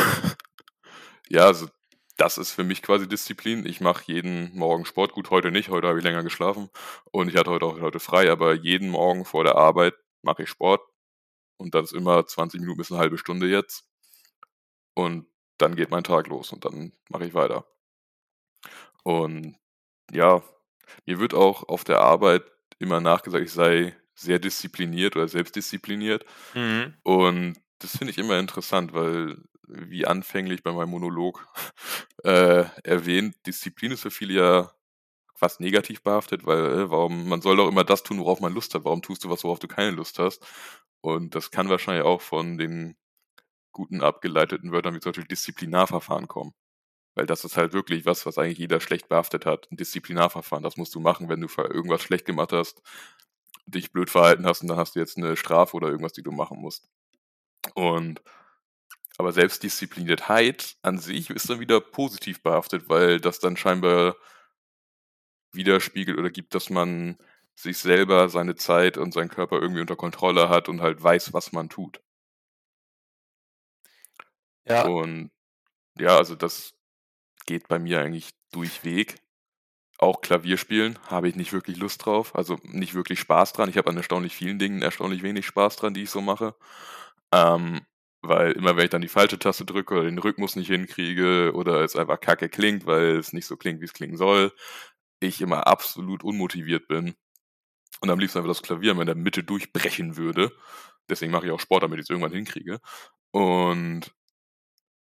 ja, 1.29 1.47
also 1.47 1.69
das 2.21 2.37
ist 2.37 2.53
für 2.53 2.65
mich 2.65 2.83
quasi 2.83 3.09
Disziplin. 3.09 3.65
Ich 3.65 3.81
mache 3.81 4.05
jeden 4.07 4.55
Morgen 4.55 4.85
Sport. 4.85 5.13
Gut, 5.13 5.31
heute 5.31 5.51
nicht, 5.51 5.71
heute 5.71 5.89
habe 5.89 5.99
ich 5.99 6.05
länger 6.05 6.23
geschlafen 6.23 6.69
und 7.11 7.29
ich 7.29 7.37
hatte 7.37 7.51
heute 7.51 7.65
auch 7.65 7.81
heute 7.81 7.99
frei, 7.99 8.31
aber 8.31 8.53
jeden 8.55 8.91
Morgen 8.91 9.25
vor 9.25 9.43
der 9.43 9.57
Arbeit 9.57 9.95
mache 10.23 10.43
ich 10.43 10.51
Sport 10.51 10.83
und 11.57 11.75
das 11.75 11.87
ist 11.87 11.93
immer 11.93 12.27
20 12.27 12.61
Minuten 12.61 12.79
bis 12.79 12.93
eine 12.93 13.01
halbe 13.01 13.17
Stunde 13.17 13.49
jetzt 13.49 13.89
und 14.95 15.27
dann 15.57 15.77
geht 15.77 15.91
mein 15.91 16.05
Tag 16.05 16.27
los 16.29 16.53
und 16.53 16.65
dann 16.67 16.93
mache 17.09 17.25
ich 17.25 17.33
weiter. 17.33 17.67
Und 19.03 19.57
ja, 20.13 20.43
mir 21.07 21.19
wird 21.21 21.33
auch 21.33 21.69
auf 21.69 21.85
der 21.85 22.01
Arbeit 22.01 22.43
immer 22.79 23.01
nachgesagt, 23.01 23.45
ich 23.45 23.53
sei 23.53 23.97
sehr 24.15 24.39
diszipliniert 24.39 25.17
oder 25.17 25.29
selbstdiszipliniert. 25.29 26.25
mhm. 26.55 26.95
Und 27.03 27.55
das 27.79 27.97
finde 27.97 28.11
ich 28.11 28.19
immer 28.19 28.39
interessant, 28.39 28.93
weil, 28.93 29.39
wie 29.73 30.07
anfänglich 30.07 30.63
bei 30.63 30.73
meinem 30.73 30.91
Monolog 30.91 31.47
äh, 32.25 32.65
erwähnt, 32.85 33.37
Disziplin 33.47 33.93
ist 33.93 34.03
für 34.03 34.11
viele 34.11 34.35
ja 34.35 34.73
fast 35.35 35.61
negativ 35.61 36.03
behaftet, 36.03 36.45
weil 36.45 36.65
äh, 36.67 36.91
warum, 36.91 37.29
man 37.29 37.41
soll 37.41 37.57
doch 37.57 37.69
immer 37.69 37.85
das 37.85 38.03
tun, 38.03 38.19
worauf 38.19 38.41
man 38.41 38.53
Lust 38.53 38.75
hat. 38.75 38.85
Warum 38.85 39.03
tust 39.03 39.25
du 39.25 39.31
was, 39.31 39.43
worauf 39.45 39.59
du 39.59 39.69
keine 39.69 39.93
Lust 39.93 40.19
hast? 40.19 40.47
Und 41.01 41.35
das 41.35 41.51
kann 41.51 41.71
wahrscheinlich 41.71 42.05
auch 42.05 42.21
von 42.21 42.59
den 42.59 42.97
guten 43.73 44.03
abgeleiteten 44.03 44.73
Wörtern 44.73 44.95
wie 44.95 45.01
zum 45.01 45.13
Beispiel 45.13 45.29
Disziplinarverfahren 45.29 46.29
kommen. 46.29 46.53
Weil 47.15 47.27
das 47.27 47.45
ist 47.45 47.57
halt 47.57 47.73
wirklich 47.73 48.07
was, 48.07 48.27
was 48.27 48.39
eigentlich 48.39 48.59
jeder 48.59 48.81
schlecht 48.81 49.09
behaftet 49.09 49.47
hat. 49.47 49.69
Ein 49.71 49.77
Disziplinarverfahren, 49.79 50.63
das 50.63 50.77
musst 50.77 50.95
du 50.95 51.01
machen, 51.01 51.29
wenn 51.29 51.41
du 51.41 51.49
irgendwas 51.57 52.03
schlecht 52.03 52.27
gemacht 52.27 52.53
hast, 52.53 52.83
dich 53.67 53.93
blöd 53.93 54.11
verhalten 54.11 54.47
hast 54.47 54.63
und 54.63 54.69
dann 54.69 54.79
hast 54.79 54.97
du 54.97 55.01
jetzt 55.01 55.17
eine 55.17 55.37
Strafe 55.37 55.77
oder 55.77 55.89
irgendwas, 55.89 56.13
die 56.13 56.23
du 56.23 56.33
machen 56.33 56.61
musst. 56.61 56.89
Und 57.75 58.23
aber 59.21 59.33
Selbstdiszipliniertheit 59.33 60.77
an 60.83 60.99
sich 60.99 61.31
ist 61.31 61.51
dann 61.51 61.61
wieder 61.61 61.81
positiv 61.81 62.43
behaftet, 62.43 62.89
weil 62.89 63.21
das 63.21 63.39
dann 63.41 63.57
scheinbar 63.57 64.17
widerspiegelt 65.53 66.19
oder 66.19 66.31
gibt, 66.31 66.55
dass 66.57 66.71
man 66.71 67.17
sich 67.55 67.79
selber, 67.79 68.29
seine 68.29 68.57
Zeit 68.57 68.97
und 68.99 69.13
seinen 69.13 69.29
Körper 69.29 69.61
irgendwie 69.61 69.81
unter 69.81 69.95
Kontrolle 69.97 70.49
hat 70.49 70.69
und 70.69 70.81
halt 70.81 71.03
weiß, 71.03 71.33
was 71.33 71.53
man 71.53 71.69
tut. 71.69 72.01
Ja, 74.65 74.83
Und 74.85 75.31
ja, 75.99 76.17
also 76.19 76.37
das 76.37 76.75
geht 77.47 77.69
bei 77.69 77.79
mir 77.79 78.01
eigentlich 78.01 78.31
durchweg. 78.53 79.17
Auch 79.99 80.23
Klavierspielen 80.23 80.99
habe 81.09 81.29
ich 81.29 81.37
nicht 81.37 81.53
wirklich 81.53 81.79
Lust 81.79 82.07
drauf, 82.07 82.35
also 82.37 82.59
nicht 82.65 82.95
wirklich 82.95 83.21
Spaß 83.21 83.53
dran. 83.55 83.71
Ich 83.71 83.79
habe 83.79 83.91
an 83.91 83.97
erstaunlich 83.99 84.37
vielen 84.37 84.59
Dingen 84.59 84.83
erstaunlich 84.83 85.23
wenig 85.23 85.47
Spaß 85.47 85.77
dran, 85.77 85.95
die 85.95 86.05
ich 86.05 86.11
so 86.11 86.21
mache. 86.23 86.55
Ähm, 87.33 87.83
weil 88.23 88.53
immer 88.53 88.77
wenn 88.77 88.85
ich 88.85 88.91
dann 88.91 89.03
die 89.03 89.09
falsche 89.09 89.39
Taste 89.39 89.65
drücke 89.65 89.95
oder 89.95 90.05
den 90.05 90.19
Rhythmus 90.19 90.57
nicht 90.57 90.69
hinkriege 90.69 91.53
oder 91.55 91.83
es 91.83 91.97
einfach 91.97 92.21
kacke 92.21 92.49
klingt, 92.49 92.87
weil 92.87 93.17
es 93.19 93.33
nicht 93.33 93.47
so 93.47 93.57
klingt, 93.57 93.81
wie 93.81 93.87
es 93.87 93.93
klingen 93.93 94.17
soll, 94.17 94.53
ich 95.21 95.41
immer 95.41 95.67
absolut 95.67 96.25
unmotiviert 96.25 96.89
bin 96.89 97.15
und 98.01 98.11
am 98.11 98.19
liebsten 98.19 98.39
einfach 98.39 98.51
das 98.51 98.63
Klavier 98.63 98.93
in 98.93 99.07
der 99.07 99.15
Mitte 99.15 99.45
durchbrechen 99.45 100.17
würde. 100.17 100.53
Deswegen 101.09 101.33
mache 101.33 101.47
ich 101.47 101.53
auch 101.53 101.61
Sport, 101.61 101.83
damit 101.83 101.99
ich 101.99 102.05
es 102.05 102.11
irgendwann 102.11 102.33
hinkriege. 102.33 102.81
Und 103.33 104.13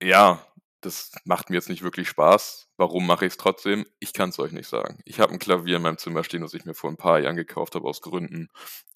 ja, 0.03 0.45
das 0.81 1.13
macht 1.25 1.49
mir 1.49 1.57
jetzt 1.57 1.69
nicht 1.69 1.83
wirklich 1.83 2.09
Spaß. 2.09 2.69
Warum 2.77 3.07
mache 3.07 3.25
ich 3.27 3.33
es 3.33 3.37
trotzdem? 3.39 3.87
Ich 4.01 4.13
kann 4.13 4.31
es 4.31 4.39
euch 4.39 4.53
nicht 4.53 4.69
sagen. 4.69 5.01
Ich 5.05 5.21
habe 5.21 5.33
ein 5.33 5.39
Klavier 5.39 5.77
in 5.77 5.83
meinem 5.83 5.99
Zimmer 5.99 6.25
stehen, 6.25 6.43
das 6.43 6.55
ich 6.55 6.65
mir 6.67 6.75
vor 6.75 6.91
ein 6.91 6.97
paar 6.99 7.21
Jahren 7.21 7.37
gekauft 7.37 7.75
habe 7.75 7.89
aus 7.89 8.03
Gründen. 8.03 8.49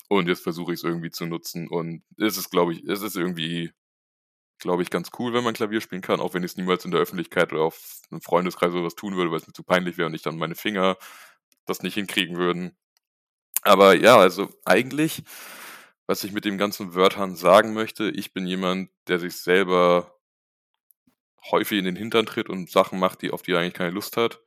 Und 0.09 0.29
jetzt 0.29 0.42
versuche 0.42 0.73
ich 0.73 0.81
es 0.81 0.85
irgendwie 0.85 1.11
zu 1.11 1.27
nutzen. 1.27 1.68
Und 1.68 2.03
es 2.18 2.37
ist, 2.37 2.51
glaube 2.51 2.75
ich, 2.75 2.85
es 2.85 3.03
ist 3.03 3.16
irgendwie, 3.16 3.73
glaube 4.59 4.83
ich, 4.83 4.90
ganz 4.90 5.11
cool, 5.18 5.33
wenn 5.33 5.44
man 5.44 5.55
Klavier 5.55 5.81
spielen 5.81 6.03
kann, 6.03 6.21
auch 6.21 6.35
wenn 6.35 6.42
ich 6.42 6.53
es 6.53 6.57
niemals 6.57 6.85
in 6.85 6.90
der 6.90 7.01
Öffentlichkeit 7.01 7.53
oder 7.53 7.62
auf 7.62 8.01
einem 8.11 8.21
Freundeskreis 8.21 8.73
oder 8.73 8.85
was 8.85 8.94
tun 8.94 9.16
würde, 9.16 9.31
weil 9.31 9.38
es 9.38 9.47
mir 9.47 9.53
zu 9.53 9.62
peinlich 9.62 9.99
wäre 9.99 10.07
und 10.07 10.14
ich 10.14 10.23
dann 10.23 10.37
meine 10.37 10.55
Finger 10.55 10.97
das 11.66 11.83
nicht 11.83 11.94
hinkriegen 11.94 12.37
würden. 12.37 12.77
Aber 13.62 13.94
ja, 13.94 14.16
also 14.16 14.49
eigentlich, 14.64 15.23
was 16.07 16.25
ich 16.25 16.33
mit 16.33 16.44
dem 16.44 16.59
ganzen 16.59 16.94
Wörtern 16.94 17.37
sagen 17.37 17.75
möchte, 17.75 18.11
ich 18.11 18.33
bin 18.33 18.47
jemand, 18.47 18.90
der 19.07 19.18
sich 19.18 19.37
selber 19.37 20.18
häufig 21.51 21.79
in 21.79 21.85
den 21.85 21.97
Hintern 21.97 22.27
tritt 22.27 22.49
und 22.49 22.71
Sachen 22.71 22.99
macht, 22.99 23.23
die 23.23 23.31
auf 23.31 23.42
die 23.42 23.53
er 23.53 23.61
eigentlich 23.61 23.75
keine 23.75 23.90
Lust 23.90 24.16
hat. 24.16 24.40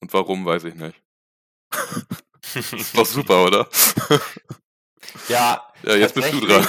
Und 0.00 0.12
warum, 0.12 0.44
weiß 0.44 0.64
ich 0.64 0.74
nicht. 0.74 1.02
das 2.54 2.96
war 2.96 3.04
super, 3.04 3.44
oder? 3.44 3.68
Ja, 5.28 5.72
ja 5.82 5.96
jetzt 5.96 6.14
bist 6.14 6.32
du 6.32 6.40
dran. 6.40 6.66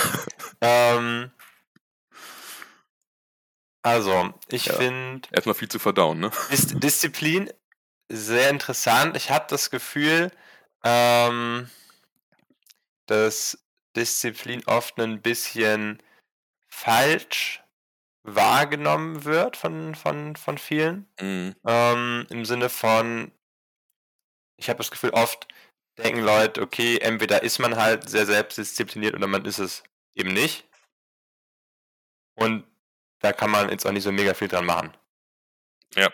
Ähm, 0.61 1.31
also, 3.83 4.33
ich 4.47 4.65
ja. 4.65 4.73
finde. 4.73 5.27
Erstmal 5.31 5.55
viel 5.55 5.69
zu 5.69 5.79
verdauen, 5.79 6.19
ne? 6.19 6.31
Dis 6.51 6.67
Disziplin 6.67 7.51
sehr 8.09 8.49
interessant. 8.49 9.15
Ich 9.15 9.31
habe 9.31 9.45
das 9.49 9.69
Gefühl, 9.69 10.31
ähm, 10.83 11.69
dass 13.07 13.57
Disziplin 13.95 14.63
oft 14.65 14.99
ein 14.99 15.21
bisschen 15.21 16.01
falsch 16.67 17.63
wahrgenommen 18.23 19.25
wird 19.25 19.57
von, 19.57 19.95
von, 19.95 20.35
von 20.35 20.57
vielen. 20.57 21.07
Mhm. 21.19 21.55
Ähm, 21.65 22.27
Im 22.29 22.45
Sinne 22.45 22.69
von, 22.69 23.31
ich 24.57 24.69
habe 24.69 24.77
das 24.77 24.91
Gefühl, 24.91 25.11
oft 25.11 25.47
denken 25.97 26.21
Leute, 26.21 26.61
okay, 26.61 26.97
entweder 26.99 27.43
ist 27.43 27.59
man 27.59 27.75
halt 27.75 28.09
sehr 28.09 28.25
selbstdiszipliniert 28.25 29.15
oder 29.15 29.27
man 29.27 29.45
ist 29.45 29.59
es 29.59 29.83
eben 30.15 30.33
nicht. 30.33 30.67
Und 32.35 32.65
da 33.21 33.33
kann 33.33 33.51
man 33.51 33.69
jetzt 33.69 33.85
auch 33.85 33.91
nicht 33.91 34.03
so 34.03 34.11
mega 34.11 34.33
viel 34.33 34.47
dran 34.47 34.65
machen. 34.65 34.93
Ja. 35.95 36.09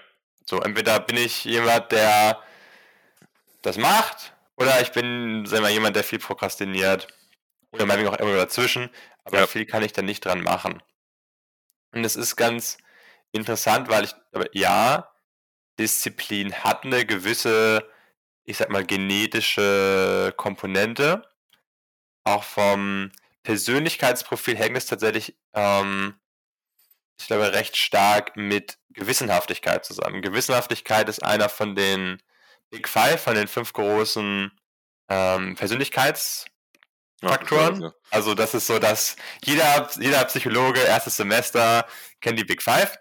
So, 0.46 0.62
entweder 0.62 1.00
bin 1.00 1.17
ich 1.17 1.46
jemand, 1.46 1.91
der 1.91 2.41
das 3.62 3.78
macht, 3.78 4.34
oder 4.56 4.82
ich 4.82 4.91
bin, 4.91 5.46
sagen 5.46 5.63
wir, 5.63 5.70
jemand, 5.70 5.96
der 5.96 6.04
viel 6.04 6.20
prokrastiniert. 6.20 7.08
Oder 7.72 7.86
meinetwegen 7.86 8.15
auch 8.15 8.20
immer 8.20 8.36
dazwischen, 8.36 8.89
aber 9.26 9.39
ja. 9.39 9.48
viel 9.48 9.65
kann 9.65 9.84
ich 9.84 9.91
da 9.91 10.02
nicht 10.02 10.24
dran 10.24 10.41
machen. 10.41 10.82
Und 11.91 12.06
es 12.06 12.15
ist 12.15 12.38
ganz 12.38 12.78
interessant, 13.32 13.89
weil 13.89 14.06
ich, 14.06 14.15
aber 14.32 14.48
ja, 14.56 15.12
Disziplin 15.78 16.54
hat 16.63 16.86
eine 16.86 17.06
gewisse, 17.06 17.88
ich 18.46 18.58
sag 18.58 18.70
mal, 18.70 18.86
genetische 18.86 20.34
Komponente. 20.38 21.28
Auch 22.24 22.43
vom 22.43 23.12
Persönlichkeitsprofil 23.43 24.58
hängt 24.58 24.78
es 24.78 24.86
tatsächlich, 24.86 25.38
ähm, 25.54 26.17
ich 27.19 27.27
glaube, 27.27 27.53
recht 27.53 27.77
stark 27.77 28.36
mit 28.36 28.77
Gewissenhaftigkeit 28.93 29.86
zusammen. 29.86 30.21
Gewissenhaftigkeit 30.21 31.10
ist 31.10 31.23
einer 31.23 31.49
von 31.49 31.75
den 31.75 32.21
Big 32.69 32.88
Five, 32.88 33.21
von 33.21 33.36
den 33.36 33.47
fünf 33.47 33.73
großen 33.73 34.51
ähm, 35.10 35.56
Persönlichkeitsfaktoren. 35.56 37.82
Ja, 37.82 37.91
also 38.12 38.34
das 38.34 38.53
ist 38.53 38.67
so, 38.67 38.80
dass 38.80 39.15
jeder, 39.43 39.89
jeder 39.99 40.23
Psychologe, 40.25 40.82
erstes 40.82 41.17
Semester, 41.17 41.86
kennt 42.21 42.39
die 42.39 42.43
Big 42.43 42.62
Five. 42.62 42.97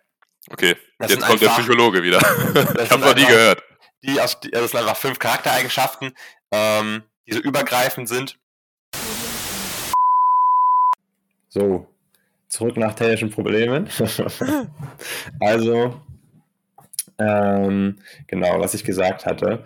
Okay, 0.50 0.76
das 0.98 1.10
jetzt 1.10 1.20
kommt 1.20 1.42
einfach, 1.42 1.56
der 1.56 1.62
Psychologe 1.62 2.02
wieder. 2.02 2.18
ich 2.82 2.90
habe 2.90 3.02
noch 3.02 3.14
nie 3.14 3.26
gehört. 3.26 3.62
Die, 4.02 4.20
aus, 4.20 4.38
die, 4.40 4.50
das 4.50 4.70
sind 4.70 4.80
einfach 4.80 4.96
fünf 4.96 5.18
Charaktereigenschaften, 5.18 6.16
ähm, 6.52 7.02
die 7.26 7.32
so 7.32 7.40
übergreifend 7.40 8.08
sind. 8.08 8.38
So, 11.48 11.88
zurück 12.48 12.76
nach 12.76 12.94
technischen 12.94 13.30
Problemen. 13.30 13.88
also, 15.40 16.00
ähm, 17.18 17.98
genau, 18.26 18.60
was 18.60 18.74
ich 18.74 18.84
gesagt 18.84 19.26
hatte. 19.26 19.64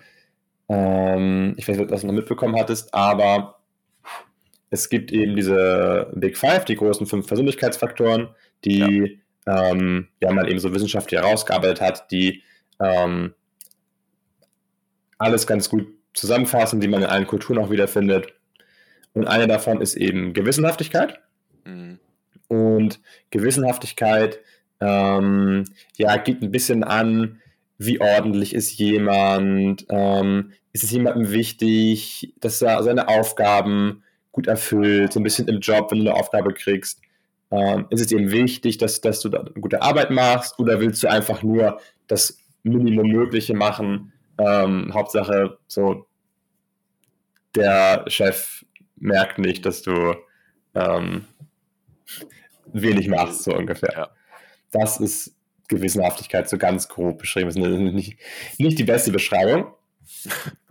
Ähm, 0.68 1.54
ich 1.56 1.66
weiß 1.68 1.76
nicht, 1.76 1.82
ob 1.82 1.88
du 1.88 1.94
das 1.94 2.04
noch 2.04 2.12
mitbekommen 2.12 2.56
hattest, 2.58 2.94
aber 2.94 3.60
es 4.70 4.88
gibt 4.88 5.10
eben 5.12 5.34
diese 5.34 6.10
Big 6.14 6.36
Five, 6.36 6.64
die 6.64 6.76
großen 6.76 7.06
fünf 7.06 7.26
Persönlichkeitsfaktoren, 7.26 8.28
die 8.64 8.78
ja. 9.46 9.70
Ähm, 9.70 10.08
ja 10.20 10.32
man 10.32 10.46
eben 10.46 10.60
so 10.60 10.72
wissenschaftlich 10.72 11.20
herausgearbeitet 11.20 11.80
hat, 11.80 12.10
die 12.10 12.42
ähm, 12.78 13.34
alles 15.18 15.46
ganz 15.46 15.68
gut 15.68 15.88
zusammenfassen, 16.14 16.80
die 16.80 16.88
man 16.88 17.02
in 17.02 17.08
allen 17.08 17.26
Kulturen 17.26 17.58
auch 17.58 17.70
wiederfindet. 17.70 18.32
Und 19.12 19.26
eine 19.26 19.48
davon 19.48 19.80
ist 19.80 19.96
eben 19.96 20.34
Gewissenhaftigkeit. 20.34 21.20
Mhm. 21.64 21.98
Und 22.50 22.98
Gewissenhaftigkeit 23.30 24.40
ähm, 24.80 25.64
ja, 25.96 26.16
gibt 26.16 26.42
ein 26.42 26.50
bisschen 26.50 26.82
an, 26.82 27.40
wie 27.78 28.00
ordentlich 28.00 28.56
ist 28.56 28.76
jemand, 28.76 29.86
ähm, 29.88 30.50
ist 30.72 30.82
es 30.82 30.90
jemandem 30.90 31.30
wichtig, 31.30 32.34
dass 32.40 32.60
er 32.60 32.82
seine 32.82 33.06
Aufgaben 33.06 34.02
gut 34.32 34.48
erfüllt, 34.48 35.12
so 35.12 35.20
ein 35.20 35.22
bisschen 35.22 35.46
im 35.46 35.60
Job, 35.60 35.92
wenn 35.92 36.04
du 36.04 36.10
eine 36.10 36.18
Aufgabe 36.18 36.52
kriegst. 36.52 37.00
Ähm, 37.52 37.86
ist 37.90 38.00
es 38.00 38.10
ihm 38.10 38.32
wichtig, 38.32 38.78
dass, 38.78 39.00
dass 39.00 39.20
du 39.20 39.28
da 39.28 39.44
gute 39.60 39.80
Arbeit 39.80 40.10
machst 40.10 40.58
oder 40.58 40.80
willst 40.80 41.04
du 41.04 41.08
einfach 41.08 41.44
nur 41.44 41.80
das 42.08 42.36
Minimum 42.64 43.06
Mögliche 43.06 43.54
machen? 43.54 44.12
Ähm, 44.38 44.92
Hauptsache, 44.92 45.56
so 45.68 46.06
der 47.54 48.04
Chef 48.08 48.64
merkt 48.96 49.38
nicht, 49.38 49.64
dass 49.64 49.82
du 49.82 50.16
ähm, 50.74 51.26
wenig 52.72 53.08
machst, 53.08 53.44
so 53.44 53.54
ungefähr. 53.54 53.92
Ja. 53.92 54.10
Das 54.70 55.00
ist 55.00 55.34
Gewissenhaftigkeit 55.68 56.48
so 56.48 56.58
ganz 56.58 56.88
grob 56.88 57.18
beschrieben. 57.18 57.46
Das 57.46 57.56
ist 57.56 57.78
nicht, 57.78 58.18
nicht 58.58 58.78
die 58.78 58.84
beste 58.84 59.12
Beschreibung. 59.12 59.72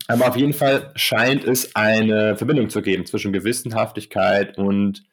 Aber 0.07 0.27
auf 0.27 0.35
jeden 0.35 0.53
Fall 0.53 0.91
scheint 0.95 1.43
es 1.43 1.75
eine 1.75 2.35
Verbindung 2.35 2.69
zu 2.69 2.81
geben 2.81 3.05
zwischen 3.05 3.31
Gewissenhaftigkeit 3.31 4.57
und 4.57 5.03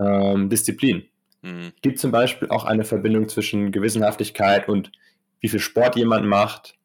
ähm, 0.00 0.48
Disziplin. 0.48 1.04
Mhm. 1.42 1.72
Gibt 1.82 1.98
zum 1.98 2.10
Beispiel 2.10 2.48
auch 2.48 2.64
eine 2.64 2.84
Verbindung 2.84 3.28
zwischen 3.28 3.72
Gewissenhaftigkeit 3.72 4.68
und 4.68 4.92
wie 5.40 5.48
viel 5.48 5.60
Sport 5.60 5.96
jemand 5.96 6.26
macht. 6.26 6.76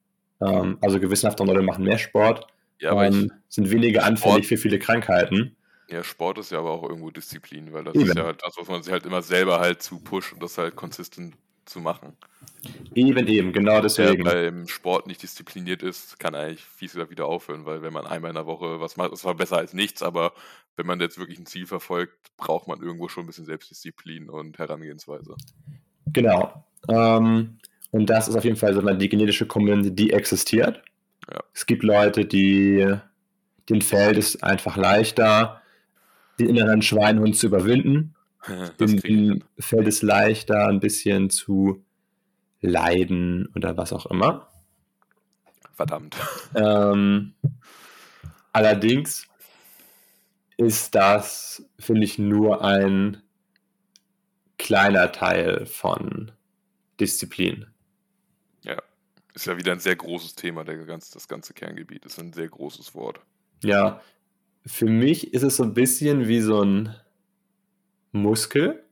Ähm, 0.42 0.78
also 0.82 1.00
gewissenhafte 1.00 1.44
Leute 1.44 1.62
machen 1.62 1.84
mehr 1.84 1.98
Sport, 1.98 2.48
ja, 2.80 3.04
ähm, 3.04 3.32
sind 3.50 3.72
weniger 3.72 4.04
anfällig 4.04 4.48
für 4.48 4.58
viele 4.58 4.80
Krankheiten. 4.80 5.56
Ja, 5.90 6.04
Sport 6.04 6.38
ist 6.38 6.52
ja 6.52 6.60
aber 6.60 6.72
auch 6.72 6.84
irgendwo 6.84 7.10
Disziplin, 7.10 7.74
weil 7.74 7.84
das 7.84 7.96
Eben. 7.96 8.10
ist 8.10 8.18
ja 8.18 8.24
halt 8.24 8.42
das, 8.44 8.56
was 8.58 8.68
man 8.68 8.84
sich 8.84 8.92
halt 8.92 9.06
immer 9.06 9.22
selber 9.22 9.60
halt 9.60 9.82
zu 9.82 10.00
pusht 10.00 10.34
und 10.34 10.44
das 10.44 10.58
halt 10.58 10.76
konsistent 10.76 11.36
zu 11.66 11.80
machen. 11.80 12.14
Eben, 12.94 13.28
eben, 13.28 13.54
genau 13.54 13.82
deswegen. 13.82 14.26
Wer 14.26 14.52
beim 14.52 14.68
Sport 14.68 15.08
nicht 15.08 15.22
diszipliniert 15.22 15.82
ist, 15.82 16.20
kann 16.20 16.36
eigentlich 16.36 16.64
fies 16.64 16.96
wieder 16.96 17.26
aufhören, 17.26 17.66
weil 17.66 17.82
wenn 17.82 17.94
man 17.94 18.06
einmal 18.06 18.30
in 18.30 18.36
der 18.36 18.46
Woche 18.46 18.80
was 18.80 18.98
macht, 18.98 19.14
ist 19.14 19.22
zwar 19.22 19.36
besser 19.36 19.58
als 19.58 19.74
nichts, 19.74 20.04
aber 20.04 20.34
wenn 20.76 20.86
man 20.86 21.00
jetzt 21.00 21.18
wirklich 21.18 21.40
ein 21.40 21.46
Ziel 21.46 21.66
verfolgt, 21.66 22.14
braucht 22.38 22.68
man 22.68 22.82
irgendwo 22.82 23.08
schon 23.08 23.24
ein 23.24 23.28
bisschen 23.28 23.46
Selbstdisziplin 23.46 24.30
und 24.30 24.58
Herangehensweise. 24.58 25.36
Genau. 26.08 26.66
Ähm, 26.88 27.60
und 27.92 28.10
das 28.10 28.28
ist 28.28 28.36
auf 28.36 28.44
jeden 28.44 28.58
Fall 28.58 28.74
so 28.74 28.82
die 28.82 29.10
genetische 29.10 29.46
Komponente, 29.46 29.92
die 29.92 30.12
existiert. 30.12 30.84
Ja. 31.32 31.44
Es 31.54 31.66
gibt 31.66 31.84
Leute, 31.84 32.26
die 32.26 33.00
den 33.70 33.82
fällt 33.82 34.18
es 34.18 34.42
einfach 34.42 34.78
leichter, 34.78 35.59
den 36.40 36.50
inneren 36.50 36.82
Schweinhund 36.82 37.36
zu 37.36 37.48
überwinden 37.48 38.16
dem 38.80 39.44
fällt 39.58 39.88
es 39.88 40.02
leichter, 40.02 40.68
ein 40.68 40.80
bisschen 40.80 41.30
zu 41.30 41.84
leiden 42.62 43.48
oder 43.56 43.78
was 43.78 43.94
auch 43.94 44.06
immer. 44.08 44.48
Verdammt. 45.74 46.18
Ähm, 46.56 47.34
allerdings 48.52 49.28
ist 50.58 50.96
das, 50.96 51.64
finde 51.80 52.04
ich, 52.04 52.18
nur 52.20 52.64
ein 52.64 53.22
kleiner 54.58 55.12
Teil 55.12 55.66
von 55.66 56.32
Disziplin. 57.00 57.68
Ja, 58.64 58.82
ist 59.34 59.46
ja 59.46 59.58
wieder 59.58 59.72
ein 59.72 59.80
sehr 59.80 59.96
großes 59.96 60.36
Thema, 60.36 60.66
der 60.66 60.78
ganz, 60.86 61.12
das 61.12 61.30
ganze 61.30 61.54
Kerngebiet 61.54 62.06
ist 62.06 62.20
ein 62.20 62.34
sehr 62.34 62.50
großes 62.50 62.94
Wort. 62.94 63.22
Ja, 63.64 64.02
für 64.66 64.86
mich 64.86 65.34
ist 65.34 65.44
es 65.44 65.58
so 65.58 65.64
ein 65.64 65.74
bisschen 65.74 66.28
wie 66.28 66.42
so 66.42 66.62
ein 66.64 66.96
Muskel. 68.12 68.84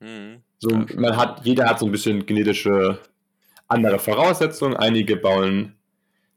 Mhm. 0.00 0.42
So, 0.58 0.70
man 0.96 1.16
hat, 1.16 1.44
jeder 1.44 1.68
hat 1.68 1.78
so 1.78 1.86
ein 1.86 1.92
bisschen 1.92 2.26
genetische 2.26 3.00
andere 3.68 3.98
Voraussetzungen. 3.98 4.76
Einige 4.76 5.16
bauen 5.16 5.76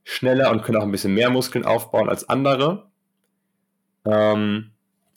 schneller 0.04 0.52
und 0.52 0.64
können 0.64 0.78
auch 0.78 0.84
ein 0.84 0.92
bisschen 0.92 1.14
mehr 1.14 1.30
Muskeln 1.30 1.66
aufbauen 1.66 2.10
als 2.10 2.28
andere. 2.30 2.90
Ähm, 4.06 4.72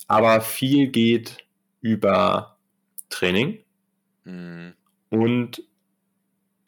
aber 0.08 0.40
viel 0.40 0.88
geht 0.88 1.38
über 1.80 2.58
Training 3.08 3.64
Mhm. 4.24 4.74
und 5.08 5.62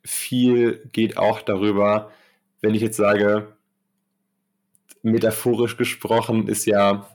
viel 0.04 0.88
geht 0.92 1.16
auch 1.18 1.42
darüber, 1.42 2.10
wenn 2.60 2.74
ich 2.74 2.82
jetzt 2.82 2.96
sage, 2.96 3.56
metaphorisch 5.02 5.76
gesprochen 5.76 6.48
ist 6.48 6.64
ja 6.66 7.08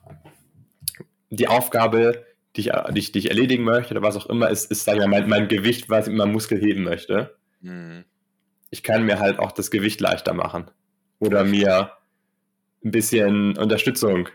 die 1.30 1.48
Aufgabe, 1.48 2.26
die 2.56 2.62
ich, 2.62 2.72
die 2.92 3.00
ich, 3.00 3.12
die 3.12 3.20
ich 3.20 3.30
erledigen 3.30 3.64
möchte 3.64 3.94
oder 3.94 4.04
was 4.04 4.18
auch 4.18 4.28
immer, 4.28 4.50
ist, 4.50 4.72
ist 4.72 4.84
sag 4.84 4.96
ich 4.96 5.02
mal, 5.02 5.08
mein, 5.08 5.30
mein 5.30 5.48
Gewicht, 5.48 5.90
was 5.90 6.08
ich 6.08 6.12
mit 6.12 6.20
meinem 6.20 6.34
Muskel 6.34 6.60
heben 6.60 6.84
möchte. 6.84 7.36
Mhm. 7.62 8.04
Ich 8.70 8.84
kann 8.84 9.06
mir 9.06 9.20
halt 9.20 9.40
auch 9.40 9.52
das 9.52 9.72
Gewicht 9.72 10.02
leichter 10.02 10.34
machen 10.34 10.70
oder 11.20 11.44
mir 11.44 11.94
ein 12.84 12.92
bisschen 12.92 13.58
Unterstützung 13.58 14.30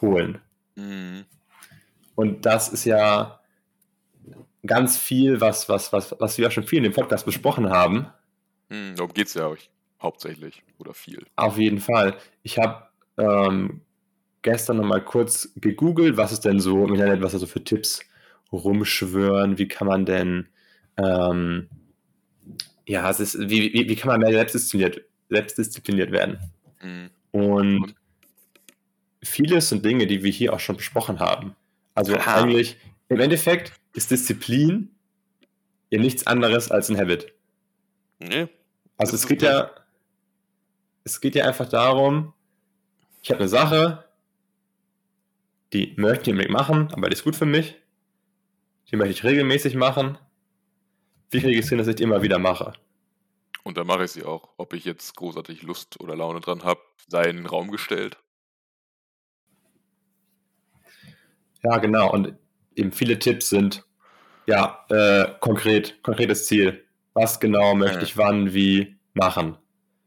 holen. 0.00 0.38
Mhm. 0.74 1.24
Und 2.14 2.44
das 2.44 2.68
ist 2.68 2.84
ja 2.84 3.40
ganz 4.66 4.98
viel, 4.98 5.40
was, 5.40 5.68
was, 5.68 5.92
was, 5.92 6.14
was 6.18 6.38
wir 6.38 6.44
ja 6.44 6.50
schon 6.50 6.64
viel 6.64 6.78
in 6.78 6.84
dem 6.84 6.92
Podcast 6.92 7.24
besprochen 7.24 7.70
haben. 7.70 8.06
Mhm. 8.68 8.96
Darum 8.96 9.12
geht 9.12 9.28
es 9.28 9.34
ja 9.34 9.46
euch 9.48 9.70
hauptsächlich 10.02 10.62
oder 10.78 10.94
viel. 10.94 11.24
Auf 11.36 11.58
jeden 11.58 11.80
Fall. 11.80 12.16
Ich 12.42 12.58
habe 12.58 12.86
ähm, 13.18 13.82
gestern 14.42 14.78
noch 14.78 14.84
mal 14.84 15.02
kurz 15.02 15.52
gegoogelt, 15.56 16.16
was 16.16 16.32
es 16.32 16.40
denn 16.40 16.60
so 16.60 16.86
im 16.86 16.94
Internet, 16.94 17.22
was 17.22 17.32
da 17.32 17.38
so 17.38 17.46
für 17.46 17.62
Tipps 17.62 18.00
rumschwören, 18.52 19.58
wie 19.58 19.68
kann 19.68 19.86
man 19.86 20.04
denn, 20.04 20.48
ähm, 20.96 21.68
ja, 22.86 23.08
es 23.08 23.20
ist, 23.20 23.38
wie, 23.38 23.72
wie, 23.72 23.88
wie 23.88 23.96
kann 23.96 24.08
man 24.08 24.20
mehr 24.20 24.32
selbstdiszipliniert, 24.32 25.02
selbstdiszipliniert 25.30 26.10
werden? 26.12 26.38
Mhm. 26.82 27.10
Und 27.30 27.94
vieles 29.22 29.68
sind 29.68 29.84
Dinge, 29.84 30.06
die 30.06 30.22
wir 30.22 30.30
hier 30.30 30.52
auch 30.52 30.60
schon 30.60 30.76
besprochen 30.76 31.20
haben. 31.20 31.54
Also 31.94 32.16
Aha. 32.16 32.42
eigentlich, 32.42 32.76
im 33.08 33.20
Endeffekt 33.20 33.72
ist 33.94 34.10
Disziplin 34.10 34.90
ja 35.90 36.00
nichts 36.00 36.26
anderes 36.26 36.70
als 36.70 36.90
ein 36.90 36.98
Habit. 36.98 37.32
Nee. 38.18 38.48
Also 38.96 39.14
es 39.14 39.22
ist 39.22 39.28
geht 39.28 39.42
ja, 39.42 39.70
es 41.04 41.20
geht 41.20 41.34
ja 41.34 41.44
einfach 41.46 41.68
darum, 41.68 42.32
ich 43.22 43.30
habe 43.30 43.40
eine 43.40 43.48
Sache, 43.48 44.04
die 45.72 45.94
möchte 45.96 46.30
ich 46.32 46.48
machen, 46.48 46.92
aber 46.92 47.08
die 47.08 47.14
ist 47.14 47.24
gut 47.24 47.36
für 47.36 47.46
mich. 47.46 47.76
Die 48.90 48.96
möchte 48.96 49.12
ich 49.12 49.24
regelmäßig 49.24 49.74
machen. 49.74 50.18
Wie 51.30 51.40
kriege 51.40 51.52
ich 51.58 51.64
es 51.64 51.68
hin, 51.70 51.78
dass 51.78 51.86
ich 51.86 51.94
die 51.96 52.02
immer 52.02 52.22
wieder 52.22 52.38
mache? 52.38 52.74
Und 53.64 53.78
da 53.78 53.84
mache 53.84 54.04
ich 54.04 54.10
sie 54.10 54.24
auch. 54.24 54.50
Ob 54.58 54.74
ich 54.74 54.84
jetzt 54.84 55.16
großartig 55.16 55.62
Lust 55.62 56.00
oder 56.00 56.16
Laune 56.16 56.40
dran 56.40 56.64
habe, 56.64 56.80
sei 57.08 57.24
in 57.30 57.36
den 57.36 57.46
Raum 57.46 57.70
gestellt. 57.70 58.18
Ja, 61.62 61.78
genau. 61.78 62.10
Und 62.12 62.34
eben 62.74 62.92
viele 62.92 63.18
Tipps 63.18 63.48
sind, 63.48 63.84
ja, 64.46 64.84
äh, 64.90 65.28
konkret, 65.40 66.02
konkretes 66.02 66.46
Ziel. 66.46 66.84
Was 67.14 67.38
genau 67.38 67.74
möchte 67.74 67.98
Ja. 67.98 68.02
ich 68.02 68.16
wann, 68.16 68.52
wie 68.52 68.96
machen? 69.14 69.56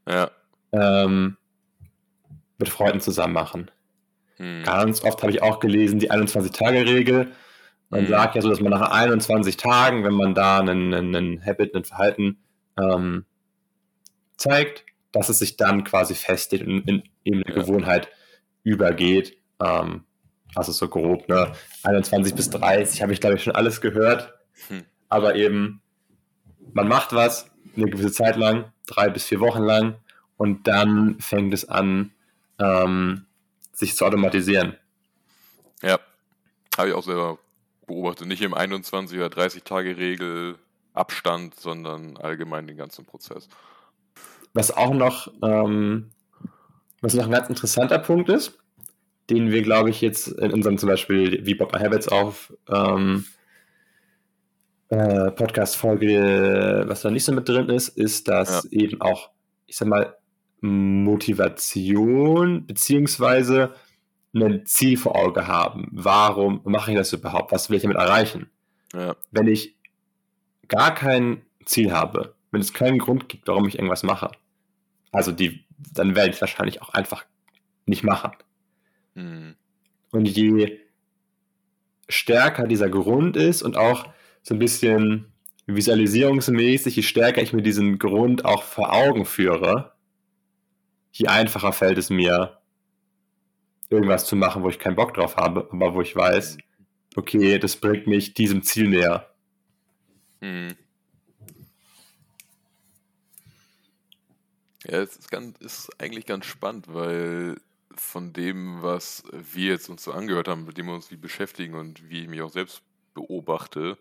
Ja. 0.06 0.30
Ähm, 0.72 1.36
mit 2.58 2.68
Freunden 2.68 3.00
zusammen 3.00 3.34
machen. 3.34 3.70
Hm. 4.36 4.62
Ganz 4.64 5.02
oft 5.02 5.22
habe 5.22 5.32
ich 5.32 5.42
auch 5.42 5.60
gelesen, 5.60 5.98
die 5.98 6.10
21-Tage-Regel. 6.10 7.32
Man 7.90 8.02
Mhm. 8.02 8.08
sagt 8.08 8.34
ja 8.34 8.42
so, 8.42 8.48
dass 8.50 8.60
man 8.60 8.70
nach 8.70 8.90
21 8.90 9.56
Tagen, 9.56 10.04
wenn 10.04 10.14
man 10.14 10.34
da 10.34 10.58
einen, 10.58 10.92
einen, 10.92 11.44
Habit, 11.44 11.74
ein 11.74 11.84
Verhalten 11.84 12.38
ähm, 12.80 13.24
zeigt, 14.36 14.84
dass 15.12 15.28
es 15.28 15.38
sich 15.38 15.56
dann 15.56 15.84
quasi 15.84 16.14
festigt 16.14 16.66
und 16.66 16.88
in, 16.88 17.02
in 17.24 17.34
eine 17.44 17.54
Ja. 17.56 17.62
Gewohnheit 17.62 18.08
übergeht. 18.64 19.36
Ähm, 19.62 20.04
also 20.54 20.72
so 20.72 20.88
grob, 20.88 21.28
ne? 21.28 21.52
21 21.84 22.34
bis 22.34 22.50
30 22.50 23.02
habe 23.02 23.12
ich, 23.12 23.20
glaube 23.20 23.36
ich, 23.36 23.42
schon 23.42 23.54
alles 23.54 23.80
gehört. 23.80 24.34
Hm. 24.68 24.84
Aber 25.08 25.34
eben, 25.36 25.80
man 26.72 26.88
macht 26.88 27.12
was 27.14 27.50
eine 27.76 27.86
gewisse 27.86 28.10
Zeit 28.12 28.36
lang, 28.36 28.72
drei 28.86 29.08
bis 29.10 29.24
vier 29.24 29.40
Wochen 29.40 29.62
lang, 29.62 29.96
und 30.36 30.66
dann 30.66 31.18
fängt 31.20 31.54
es 31.54 31.68
an, 31.68 32.12
ähm, 32.58 33.26
sich 33.72 33.96
zu 33.96 34.04
automatisieren. 34.04 34.76
Ja. 35.82 35.98
Habe 36.76 36.88
ich 36.88 36.94
auch 36.94 37.02
selber 37.02 37.38
beobachtet. 37.86 38.26
Nicht 38.26 38.42
im 38.42 38.54
21 38.54 39.18
oder 39.18 39.30
30 39.30 39.62
Tage 39.62 39.96
Regel 39.96 40.56
Abstand, 40.92 41.58
sondern 41.58 42.16
allgemein 42.16 42.66
den 42.66 42.76
ganzen 42.76 43.04
Prozess. 43.04 43.48
Was 44.54 44.74
auch 44.74 44.94
noch, 44.94 45.32
ähm, 45.42 46.10
was 47.00 47.14
noch 47.14 47.24
ein 47.24 47.30
ganz 47.30 47.48
interessanter 47.48 47.98
Punkt 47.98 48.28
ist, 48.30 48.58
den 49.28 49.50
wir, 49.50 49.62
glaube 49.62 49.90
ich, 49.90 50.00
jetzt 50.00 50.28
in 50.28 50.52
unserem 50.52 50.78
zum 50.78 50.88
Beispiel 50.88 51.44
wie 51.44 51.54
Bob 51.54 51.76
Habits 51.78 52.08
auf 52.08 52.52
ähm, 52.70 53.26
äh, 54.88 55.30
Podcast-Folge, 55.32 56.84
was 56.86 57.02
da 57.02 57.10
nicht 57.10 57.24
so 57.24 57.32
mit 57.32 57.48
drin 57.48 57.68
ist, 57.68 57.88
ist, 57.88 58.28
dass 58.28 58.64
eben 58.66 59.00
auch, 59.00 59.30
ich 59.66 59.76
sag 59.76 59.88
mal, 59.88 60.16
Motivation 60.60 62.66
beziehungsweise 62.66 63.74
ein 64.34 64.66
Ziel 64.66 64.96
vor 64.96 65.16
Auge 65.16 65.46
haben. 65.46 65.88
Warum 65.92 66.60
mache 66.64 66.92
ich 66.92 66.96
das 66.96 67.12
überhaupt? 67.12 67.52
Was 67.52 67.70
will 67.70 67.76
ich 67.76 67.82
damit 67.82 67.96
erreichen? 67.96 68.50
Ja. 68.92 69.16
wenn 69.30 69.48
ich 69.48 69.76
gar 70.68 70.94
kein 70.94 71.42
Ziel 71.64 71.92
habe, 71.92 72.34
wenn 72.50 72.60
es 72.60 72.72
keinen 72.72 72.98
Grund 72.98 73.28
gibt, 73.28 73.48
warum 73.48 73.66
ich 73.66 73.76
irgendwas 73.76 74.02
mache, 74.02 74.30
also 75.12 75.32
die, 75.32 75.64
dann 75.92 76.14
werde 76.14 76.30
ich 76.30 76.36
es 76.36 76.40
wahrscheinlich 76.40 76.82
auch 76.82 76.90
einfach 76.90 77.24
nicht 77.84 78.04
machen. 78.04 78.32
Hm. 79.14 79.54
Und 80.12 80.26
je 80.26 80.78
stärker 82.08 82.66
dieser 82.66 82.88
Grund 82.88 83.36
ist 83.36 83.62
und 83.62 83.76
auch 83.76 84.08
so 84.42 84.54
ein 84.54 84.58
bisschen 84.58 85.32
visualisierungsmäßig, 85.66 86.96
je 86.96 87.02
stärker 87.02 87.42
ich 87.42 87.52
mir 87.52 87.62
diesen 87.62 87.98
Grund 87.98 88.44
auch 88.44 88.62
vor 88.62 88.92
Augen 88.92 89.24
führe, 89.24 89.92
je 91.18 91.28
einfacher 91.28 91.72
fällt 91.72 91.98
es 91.98 92.10
mir, 92.10 92.58
irgendwas 93.88 94.26
zu 94.26 94.36
machen, 94.36 94.62
wo 94.62 94.68
ich 94.68 94.78
keinen 94.78 94.96
Bock 94.96 95.14
drauf 95.14 95.36
habe, 95.36 95.68
aber 95.72 95.94
wo 95.94 96.02
ich 96.02 96.14
weiß, 96.14 96.58
okay, 97.16 97.58
das 97.58 97.76
bringt 97.76 98.06
mich 98.06 98.34
diesem 98.34 98.62
Ziel 98.62 98.88
näher. 98.88 99.30
Hm. 100.40 100.74
Ja, 104.84 104.98
es 104.98 105.16
ist, 105.16 105.30
ganz, 105.30 105.58
ist 105.58 105.90
eigentlich 105.98 106.26
ganz 106.26 106.46
spannend, 106.46 106.86
weil 106.88 107.56
von 107.94 108.32
dem, 108.32 108.82
was 108.82 109.24
wir 109.32 109.70
jetzt 109.70 109.88
uns 109.88 110.04
so 110.04 110.12
angehört 110.12 110.48
haben, 110.48 110.66
mit 110.66 110.76
dem 110.76 110.86
wir 110.86 110.94
uns 110.94 111.10
wie 111.10 111.16
beschäftigen 111.16 111.74
und 111.74 112.08
wie 112.10 112.22
ich 112.22 112.28
mich 112.28 112.42
auch 112.42 112.50
selbst 112.50 112.82
beobachte, 113.14 113.96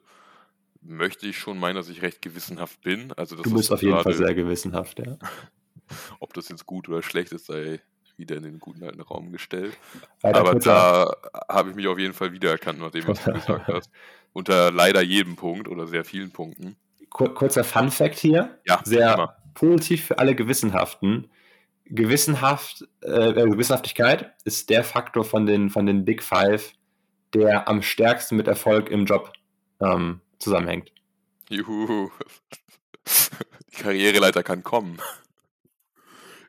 möchte 0.82 1.28
ich 1.28 1.38
schon 1.38 1.58
meinen, 1.58 1.76
dass 1.76 1.90
ich 1.90 2.02
recht 2.02 2.22
gewissenhaft 2.22 2.82
bin. 2.82 3.14
Also, 3.14 3.36
das 3.36 3.44
Du 3.44 3.52
bist 3.52 3.66
ist 3.66 3.72
auf 3.72 3.82
jeden 3.82 4.00
Fall 4.00 4.14
sehr 4.14 4.36
gewissenhaft, 4.36 5.00
ja. 5.00 5.18
Ob 6.20 6.34
das 6.34 6.50
jetzt 6.50 6.66
gut 6.66 6.90
oder 6.90 7.02
schlecht 7.02 7.32
ist, 7.32 7.48
sei 7.48 7.82
wieder 8.18 8.38
in 8.38 8.44
den 8.44 8.60
guten 8.60 8.84
alten 8.84 9.02
Raum 9.02 9.32
gestellt. 9.32 9.78
Leider 10.24 10.40
Aber 10.40 10.56
da 10.56 11.12
habe 11.50 11.72
ich 11.72 11.76
mich 11.76 11.88
auf 11.88 12.00
jeden 12.00 12.14
Fall 12.14 12.32
wiedererkannt, 12.32 12.80
nachdem 12.80 13.08
was 13.08 13.24
du 13.24 13.34
gesagt 13.34 13.68
hast. 13.68 13.92
Unter 14.34 14.72
leider 14.72 15.02
jedem 15.02 15.36
Punkt 15.36 15.68
oder 15.68 15.88
sehr 15.88 16.06
vielen 16.06 16.32
Punkten. 16.32 16.76
Kur 17.10 17.34
kurzer 17.34 17.64
Fun 17.64 17.92
Fact 17.92 18.18
hier. 18.18 18.60
Ja, 18.66 18.82
Sehr 18.84 19.14
immer. 19.14 19.36
positiv 19.54 20.06
für 20.06 20.20
alle 20.20 20.36
Gewissenhaften. 20.36 21.30
Gewissenhaft, 21.86 22.86
äh, 23.04 23.30
äh, 23.30 23.50
Gewissenhaftigkeit 23.50 24.34
ist 24.44 24.70
der 24.70 24.84
Faktor 24.84 25.24
von 25.24 25.46
den, 25.46 25.70
von 25.70 25.86
den 25.86 26.04
Big 26.04 26.24
Five, 26.24 26.74
der 27.34 27.68
am 27.70 27.82
stärksten 27.82 28.36
mit 28.36 28.48
Erfolg 28.48 28.90
im 28.90 29.06
Job 29.06 29.32
ähm, 29.80 30.20
zusammenhängt. 30.40 30.92
Juhu. 31.50 32.10
Die 33.72 33.82
Karriereleiter 33.82 34.42
kann 34.42 34.64
kommen. 34.64 34.98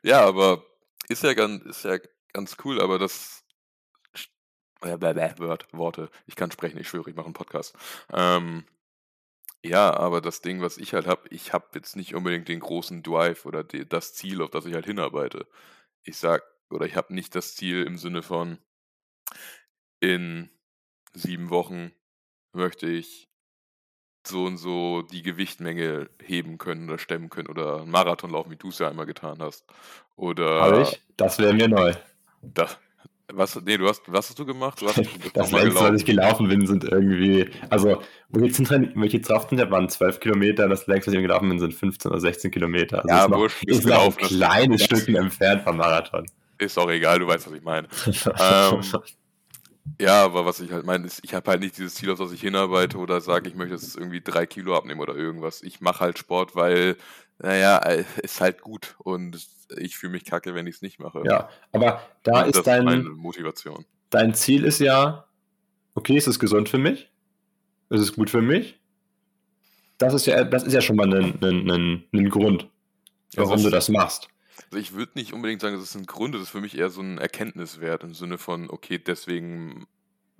Ja, 0.07 0.25
aber 0.25 0.63
ist 1.09 1.23
ja 1.23 1.33
ganz, 1.33 1.65
ist 1.65 1.83
ja 1.83 1.97
ganz 2.31 2.55
cool, 2.63 2.79
aber 2.79 2.97
das. 2.97 3.43
Äh, 4.81 4.97
Word, 5.01 5.67
Worte. 5.73 6.09
Ich 6.27 6.37
kann 6.37 6.49
sprechen, 6.49 6.77
ich 6.77 6.87
schwöre, 6.87 7.09
ich 7.09 7.15
mache 7.17 7.25
einen 7.25 7.33
Podcast. 7.33 7.75
Ähm, 8.13 8.65
ja, 9.65 9.93
aber 9.93 10.21
das 10.21 10.39
Ding, 10.39 10.61
was 10.61 10.77
ich 10.77 10.93
halt 10.93 11.07
habe, 11.07 11.27
ich 11.29 11.51
habe 11.51 11.67
jetzt 11.73 11.97
nicht 11.97 12.15
unbedingt 12.15 12.47
den 12.47 12.61
großen 12.61 13.03
Drive 13.03 13.45
oder 13.45 13.65
die, 13.65 13.85
das 13.85 14.13
Ziel, 14.13 14.41
auf 14.41 14.49
das 14.49 14.65
ich 14.65 14.75
halt 14.75 14.85
hinarbeite. 14.85 15.45
Ich 16.03 16.15
sag, 16.17 16.41
oder 16.69 16.85
ich 16.85 16.95
habe 16.95 17.13
nicht 17.13 17.35
das 17.35 17.55
Ziel 17.55 17.83
im 17.83 17.97
Sinne 17.97 18.23
von, 18.23 18.59
in 19.99 20.49
sieben 21.13 21.49
Wochen 21.49 21.91
möchte 22.53 22.87
ich 22.87 23.27
so 24.27 24.45
und 24.45 24.57
so 24.57 25.01
die 25.01 25.21
Gewichtmenge 25.23 26.09
heben 26.21 26.57
können 26.57 26.89
oder 26.89 26.99
stemmen 26.99 27.29
können 27.29 27.47
oder 27.47 27.81
einen 27.81 27.91
Marathon 27.91 28.31
laufen, 28.31 28.51
wie 28.51 28.55
du 28.55 28.69
es 28.69 28.79
ja 28.79 28.89
einmal 28.89 29.05
getan 29.05 29.37
hast. 29.39 29.65
Oder 30.15 30.61
Habe 30.61 30.81
ich? 30.83 31.01
Das 31.15 31.39
wäre 31.39 31.53
mir 31.53 31.67
neu. 31.67 31.93
Das, 32.41 32.77
Was, 33.33 33.59
nee, 33.63 33.77
du 33.77 33.87
hast, 33.87 34.01
was 34.07 34.29
hast 34.29 34.39
du 34.39 34.45
gemacht? 34.45 34.81
Du 34.81 34.87
hast 34.87 34.97
das 35.33 35.51
längste, 35.51 35.81
was 35.81 35.99
ich 35.99 36.05
gelaufen 36.05 36.47
bin, 36.47 36.65
sind 36.65 36.83
irgendwie, 36.85 37.49
also, 37.69 38.01
wo 38.29 38.39
ich 38.39 38.57
jetzt, 38.57 38.71
wo 38.95 39.03
ich 39.03 39.13
jetzt 39.13 39.29
drauf 39.29 39.47
bin, 39.47 39.59
waren 39.69 39.89
12 39.89 40.19
Kilometer, 40.19 40.67
das 40.69 40.87
längste, 40.87 41.11
was 41.11 41.15
ich 41.15 41.21
gelaufen 41.21 41.49
bin, 41.49 41.59
sind 41.59 41.73
15 41.73 42.11
oder 42.11 42.19
16 42.21 42.51
Kilometer. 42.51 43.03
Also 43.03 43.09
ja, 43.09 43.23
ist 43.23 43.29
noch, 43.29 43.37
wurscht, 43.37 43.63
ist 43.65 43.85
noch 43.85 44.05
ein 44.05 44.15
kleines 44.17 44.83
Stückchen 44.83 45.15
entfernt 45.15 45.63
vom 45.63 45.77
Marathon. 45.77 46.25
Ist 46.57 46.77
auch 46.79 46.89
egal, 46.89 47.19
du 47.19 47.27
weißt, 47.27 47.47
was 47.47 47.53
ich 47.53 47.63
meine. 47.63 47.87
ähm, 48.39 48.81
ja, 49.99 50.23
aber 50.23 50.45
was 50.45 50.59
ich 50.59 50.71
halt 50.71 50.85
meine, 50.85 51.05
ist, 51.05 51.23
ich 51.23 51.33
habe 51.33 51.49
halt 51.49 51.61
nicht 51.61 51.77
dieses 51.77 51.95
Ziel, 51.95 52.11
auf 52.11 52.19
das 52.19 52.31
ich 52.31 52.41
hinarbeite 52.41 52.97
oder 52.97 53.21
sage, 53.21 53.49
ich 53.49 53.55
möchte 53.55 53.75
jetzt 53.75 53.95
irgendwie 53.97 54.21
drei 54.21 54.45
Kilo 54.45 54.75
abnehmen 54.77 54.99
oder 55.01 55.15
irgendwas. 55.15 55.61
Ich 55.63 55.81
mache 55.81 56.01
halt 56.01 56.17
Sport, 56.19 56.55
weil, 56.55 56.97
naja, 57.39 57.77
ist 57.77 58.41
halt 58.41 58.61
gut 58.61 58.95
und 58.99 59.37
ich 59.77 59.97
fühle 59.97 60.13
mich 60.13 60.25
kacke, 60.25 60.55
wenn 60.55 60.67
ich 60.67 60.75
es 60.75 60.81
nicht 60.81 60.99
mache. 60.99 61.23
Ja, 61.25 61.49
aber 61.71 62.01
da 62.23 62.41
Und 62.41 62.49
ist 62.49 62.57
das 62.57 62.63
dein, 62.65 62.85
meine 62.85 63.03
Motivation. 63.03 63.85
dein 64.09 64.33
Ziel 64.33 64.63
ist 64.63 64.79
ja, 64.79 65.25
okay, 65.95 66.15
ist 66.17 66.27
es 66.27 66.39
gesund 66.39 66.69
für 66.69 66.77
mich? 66.77 67.11
Ist 67.89 68.01
es 68.01 68.13
gut 68.13 68.29
für 68.29 68.41
mich? 68.41 68.79
Das 69.97 70.13
ist 70.13 70.27
ja, 70.27 70.43
das 70.43 70.63
ist 70.63 70.73
ja 70.73 70.81
schon 70.81 70.95
mal 70.95 71.11
ein, 71.13 71.41
ein, 71.41 71.69
ein, 71.71 72.03
ein 72.13 72.29
Grund, 72.29 72.67
warum 73.35 73.53
Also 73.53 73.65
du 73.65 73.69
das 73.71 73.89
machst. 73.89 74.29
Also 74.69 74.79
ich 74.79 74.93
würde 74.93 75.13
nicht 75.15 75.33
unbedingt 75.33 75.61
sagen, 75.61 75.75
das 75.75 75.83
ist 75.85 75.95
ein 75.95 76.05
Grund, 76.05 76.35
das 76.35 76.43
ist 76.43 76.49
für 76.49 76.61
mich 76.61 76.77
eher 76.77 76.89
so 76.89 77.01
ein 77.01 77.17
Erkenntniswert 77.17 78.03
im 78.03 78.13
Sinne 78.13 78.37
von, 78.37 78.69
okay, 78.69 78.97
deswegen 78.97 79.87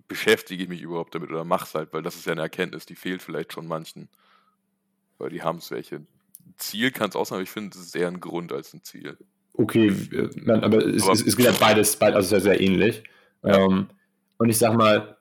beschäftige 0.07 0.63
ich 0.63 0.69
mich 0.69 0.81
überhaupt 0.81 1.15
damit 1.15 1.29
oder 1.29 1.43
mach's 1.43 1.75
halt, 1.75 1.93
weil 1.93 2.01
das 2.01 2.15
ist 2.15 2.25
ja 2.25 2.33
eine 2.33 2.41
Erkenntnis, 2.41 2.85
die 2.85 2.95
fehlt 2.95 3.21
vielleicht 3.21 3.53
schon 3.53 3.67
manchen. 3.67 4.09
Weil 5.17 5.29
die 5.29 5.41
haben 5.43 5.59
es 5.59 5.71
welche. 5.71 6.01
Ziel 6.57 6.91
kann 6.91 7.09
es 7.09 7.15
auch 7.15 7.25
sein, 7.25 7.37
aber 7.37 7.43
ich 7.43 7.49
finde, 7.49 7.77
es 7.77 7.85
ist 7.85 7.95
eher 7.95 8.07
ein 8.07 8.19
Grund 8.19 8.51
als 8.51 8.73
ein 8.73 8.83
Ziel. 8.83 9.17
Okay, 9.53 9.87
äh, 10.11 10.51
aber 10.51 10.85
es, 10.85 11.03
Aber- 11.03 11.13
es, 11.13 11.25
es 11.25 11.35
geht 11.35 11.45
ja 11.45 11.51
beides, 11.51 11.95
beides 11.95 12.15
also 12.15 12.29
sehr, 12.29 12.41
sehr 12.41 12.61
ähnlich. 12.61 13.03
Ja. 13.43 13.57
Ähm, 13.65 13.87
und 14.37 14.49
ich 14.49 14.57
sag 14.57 14.75
mal, 14.75 15.17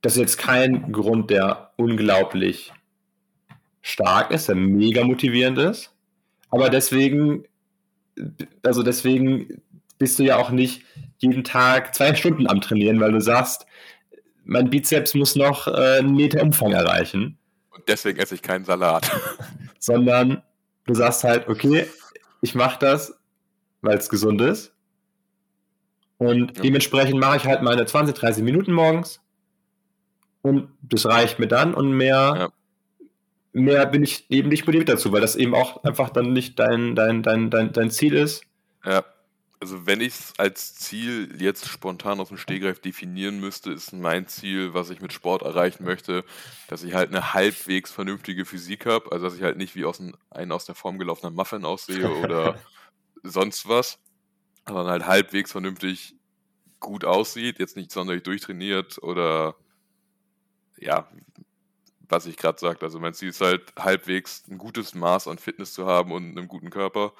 das 0.00 0.14
ist 0.14 0.20
jetzt 0.20 0.38
kein 0.38 0.90
Grund, 0.92 1.30
der 1.30 1.72
unglaublich 1.76 2.72
stark 3.82 4.30
ist, 4.30 4.48
der 4.48 4.54
mega 4.56 5.04
motivierend 5.04 5.58
ist. 5.58 5.94
Aber 6.50 6.70
deswegen, 6.70 7.44
also 8.62 8.82
deswegen 8.82 9.62
bist 9.98 10.18
du 10.18 10.22
ja 10.24 10.36
auch 10.36 10.50
nicht 10.50 10.82
jeden 11.18 11.44
Tag 11.44 11.94
zwei 11.94 12.14
Stunden 12.14 12.46
am 12.46 12.60
Trainieren, 12.60 13.00
weil 13.00 13.12
du 13.12 13.20
sagst, 13.20 13.66
mein 14.44 14.70
Bizeps 14.70 15.14
muss 15.14 15.36
noch 15.36 15.66
äh, 15.68 15.98
einen 15.98 16.14
Meter 16.14 16.42
Umfang 16.42 16.72
erreichen 16.72 17.38
Und 17.70 17.86
deswegen 17.88 18.18
esse 18.18 18.34
ich 18.34 18.42
keinen 18.42 18.64
Salat. 18.64 19.10
sondern 19.78 20.42
du 20.86 20.94
sagst 20.94 21.24
halt, 21.24 21.48
okay, 21.48 21.86
ich 22.40 22.54
mache 22.54 22.78
das, 22.80 23.18
weil 23.82 23.98
es 23.98 24.08
gesund 24.08 24.40
ist. 24.40 24.72
Und 26.18 26.56
Ja. 26.56 26.62
dementsprechend 26.62 27.18
mache 27.18 27.36
ich 27.38 27.44
halt 27.46 27.62
meine 27.62 27.86
20, 27.86 28.14
30 28.14 28.42
Minuten 28.44 28.72
morgens. 28.72 29.20
Und 30.42 30.68
das 30.82 31.04
reicht 31.06 31.38
mir 31.38 31.48
dann 31.48 31.74
und 31.74 31.92
mehr, 31.92 32.34
Ja. 32.36 32.48
Mehr 33.52 33.86
bin 33.86 34.02
ich 34.02 34.30
eben 34.30 34.48
nicht 34.48 34.66
motiviert 34.66 34.88
dazu, 34.88 35.12
weil 35.12 35.20
das 35.20 35.36
eben 35.36 35.54
auch 35.54 35.82
einfach 35.84 36.10
dann 36.10 36.32
nicht 36.32 36.58
dein, 36.58 36.94
dein, 36.94 37.22
dein, 37.22 37.50
dein, 37.50 37.72
dein 37.72 37.90
Ziel 37.90 38.14
ist. 38.14 38.44
Ja, 38.84 39.04
also 39.60 39.86
wenn 39.86 40.00
ich 40.00 40.14
es 40.14 40.32
als 40.38 40.74
Ziel 40.74 41.36
jetzt 41.38 41.68
spontan 41.68 42.18
aus 42.18 42.28
dem 42.28 42.38
Stehgreif 42.38 42.80
definieren 42.80 43.40
müsste, 43.40 43.70
ist 43.72 43.92
mein 43.92 44.26
Ziel, 44.26 44.72
was 44.72 44.88
ich 44.88 45.02
mit 45.02 45.12
Sport 45.12 45.42
erreichen 45.42 45.84
möchte, 45.84 46.24
dass 46.68 46.82
ich 46.82 46.94
halt 46.94 47.10
eine 47.10 47.34
halbwegs 47.34 47.90
vernünftige 47.90 48.46
Physik 48.46 48.86
habe, 48.86 49.12
also 49.12 49.26
dass 49.26 49.36
ich 49.36 49.42
halt 49.42 49.58
nicht 49.58 49.76
wie 49.76 49.84
aus 49.84 50.00
ein, 50.00 50.16
ein 50.30 50.50
aus 50.50 50.64
der 50.64 50.74
Form 50.74 50.98
gelaufener 50.98 51.30
Muffin 51.30 51.66
aussehe 51.66 52.10
oder 52.22 52.58
sonst 53.22 53.68
was, 53.68 53.98
sondern 54.66 54.88
halt 54.88 55.06
halbwegs 55.06 55.52
vernünftig 55.52 56.16
gut 56.78 57.04
aussieht, 57.04 57.58
jetzt 57.58 57.76
nicht 57.76 57.92
sonderlich 57.92 58.22
durchtrainiert 58.22 59.02
oder 59.02 59.56
ja, 60.78 61.06
was 62.10 62.26
ich 62.26 62.36
gerade 62.36 62.58
sagte. 62.58 62.84
Also 62.84 62.98
mein 63.00 63.14
Ziel 63.14 63.30
ist 63.30 63.40
halt 63.40 63.72
halbwegs 63.78 64.44
ein 64.48 64.58
gutes 64.58 64.94
Maß 64.94 65.28
an 65.28 65.38
Fitness 65.38 65.72
zu 65.72 65.86
haben 65.86 66.12
und 66.12 66.30
einem 66.30 66.48
guten 66.48 66.70
Körper 66.70 67.12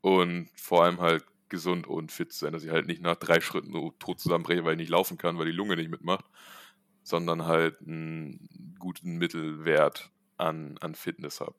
und 0.00 0.50
vor 0.56 0.84
allem 0.84 1.00
halt 1.00 1.24
gesund 1.48 1.86
und 1.86 2.10
fit 2.10 2.32
zu 2.32 2.40
sein, 2.40 2.52
dass 2.52 2.64
ich 2.64 2.70
halt 2.70 2.86
nicht 2.86 3.02
nach 3.02 3.16
drei 3.16 3.40
Schritten 3.40 3.72
so 3.72 3.90
tot 3.98 4.20
zusammenbreche, 4.20 4.64
weil 4.64 4.72
ich 4.72 4.78
nicht 4.78 4.90
laufen 4.90 5.18
kann, 5.18 5.38
weil 5.38 5.46
die 5.46 5.52
Lunge 5.52 5.76
nicht 5.76 5.90
mitmacht, 5.90 6.24
sondern 7.02 7.44
halt 7.46 7.80
einen 7.82 8.76
guten 8.78 9.18
Mittelwert 9.18 10.10
an, 10.38 10.78
an 10.80 10.94
Fitness 10.94 11.40
habe. 11.40 11.54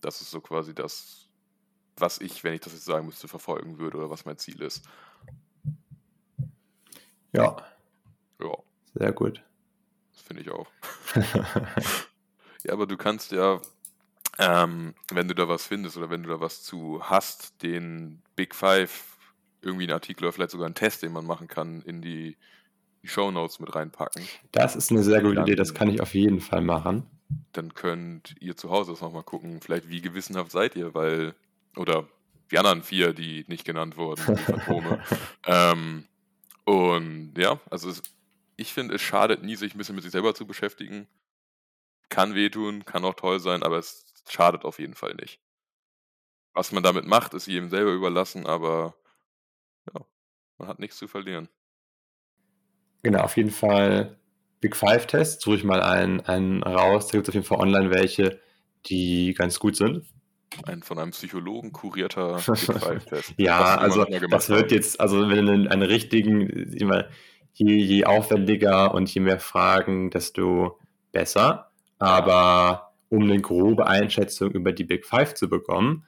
Das 0.00 0.20
ist 0.20 0.30
so 0.30 0.40
quasi 0.40 0.74
das, 0.74 1.28
was 1.96 2.20
ich, 2.20 2.44
wenn 2.44 2.54
ich 2.54 2.60
das 2.60 2.72
jetzt 2.72 2.84
sagen 2.84 3.06
müsste, 3.06 3.28
verfolgen 3.28 3.78
würde 3.78 3.98
oder 3.98 4.10
was 4.10 4.24
mein 4.24 4.38
Ziel 4.38 4.60
ist. 4.62 4.84
Ja, 7.32 7.56
Ja, 8.40 8.56
sehr 8.94 9.12
gut. 9.12 9.42
Finde 10.28 10.42
ich 10.42 10.50
auch. 10.50 10.68
Ja, 12.64 12.72
aber 12.72 12.86
du 12.86 12.96
kannst 12.96 13.30
ja, 13.30 13.60
ähm, 14.38 14.92
wenn 15.12 15.28
du 15.28 15.34
da 15.34 15.48
was 15.48 15.64
findest 15.66 15.96
oder 15.96 16.10
wenn 16.10 16.24
du 16.24 16.28
da 16.28 16.40
was 16.40 16.62
zu 16.64 17.00
hast, 17.02 17.62
den 17.62 18.20
Big 18.34 18.52
Five, 18.52 19.16
irgendwie 19.62 19.84
einen 19.84 19.92
Artikel 19.92 20.24
oder 20.24 20.32
vielleicht 20.32 20.50
sogar 20.50 20.66
einen 20.66 20.74
Test, 20.74 21.02
den 21.04 21.12
man 21.12 21.24
machen 21.24 21.46
kann, 21.46 21.82
in 21.82 22.02
die, 22.02 22.36
die 23.02 23.08
Show 23.08 23.30
Notes 23.30 23.60
mit 23.60 23.74
reinpacken. 23.74 24.26
Das 24.50 24.74
ist 24.74 24.90
eine 24.90 25.04
sehr 25.04 25.22
gute 25.22 25.36
Dann- 25.36 25.44
Idee, 25.46 25.54
das 25.54 25.72
kann 25.72 25.88
ich 25.88 26.00
auf 26.00 26.14
jeden 26.14 26.40
Fall 26.40 26.60
machen. 26.60 27.04
Dann 27.52 27.74
könnt 27.74 28.34
ihr 28.40 28.56
zu 28.56 28.70
Hause 28.70 28.90
das 28.90 29.02
nochmal 29.02 29.22
gucken, 29.22 29.60
vielleicht 29.60 29.88
wie 29.88 30.00
gewissenhaft 30.00 30.50
seid 30.50 30.74
ihr, 30.74 30.94
weil, 30.94 31.36
oder 31.76 32.08
die 32.50 32.58
anderen 32.58 32.82
vier, 32.82 33.12
die 33.12 33.44
nicht 33.46 33.64
genannt 33.64 33.96
wurden, 33.96 34.34
die 34.36 34.42
Phantome. 34.42 35.00
ähm, 35.46 36.04
und 36.64 37.34
ja, 37.38 37.60
also 37.70 37.88
es, 37.88 38.02
ich 38.58 38.72
finde, 38.74 38.96
es 38.96 39.02
schadet 39.02 39.42
nie, 39.42 39.54
sich 39.54 39.74
ein 39.74 39.78
bisschen 39.78 39.94
mit 39.94 40.02
sich 40.02 40.12
selber 40.12 40.34
zu 40.34 40.44
beschäftigen. 40.46 41.06
Kann 42.08 42.34
wehtun, 42.34 42.84
kann 42.84 43.04
auch 43.04 43.14
toll 43.14 43.38
sein, 43.38 43.62
aber 43.62 43.78
es 43.78 44.04
schadet 44.28 44.64
auf 44.64 44.80
jeden 44.80 44.94
Fall 44.94 45.14
nicht. 45.14 45.40
Was 46.54 46.72
man 46.72 46.82
damit 46.82 47.06
macht, 47.06 47.34
ist 47.34 47.46
jedem 47.46 47.70
selber 47.70 47.92
überlassen, 47.92 48.46
aber 48.46 48.96
ja, 49.94 50.04
man 50.58 50.68
hat 50.68 50.80
nichts 50.80 50.96
zu 50.96 51.06
verlieren. 51.06 51.48
Genau, 53.04 53.20
auf 53.20 53.36
jeden 53.36 53.52
Fall 53.52 54.18
Big 54.60 54.74
Five 54.74 55.06
Tests. 55.06 55.44
Suche 55.44 55.54
ich 55.56 55.64
mal 55.64 55.80
einen, 55.80 56.20
einen 56.22 56.64
raus. 56.64 57.06
Da 57.06 57.12
gibt 57.12 57.26
es 57.26 57.28
auf 57.28 57.34
jeden 57.34 57.46
Fall 57.46 57.60
online 57.60 57.90
welche, 57.90 58.40
die 58.86 59.34
ganz 59.34 59.60
gut 59.60 59.76
sind. 59.76 60.04
Ein 60.64 60.82
von 60.82 60.98
einem 60.98 61.12
Psychologen 61.12 61.72
kurierter 61.72 62.42
Big 62.46 62.58
Five-Test. 62.58 63.34
Ja, 63.36 63.60
Was 63.60 63.68
wir 63.68 63.80
also 63.80 64.26
das 64.28 64.48
wird 64.48 64.72
jetzt, 64.72 64.98
also 64.98 65.28
wenn 65.28 65.46
du 65.46 65.52
einen, 65.52 65.68
einen 65.68 65.82
richtigen, 65.82 66.48
immer, 66.72 67.04
je, 67.58 67.76
je 67.76 68.04
aufwendiger 68.04 68.94
und 68.94 69.12
je 69.12 69.20
mehr 69.20 69.40
Fragen, 69.40 70.10
desto 70.10 70.78
besser. 71.12 71.70
Aber 71.98 72.92
um 73.08 73.24
eine 73.24 73.40
grobe 73.40 73.86
Einschätzung 73.86 74.52
über 74.52 74.72
die 74.72 74.84
Big 74.84 75.04
Five 75.04 75.34
zu 75.34 75.48
bekommen, 75.48 76.04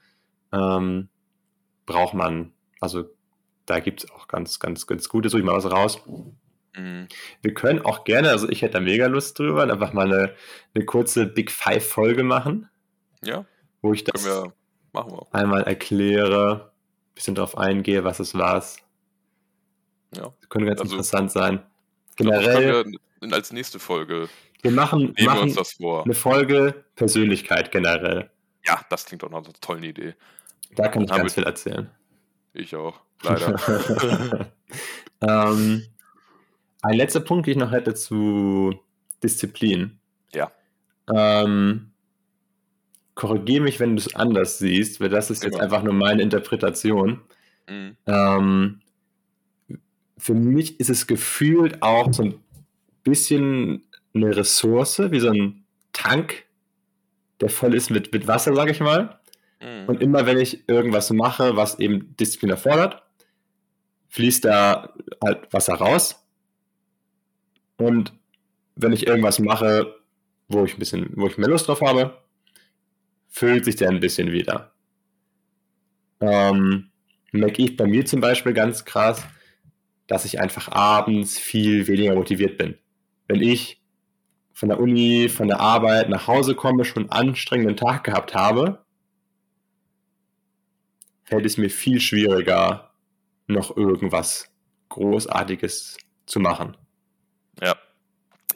ähm, 0.53 1.09
braucht 1.87 2.15
man, 2.15 2.53
also 2.81 3.05
da 3.67 3.81
gibt 3.81 4.05
es 4.05 4.11
auch 4.11 4.29
ganz, 4.29 4.59
ganz, 4.59 4.87
ganz 4.87 5.09
gute, 5.09 5.29
suche 5.29 5.41
ich 5.41 5.47
mal 5.47 5.57
was 5.57 5.71
raus. 5.71 6.01
Mhm. 6.77 7.09
Wir 7.43 7.55
können 7.55 7.83
auch 7.83 8.05
gerne, 8.05 8.31
also 8.31 8.49
ich 8.49 8.63
hätte 8.63 8.75
da 8.75 8.81
mega 8.81 9.07
Lust 9.07 9.39
drüber, 9.39 9.63
einfach 9.63 9.93
mal 9.93 10.07
eine, 10.07 10.35
eine 10.75 10.85
kurze 10.85 11.27
Big 11.27 11.51
Five 11.51 11.87
Folge 11.87 12.23
machen, 12.23 12.69
Ja, 13.25 13.45
wo 13.83 13.93
ich 13.93 14.05
das 14.05 14.25
wir, 14.25 14.53
einmal 15.33 15.63
erkläre, 15.65 16.73
bisschen 17.15 17.35
drauf 17.35 17.57
eingehe, 17.59 18.05
was 18.05 18.21
es 18.21 18.35
war. 18.35 18.65
Ja. 20.17 20.33
Könnte 20.49 20.67
ganz 20.69 20.81
Also, 20.81 20.95
interessant 20.95 21.31
sein. 21.31 21.63
Generell, 22.17 22.85
wir 23.21 23.33
als 23.33 23.53
nächste 23.53 23.79
Folge 23.79 24.29
wir 24.63 24.71
machen, 24.73 25.13
wir 25.17 25.25
machen 25.27 25.43
uns 25.43 25.55
das 25.55 25.73
vor. 25.75 26.05
eine 26.05 26.15
Folge 26.15 26.85
Persönlichkeit 26.97 27.71
generell. 27.71 28.29
Ja, 28.67 28.85
das 28.91 29.07
klingt 29.07 29.23
doch 29.23 29.31
nach 29.31 29.39
einer 29.39 29.53
tollen 29.61 29.85
Idee. 29.85 30.15
Da 30.75 30.89
kann 30.89 31.03
ich 31.05 31.11
Haben 31.11 31.19
ganz 31.23 31.37
wir- 31.37 31.43
viel 31.43 31.49
erzählen. 31.49 31.91
Ich 32.53 32.75
auch, 32.77 33.01
leider. 33.23 33.57
ähm, 35.23 35.87
ein 36.83 36.95
letzter 36.95 37.21
Punkt, 37.21 37.47
den 37.47 37.53
ich 37.53 37.57
noch 37.59 37.71
hätte 37.73 37.95
zu 37.95 38.75
Disziplin. 39.23 39.99
Ja. 40.35 40.51
Ähm, 41.13 41.87
Korrigiere 43.15 43.63
mich, 43.63 43.81
wenn 43.81 43.97
du 43.97 44.03
es 44.03 44.15
anders 44.15 44.59
siehst, 44.59 45.01
weil 45.01 45.11
das 45.11 45.31
ist 45.31 45.43
jetzt 45.45 45.55
Immer. 45.55 45.65
einfach 45.65 45.83
nur 45.83 45.93
meine 45.93 46.23
Interpretation. 46.23 47.21
Mhm. 47.69 47.97
Ähm, 48.07 48.81
für 50.21 50.35
mich 50.35 50.79
ist 50.79 50.91
es 50.91 51.07
gefühlt 51.07 51.83
auch 51.83 52.13
so 52.13 52.25
ein 52.25 52.35
bisschen 53.03 53.83
eine 54.15 54.37
Ressource, 54.37 54.99
wie 55.11 55.21
so 55.21 55.31
ein 55.31 55.65
Tank, 55.93 56.45
der 57.41 57.49
voll 57.49 57.75
ist 57.75 57.91
mit, 57.91 58.13
mit 58.13 58.27
Wasser, 58.29 58.55
sage 58.55 58.71
ich 58.71 58.81
mal. 58.81 59.19
Mhm. 59.63 59.89
Und 59.89 60.03
immer 60.03 60.27
wenn 60.27 60.39
ich 60.39 60.69
irgendwas 60.69 61.11
mache, 61.11 61.57
was 61.57 61.79
eben 61.79 62.15
Disziplin 62.17 62.51
erfordert, 62.51 63.03
fließt 64.09 64.45
da 64.45 64.93
halt 65.25 65.53
Wasser 65.53 65.75
raus. 65.75 66.23
Und 67.79 68.13
wenn 68.75 68.93
ich 68.93 69.07
irgendwas 69.07 69.39
mache, 69.39 69.95
wo 70.49 70.65
ich 70.65 70.75
ein 70.75 70.79
bisschen, 70.79 71.11
wo 71.15 71.29
ich 71.29 71.39
mehr 71.39 71.49
Lust 71.49 71.69
drauf 71.69 71.81
habe, 71.81 72.19
füllt 73.29 73.65
sich 73.65 73.77
der 73.77 73.89
ein 73.89 74.01
bisschen 74.01 74.33
wieder. 74.33 74.73
Ähm, 76.21 76.91
merke 77.33 77.63
ich 77.63 77.77
bei 77.77 77.87
mir 77.87 78.05
zum 78.05 78.21
Beispiel 78.21 78.53
ganz 78.53 78.85
krass, 78.85 79.25
dass 80.11 80.25
ich 80.25 80.41
einfach 80.41 80.67
abends 80.73 81.39
viel 81.39 81.87
weniger 81.87 82.17
motiviert 82.17 82.59
bin. 82.59 82.77
Wenn 83.29 83.41
ich 83.41 83.81
von 84.53 84.69
der 84.69 84.81
Uni, 84.81 85.29
von 85.29 85.47
der 85.47 85.61
Arbeit 85.61 86.09
nach 86.09 86.27
Hause 86.27 86.57
komme, 86.57 86.85
schon 86.85 87.09
einen 87.09 87.29
anstrengenden 87.29 87.77
Tag 87.77 88.03
gehabt 88.03 88.35
habe, 88.35 88.85
fällt 91.23 91.47
es 91.47 91.59
mir 91.59 91.71
viel 91.71 92.01
schwieriger, 92.01 92.91
noch 93.47 93.77
irgendwas 93.77 94.51
Großartiges 94.89 95.97
zu 96.27 96.41
machen. 96.41 96.77
Ja. 97.63 97.77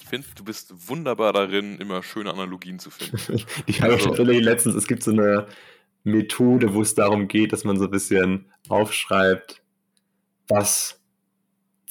Ich 0.01 0.07
finde, 0.07 0.27
du 0.35 0.43
bist 0.43 0.89
wunderbar 0.89 1.33
darin, 1.33 1.79
immer 1.79 2.03
schöne 2.03 2.33
Analogien 2.33 2.81
zu 2.81 2.91
finden. 2.91 3.45
Die 3.69 3.81
habe 3.81 3.95
ich 3.95 4.09
also, 4.09 4.25
letztens, 4.25 4.75
es 4.75 4.89
gibt 4.89 5.05
so 5.05 5.13
eine 5.13 5.47
Methode, 6.03 6.75
wo 6.75 6.83
es 6.83 6.97
darum 6.97 7.29
geht, 7.29 7.53
dass 7.53 7.63
man 7.63 7.79
so 7.79 7.85
ein 7.85 7.93
bisschen 7.93 8.51
aufschreibt, 8.69 9.63
was 10.49 11.01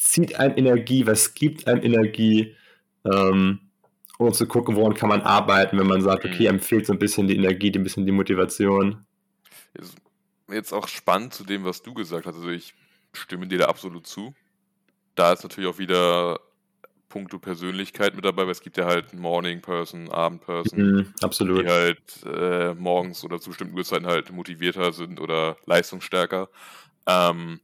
zieht 0.04 0.36
einem 0.36 0.58
Energie, 0.58 1.06
was 1.08 1.34
gibt 1.34 1.68
einem 1.68 1.82
Energie, 1.82 2.56
ähm, 3.06 3.60
um 4.18 4.34
zu 4.34 4.47
gucken, 4.47 4.76
woran 4.76 4.93
kann 4.93 5.10
man 5.10 5.22
arbeiten, 5.22 5.80
wenn 5.80 5.88
man 5.88 6.01
sagt, 6.01 6.26
okay, 6.26 6.47
einem 6.47 6.60
fehlt 6.60 6.86
so 6.86 6.93
ein 6.93 6.99
bisschen 6.99 7.28
die 7.28 7.38
Energie, 7.38 7.72
ein 7.74 7.84
bisschen 7.84 8.06
die 8.06 8.12
Motivation. 8.12 9.06
Ist 9.74 9.95
jetzt 10.51 10.74
auch 10.74 10.88
spannend 10.88 11.34
zu 11.34 11.45
dem, 11.45 11.64
was 11.64 11.82
du 11.82 11.93
gesagt 11.93 12.26
hast. 12.26 12.36
Also 12.36 12.49
ich 12.49 12.74
stimme 13.14 13.47
dir 13.47 13.60
da 13.60 13.66
absolut 13.66 14.06
zu. 14.06 14.34
Da 15.16 15.32
ist 15.32 15.43
natürlich 15.43 15.70
auch 15.70 15.80
wieder 15.80 16.39
puncto 17.08 17.39
Persönlichkeit 17.39 18.16
mit 18.16 18.26
dabei, 18.26 18.43
weil 18.43 18.51
es 18.51 18.62
gibt 18.62 18.78
ja 18.78 18.86
halt 18.86 19.14
Morning 19.14 19.62
Person, 19.62 20.10
Abend 20.12 20.41
Person, 20.41 20.80
mhm, 20.80 21.14
absolut. 21.22 21.64
die 21.64 21.70
halt 21.70 22.01
äh, 22.26 22.74
morgens 22.74 23.24
oder 23.24 23.39
zu 23.39 23.51
bestimmten 23.51 23.78
Uhrzeiten 23.78 24.08
halt 24.08 24.32
motivierter 24.32 24.91
sind 24.91 25.22
oder 25.22 25.56
leistungsstärker. 25.66 26.49
Ähm, 27.08 27.62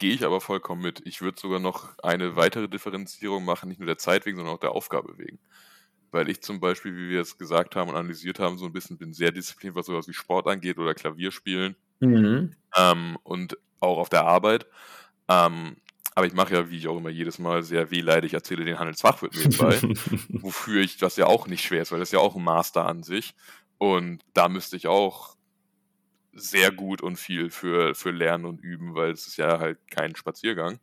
Gehe 0.00 0.14
ich 0.14 0.24
aber 0.24 0.40
vollkommen 0.40 0.80
mit. 0.80 1.02
Ich 1.06 1.20
würde 1.20 1.38
sogar 1.38 1.60
noch 1.60 1.96
eine 1.98 2.34
weitere 2.34 2.68
Differenzierung 2.68 3.44
machen, 3.44 3.68
nicht 3.68 3.80
nur 3.80 3.86
der 3.86 3.98
Zeit 3.98 4.24
wegen, 4.24 4.38
sondern 4.38 4.54
auch 4.54 4.60
der 4.60 4.72
Aufgabe 4.72 5.18
wegen. 5.18 5.38
Weil 6.10 6.30
ich 6.30 6.40
zum 6.40 6.58
Beispiel, 6.58 6.96
wie 6.96 7.10
wir 7.10 7.20
es 7.20 7.36
gesagt 7.36 7.76
haben 7.76 7.90
und 7.90 7.96
analysiert 7.96 8.38
haben, 8.38 8.56
so 8.56 8.64
ein 8.64 8.72
bisschen 8.72 8.96
bin 8.96 9.12
sehr 9.12 9.30
diszipliniert, 9.30 9.76
was 9.76 9.86
sowas 9.86 10.08
wie 10.08 10.14
Sport 10.14 10.48
angeht 10.48 10.78
oder 10.78 10.94
Klavierspielen. 10.94 11.76
Mhm. 12.00 12.56
Ähm, 12.76 13.18
und 13.24 13.58
auch 13.78 13.98
auf 13.98 14.08
der 14.08 14.24
Arbeit. 14.24 14.66
Ähm, 15.28 15.76
aber 16.14 16.26
ich 16.26 16.32
mache 16.32 16.54
ja, 16.54 16.70
wie 16.70 16.78
ich 16.78 16.88
auch 16.88 16.96
immer 16.96 17.10
jedes 17.10 17.38
Mal 17.38 17.62
sehr 17.62 17.90
wehleidig 17.90 18.32
erzähle, 18.32 18.64
den 18.64 18.78
Handelsfachwirt 18.78 19.34
nebenbei, 19.34 19.80
wofür 20.40 20.80
ich 20.80 20.96
das 20.96 21.16
ja 21.16 21.26
auch 21.26 21.46
nicht 21.46 21.62
schwer 21.62 21.82
ist, 21.82 21.92
weil 21.92 22.00
das 22.00 22.08
ist 22.08 22.14
ja 22.14 22.20
auch 22.20 22.36
ein 22.36 22.42
Master 22.42 22.86
an 22.86 23.02
sich. 23.02 23.34
Und 23.76 24.24
da 24.32 24.48
müsste 24.48 24.78
ich 24.78 24.86
auch 24.86 25.36
sehr 26.32 26.70
gut 26.70 27.02
und 27.02 27.16
viel 27.16 27.50
für, 27.50 27.94
für 27.94 28.10
Lernen 28.10 28.44
und 28.44 28.60
Üben, 28.60 28.94
weil 28.94 29.12
es 29.12 29.26
ist 29.26 29.36
ja 29.36 29.58
halt 29.58 29.78
kein 29.90 30.14
Spaziergang. 30.16 30.78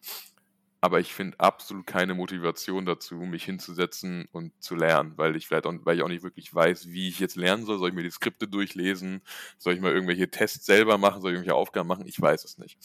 Aber 0.80 1.00
ich 1.00 1.14
finde 1.14 1.40
absolut 1.40 1.88
keine 1.88 2.14
Motivation 2.14 2.86
dazu, 2.86 3.16
mich 3.16 3.44
hinzusetzen 3.46 4.28
und 4.32 4.54
zu 4.62 4.76
lernen, 4.76 5.14
weil 5.18 5.36
ich 5.36 5.48
vielleicht 5.48 5.66
auch, 5.66 5.74
weil 5.84 5.98
ich 5.98 6.04
auch 6.04 6.08
nicht 6.08 6.24
wirklich 6.24 6.54
weiß, 6.54 6.90
wie 6.90 7.10
ich 7.10 7.20
jetzt 7.20 7.36
lernen 7.36 7.66
soll. 7.66 7.80
Soll 7.80 7.90
ich 7.90 7.96
mir 7.96 8.04
die 8.04 8.12
Skripte 8.12 8.48
durchlesen? 8.48 9.22
Soll 9.58 9.74
ich 9.74 9.82
mal 9.82 9.92
irgendwelche 9.92 10.30
Tests 10.30 10.66
selber 10.66 10.98
machen? 11.00 11.22
Soll 11.22 11.32
ich 11.32 11.36
irgendwelche 11.38 11.58
Aufgaben 11.58 11.88
machen? 11.88 12.06
Ich 12.06 12.22
weiß 12.22 12.44
es 12.44 12.60
nicht. 12.60 12.78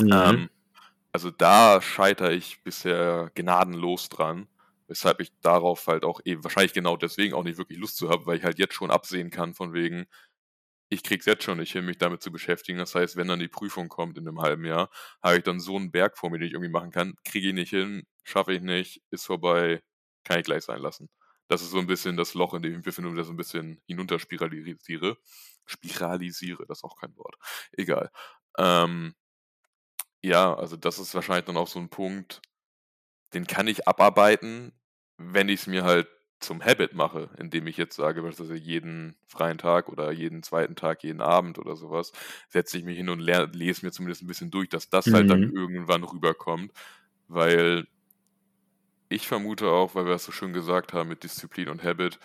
Mhm. 0.00 0.12
Ähm, 0.12 0.50
also 1.12 1.30
da 1.30 1.82
scheitere 1.82 2.32
ich 2.32 2.62
bisher 2.62 3.30
gnadenlos 3.34 4.08
dran, 4.08 4.46
weshalb 4.86 5.20
ich 5.20 5.32
darauf 5.40 5.86
halt 5.88 6.04
auch 6.04 6.20
eben 6.24 6.44
wahrscheinlich 6.44 6.72
genau 6.72 6.96
deswegen 6.96 7.34
auch 7.34 7.44
nicht 7.44 7.58
wirklich 7.58 7.78
Lust 7.78 7.96
zu 7.96 8.10
habe, 8.10 8.26
weil 8.26 8.38
ich 8.38 8.44
halt 8.44 8.58
jetzt 8.58 8.74
schon 8.74 8.90
absehen 8.92 9.30
kann 9.30 9.54
von 9.54 9.72
wegen, 9.72 10.06
ich 10.94 11.02
krieg's 11.02 11.26
jetzt 11.26 11.44
schon 11.44 11.58
nicht 11.58 11.72
hin, 11.72 11.84
mich 11.84 11.98
damit 11.98 12.22
zu 12.22 12.32
beschäftigen. 12.32 12.78
Das 12.78 12.94
heißt, 12.94 13.16
wenn 13.16 13.28
dann 13.28 13.40
die 13.40 13.48
Prüfung 13.48 13.88
kommt 13.88 14.18
in 14.18 14.26
einem 14.26 14.40
halben 14.40 14.64
Jahr, 14.64 14.90
habe 15.22 15.36
ich 15.38 15.42
dann 15.42 15.60
so 15.60 15.76
einen 15.76 15.90
Berg 15.90 16.16
vor 16.18 16.30
mir, 16.30 16.38
den 16.38 16.48
ich 16.48 16.54
irgendwie 16.54 16.72
machen 16.72 16.90
kann, 16.90 17.14
kriege 17.24 17.48
ich 17.48 17.54
nicht 17.54 17.70
hin, 17.70 18.06
schaffe 18.24 18.52
ich 18.54 18.62
nicht, 18.62 19.02
ist 19.10 19.26
vorbei, 19.26 19.82
kann 20.24 20.40
ich 20.40 20.46
gleich 20.46 20.64
sein 20.64 20.80
lassen. 20.80 21.08
Das 21.48 21.62
ist 21.62 21.70
so 21.70 21.78
ein 21.78 21.86
bisschen 21.86 22.16
das 22.16 22.34
Loch, 22.34 22.54
in 22.54 22.62
dem 22.62 22.72
ich 22.72 22.76
mich 22.78 22.84
das 22.84 23.26
so 23.26 23.32
ein 23.32 23.36
bisschen 23.36 23.80
hinunterspiralisiere. 23.86 25.18
Spiralisiere, 25.66 26.66
das 26.66 26.78
ist 26.78 26.84
auch 26.84 26.96
kein 26.96 27.16
Wort. 27.16 27.36
Egal. 27.72 28.10
Ähm, 28.58 29.14
ja, 30.22 30.54
also 30.54 30.76
das 30.76 30.98
ist 30.98 31.14
wahrscheinlich 31.14 31.44
dann 31.44 31.56
auch 31.56 31.68
so 31.68 31.78
ein 31.78 31.90
Punkt, 31.90 32.40
den 33.34 33.46
kann 33.46 33.66
ich 33.68 33.86
abarbeiten, 33.86 34.72
wenn 35.18 35.48
ich 35.48 35.60
es 35.60 35.66
mir 35.66 35.84
halt 35.84 36.08
zum 36.44 36.62
Habit 36.62 36.94
mache, 36.94 37.30
indem 37.38 37.66
ich 37.66 37.76
jetzt 37.76 37.96
sage, 37.96 38.22
was 38.22 38.40
also 38.40 38.54
jeden 38.54 39.16
freien 39.26 39.58
Tag 39.58 39.88
oder 39.88 40.12
jeden 40.12 40.42
zweiten 40.42 40.76
Tag, 40.76 41.02
jeden 41.02 41.20
Abend 41.20 41.58
oder 41.58 41.76
sowas, 41.76 42.12
setze 42.48 42.78
ich 42.78 42.84
mich 42.84 42.96
hin 42.96 43.08
und 43.08 43.20
lerne, 43.20 43.50
lese 43.52 43.84
mir 43.84 43.92
zumindest 43.92 44.22
ein 44.22 44.26
bisschen 44.26 44.50
durch, 44.50 44.68
dass 44.68 44.90
das 44.90 45.06
mhm. 45.06 45.14
halt 45.14 45.30
dann 45.30 45.40
mhm. 45.40 45.56
irgendwann 45.56 46.04
rüberkommt, 46.04 46.72
weil 47.28 47.86
ich 49.08 49.26
vermute 49.28 49.68
auch, 49.68 49.94
weil 49.94 50.06
wir 50.06 50.14
es 50.14 50.24
so 50.24 50.32
schön 50.32 50.52
gesagt 50.52 50.92
haben 50.92 51.08
mit 51.08 51.24
Disziplin 51.24 51.68
und 51.68 51.82
Habit, 51.82 52.18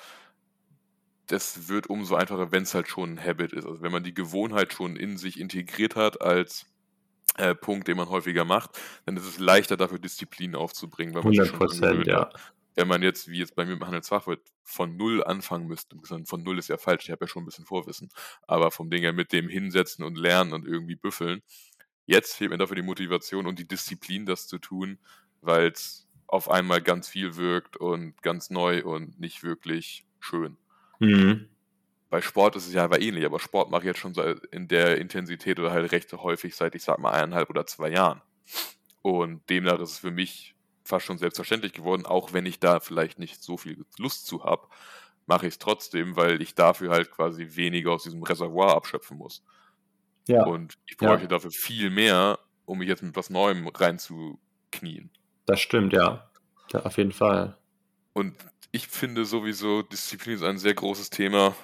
das 1.28 1.68
wird 1.68 1.88
umso 1.88 2.16
einfacher, 2.16 2.52
wenn 2.52 2.64
es 2.64 2.74
halt 2.74 2.88
schon 2.88 3.14
ein 3.14 3.24
Habit 3.24 3.54
ist. 3.54 3.66
Also 3.66 3.82
wenn 3.82 3.92
man 3.92 4.04
die 4.04 4.14
Gewohnheit 4.14 4.74
schon 4.74 4.96
in 4.96 5.18
sich 5.18 5.40
integriert 5.40 5.96
hat 5.96 6.22
als 6.22 6.66
äh, 7.38 7.54
Punkt, 7.54 7.88
den 7.88 7.98
man 7.98 8.10
häufiger 8.10 8.46
macht, 8.46 8.72
dann 9.06 9.16
ist 9.16 9.26
es 9.26 9.38
leichter 9.38 9.78
dafür 9.78 10.00
Disziplin 10.00 10.56
aufzubringen. 10.56 11.14
Weil 11.14 11.24
man 11.24 11.34
100 11.34 11.56
Prozent, 11.56 12.08
ja 12.08 12.30
wenn 12.80 12.88
man 12.88 13.04
jetzt, 13.04 13.28
wie 13.28 13.40
jetzt 13.40 13.56
bei 13.56 13.66
mir 13.66 13.74
im 13.74 13.86
Handelsfachwirt, 13.86 14.40
von 14.64 14.96
Null 14.96 15.22
anfangen 15.22 15.68
müsste, 15.68 15.98
von 16.24 16.44
Null 16.44 16.60
ist 16.60 16.70
ja 16.70 16.78
falsch, 16.78 17.04
ich 17.04 17.12
habe 17.12 17.26
ja 17.26 17.28
schon 17.28 17.44
ein 17.44 17.46
bisschen 17.46 17.66
Vorwissen, 17.66 18.08
aber 18.48 18.72
vom 18.72 18.90
Ding 18.90 19.02
her 19.02 19.12
mit 19.12 19.34
dem 19.34 19.50
Hinsetzen 19.50 20.06
und 20.06 20.18
Lernen 20.18 20.54
und 20.54 20.66
irgendwie 20.66 20.96
büffeln, 20.96 21.42
jetzt 22.06 22.38
fehlt 22.38 22.52
mir 22.52 22.58
dafür 22.58 22.78
die 22.78 22.82
Motivation 22.82 23.48
und 23.48 23.60
die 23.60 23.68
Disziplin, 23.68 24.26
das 24.26 24.48
zu 24.48 24.60
tun, 24.60 24.98
weil 25.42 25.68
es 25.68 26.08
auf 26.26 26.50
einmal 26.50 26.82
ganz 26.82 27.10
viel 27.10 27.36
wirkt 27.36 27.76
und 27.76 28.22
ganz 28.22 28.50
neu 28.50 28.82
und 28.86 29.20
nicht 29.20 29.44
wirklich 29.44 30.06
schön. 30.22 30.56
Mhm. 31.00 31.50
Bei 32.10 32.22
Sport 32.22 32.56
ist 32.56 32.68
es 32.68 32.74
ja 32.74 32.86
aber 32.86 33.02
ähnlich, 33.02 33.26
aber 33.26 33.42
Sport 33.42 33.72
mache 33.72 33.82
ich 33.82 33.88
jetzt 33.88 34.00
schon 34.00 34.14
in 34.52 34.70
der 34.70 35.00
Intensität 35.00 35.60
oder 35.60 35.72
halt 35.72 35.92
recht 35.92 36.14
häufig 36.14 36.56
seit, 36.56 36.76
ich 36.76 36.84
sag 36.84 36.98
mal, 37.00 37.12
eineinhalb 37.12 37.50
oder 37.50 37.66
zwei 37.66 37.90
Jahren. 37.90 38.22
Und 39.02 39.50
demnach 39.50 39.82
ist 39.82 39.92
es 39.92 40.00
für 40.00 40.12
mich 40.12 40.56
fast 40.90 41.06
schon 41.06 41.18
selbstverständlich 41.18 41.74
geworden, 41.74 42.06
auch 42.06 42.34
wenn 42.34 42.46
ich 42.46 42.60
da 42.60 42.80
vielleicht 42.80 43.20
nicht 43.20 43.42
so 43.42 43.58
viel 43.58 43.86
Lust 43.98 44.26
zu 44.26 44.44
habe, 44.44 44.68
mache 45.26 45.48
ich 45.48 45.54
es 45.54 45.60
trotzdem, 45.60 46.16
weil 46.16 46.42
ich 46.42 46.56
dafür 46.56 46.90
halt 46.90 47.12
quasi 47.12 47.56
weniger 47.56 47.92
aus 47.92 48.04
diesem 48.04 48.24
Reservoir 48.24 48.76
abschöpfen 48.76 49.18
muss. 49.18 49.44
Ja. 50.28 50.46
Und 50.46 50.78
ich 50.88 50.98
bräuchte 50.98 51.24
ja. 51.24 51.30
dafür 51.30 51.52
viel 51.52 51.90
mehr, 51.90 52.40
um 52.66 52.80
mich 52.80 52.90
jetzt 52.90 53.04
mit 53.04 53.16
was 53.16 53.30
Neuem 53.30 53.68
reinzuknien. 53.68 55.12
Das 55.46 55.62
stimmt, 55.62 55.94
ja. 55.94 56.30
ja. 56.72 56.82
Auf 56.82 56.98
jeden 56.98 57.12
Fall. 57.12 57.58
Und 58.14 58.36
ich 58.72 58.88
finde 58.88 59.26
sowieso, 59.26 59.84
Disziplin 59.84 60.36
ist 60.36 60.44
ein 60.44 60.58
sehr 60.58 60.74
großes 60.74 61.10
Thema. 61.12 61.56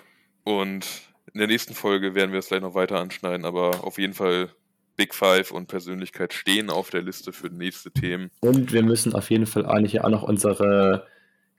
Und 0.43 0.87
in 1.33 1.39
der 1.39 1.47
nächsten 1.47 1.73
Folge 1.73 2.15
werden 2.15 2.31
wir 2.31 2.39
es 2.39 2.47
gleich 2.47 2.61
noch 2.61 2.75
weiter 2.75 2.99
anschneiden, 2.99 3.45
aber 3.45 3.83
auf 3.83 3.97
jeden 3.97 4.13
Fall 4.13 4.53
Big 4.95 5.13
Five 5.13 5.51
und 5.51 5.67
Persönlichkeit 5.67 6.33
stehen 6.33 6.69
auf 6.69 6.89
der 6.89 7.01
Liste 7.01 7.33
für 7.33 7.47
nächste 7.47 7.91
Themen. 7.91 8.31
Und 8.39 8.71
wir 8.71 8.83
müssen 8.83 9.13
auf 9.13 9.29
jeden 9.29 9.45
Fall 9.45 9.65
eigentlich 9.65 10.01
auch 10.01 10.09
noch 10.09 10.23
unsere 10.23 11.07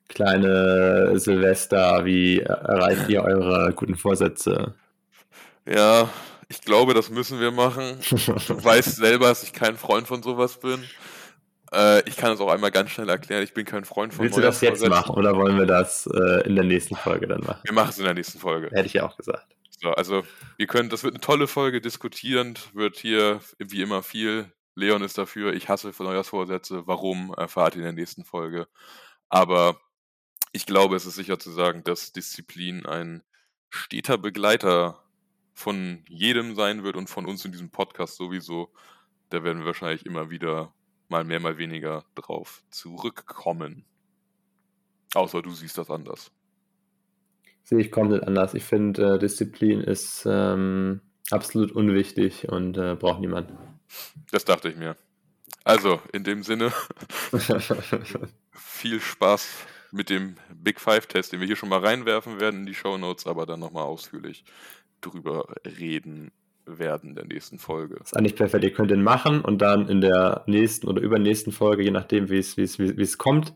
kleine 0.08 1.18
Silvester, 1.18 2.04
wie 2.04 2.40
erreicht 2.40 3.08
ihr 3.08 3.22
eure 3.22 3.72
guten 3.74 3.96
Vorsätze? 3.96 4.74
Ja, 5.68 6.08
ich 6.48 6.60
glaube, 6.60 6.94
das 6.94 7.10
müssen 7.10 7.40
wir 7.40 7.50
machen. 7.50 7.98
Du 8.10 8.16
weißt 8.64 8.96
selber, 8.96 9.26
dass 9.26 9.42
ich 9.42 9.52
kein 9.52 9.76
Freund 9.76 10.06
von 10.06 10.22
sowas 10.22 10.60
bin. 10.60 10.84
Äh, 11.72 12.08
ich 12.08 12.16
kann 12.16 12.32
es 12.32 12.40
auch 12.40 12.50
einmal 12.50 12.70
ganz 12.70 12.90
schnell 12.90 13.08
erklären. 13.08 13.42
Ich 13.42 13.52
bin 13.52 13.64
kein 13.64 13.84
Freund 13.84 14.14
von 14.14 14.24
Willst 14.24 14.38
du 14.38 14.42
das 14.42 14.60
jetzt 14.60 14.86
machen 14.86 15.16
oder 15.16 15.36
wollen 15.36 15.58
wir 15.58 15.66
das 15.66 16.06
äh, 16.06 16.46
in 16.46 16.54
der 16.54 16.64
nächsten 16.64 16.94
Folge 16.94 17.26
dann 17.26 17.40
machen? 17.40 17.60
Wir 17.64 17.72
machen 17.72 17.90
es 17.90 17.98
in 17.98 18.04
der 18.04 18.14
nächsten 18.14 18.38
Folge. 18.38 18.68
Hätte 18.70 18.86
ich 18.86 18.94
ja 18.94 19.06
auch 19.06 19.16
gesagt. 19.16 19.56
So, 19.76 19.90
also 19.90 20.24
ihr 20.56 20.66
könnt, 20.66 20.92
das 20.92 21.04
wird 21.04 21.14
eine 21.14 21.20
tolle 21.20 21.46
Folge, 21.46 21.80
diskutierend, 21.80 22.74
wird 22.74 22.96
hier 22.96 23.40
wie 23.58 23.82
immer 23.82 24.02
viel. 24.02 24.52
Leon 24.74 25.02
ist 25.02 25.18
dafür, 25.18 25.52
ich 25.54 25.68
hasse 25.68 25.92
Neujahrsvorsätze. 25.98 26.86
Warum, 26.86 27.34
erfahrt 27.34 27.74
ihr 27.74 27.80
in 27.80 27.84
der 27.84 27.92
nächsten 27.92 28.24
Folge. 28.24 28.68
Aber 29.28 29.80
ich 30.52 30.66
glaube, 30.66 30.96
es 30.96 31.06
ist 31.06 31.16
sicher 31.16 31.38
zu 31.38 31.50
sagen, 31.50 31.84
dass 31.84 32.12
Disziplin 32.12 32.86
ein 32.86 33.22
steter 33.70 34.18
Begleiter 34.18 35.02
von 35.52 36.04
jedem 36.08 36.54
sein 36.54 36.82
wird 36.82 36.96
und 36.96 37.08
von 37.10 37.26
uns 37.26 37.44
in 37.44 37.52
diesem 37.52 37.70
Podcast 37.70 38.16
sowieso. 38.16 38.72
Da 39.30 39.44
werden 39.44 39.60
wir 39.60 39.66
wahrscheinlich 39.66 40.06
immer 40.06 40.30
wieder 40.30 40.74
mal 41.08 41.24
mehr, 41.24 41.40
mal 41.40 41.58
weniger 41.58 42.04
drauf 42.14 42.62
zurückkommen. 42.70 43.84
Außer 45.14 45.42
du 45.42 45.52
siehst 45.52 45.78
das 45.78 45.90
anders 45.90 46.30
sehe 47.66 47.80
ich 47.80 47.90
komplett 47.90 48.22
anders. 48.22 48.54
Ich 48.54 48.62
finde, 48.62 49.16
äh, 49.16 49.18
Disziplin 49.18 49.80
ist 49.80 50.24
ähm, 50.24 51.00
absolut 51.30 51.72
unwichtig 51.72 52.48
und 52.48 52.78
äh, 52.78 52.94
braucht 52.94 53.20
niemand. 53.20 53.52
Das 54.30 54.44
dachte 54.44 54.68
ich 54.68 54.76
mir. 54.76 54.96
Also, 55.64 56.00
in 56.12 56.22
dem 56.22 56.44
Sinne, 56.44 56.72
viel 58.52 59.00
Spaß 59.00 59.48
mit 59.90 60.10
dem 60.10 60.36
Big 60.54 60.80
Five-Test, 60.80 61.32
den 61.32 61.40
wir 61.40 61.46
hier 61.48 61.56
schon 61.56 61.68
mal 61.68 61.80
reinwerfen 61.80 62.38
werden 62.38 62.60
in 62.60 62.66
die 62.66 62.74
Show 62.74 62.96
Notes, 62.98 63.26
aber 63.26 63.46
dann 63.46 63.58
nochmal 63.58 63.84
ausführlich 63.84 64.44
drüber 65.00 65.46
reden 65.64 66.30
werden 66.66 67.10
in 67.10 67.16
der 67.16 67.26
nächsten 67.26 67.58
Folge. 67.58 67.96
Das 67.96 68.12
ist 68.12 68.16
eigentlich 68.16 68.36
perfekt. 68.36 68.62
Ihr 68.62 68.72
könnt 68.72 68.92
den 68.92 69.02
machen 69.02 69.40
und 69.40 69.58
dann 69.58 69.88
in 69.88 70.00
der 70.00 70.44
nächsten 70.46 70.86
oder 70.86 71.02
übernächsten 71.02 71.52
Folge, 71.52 71.82
je 71.82 71.90
nachdem, 71.90 72.28
wie 72.28 72.38
es, 72.38 72.56
wie 72.56 73.12
kommt, 73.16 73.54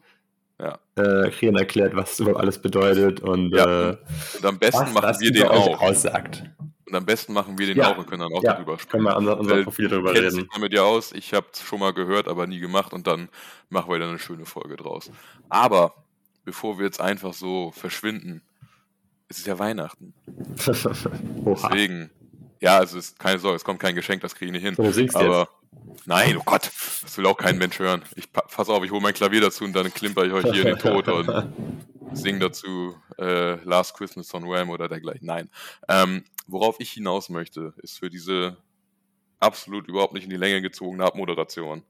Ja. 0.61 0.79
äh, 0.97 1.31
Krian 1.31 1.57
erklärt, 1.57 1.97
was 1.97 2.13
es 2.13 2.21
überhaupt 2.21 2.41
alles 2.41 2.61
bedeutet 2.61 3.21
und 3.21 3.51
Ja, 3.55 3.91
äh, 3.93 3.97
Und 4.37 4.45
am 4.47 4.59
besten 4.59 4.81
was 4.83 4.93
machen 4.93 5.21
wir 5.21 5.33
den 5.33 5.49
auch. 5.49 5.81
aussagt. 5.81 6.45
Und 6.87 6.95
am 6.97 7.07
besten 7.07 7.33
machen 7.33 7.57
wir 7.59 7.67
den 7.67 7.79
Ja. 7.79 7.93
auch 7.93 7.99
und 7.99 8.07
können 8.07 8.21
dann 8.23 8.33
auch 8.33 8.43
Ja, 8.43 8.55
darüber 8.55 8.77
können 8.77 9.05
sprechen. 9.05 9.05
wir 9.27 9.39
unser, 9.39 9.63
Profil 9.63 9.89
darüber 9.89 10.13
reden. 10.13 10.31
sich 10.33 10.45
damit 10.53 10.73
ja 10.73 10.83
aus. 10.83 11.13
Ich 11.13 11.33
habe 11.33 11.47
es 11.53 11.63
schon 11.63 11.81
mal 11.81 11.93
gehört, 11.95 12.29
aber 12.29 12.47
nie 12.47 12.59
gemacht 12.59 12.93
und 12.93 13.07
dann 13.07 13.29
machen 13.71 13.91
wir 13.91 13.99
dann 13.99 14.11
eine 14.11 14.19
schöne 14.19 14.45
Folge 14.45 14.77
draus. 14.77 15.11
Aber 15.49 15.95
bevor 16.45 16.79
wir 16.79 16.85
jetzt 16.85 17.01
einfach 17.01 17.33
so 17.33 17.71
verschwinden, 17.71 18.43
es 19.29 19.39
ist 19.39 19.47
ja 19.47 19.59
Weihnachten. 19.59 20.13
Deswegen, 20.67 22.11
ja, 22.61 22.83
es 22.83 22.93
ist 22.93 23.19
keine 23.19 23.39
Sorge, 23.39 23.57
es 23.57 23.65
kommt 23.65 23.81
kein 23.81 23.95
Geschenk, 23.95 24.21
das 24.23 24.35
kriege 24.35 24.47
ich 24.47 24.63
nicht 24.63 24.77
hin. 24.77 24.93
So, 25.11 25.19
Aber 25.19 25.49
nein, 26.07 26.37
oh 26.37 26.43
Gott, 26.45 26.71
das 27.03 27.17
will 27.17 27.27
auch 27.27 27.37
kein 27.37 27.59
Mensch 27.59 27.79
hören. 27.79 28.03
Ich 28.17 28.33
pa- 28.33 28.43
pass 28.43 28.69
auf, 28.69 28.85
ich 28.85 28.91
hole 28.91 29.01
mein 29.01 29.15
Klavier 29.15 29.41
dazu 29.41 29.65
und 29.65 29.73
dann 29.73 29.93
klimper 29.93 30.25
ich 30.25 30.33
euch 30.33 30.45
hier 30.45 30.63
in 30.63 30.77
den 30.77 30.79
Tod 30.79 31.09
und 31.09 31.53
sing 32.13 32.41
dazu 32.41 32.97
äh, 33.19 33.55
Last 33.65 33.97
Christmas 33.97 34.29
von 34.29 34.45
Wham 34.45 34.71
oder 34.71 34.89
dergleichen. 34.89 35.27
Nein. 35.27 35.51
Ähm, 35.89 36.25
worauf 36.47 36.81
ich 36.81 36.91
hinaus 36.91 37.29
möchte, 37.29 37.75
ist 37.79 37.99
für 37.99 38.11
diese 38.11 38.57
absolut 39.39 39.87
überhaupt 39.89 40.15
nicht 40.15 40.25
in 40.25 40.31
die 40.31 40.37
Länge 40.37 40.61
gezogene 40.61 41.05
Abmoderation. 41.05 41.83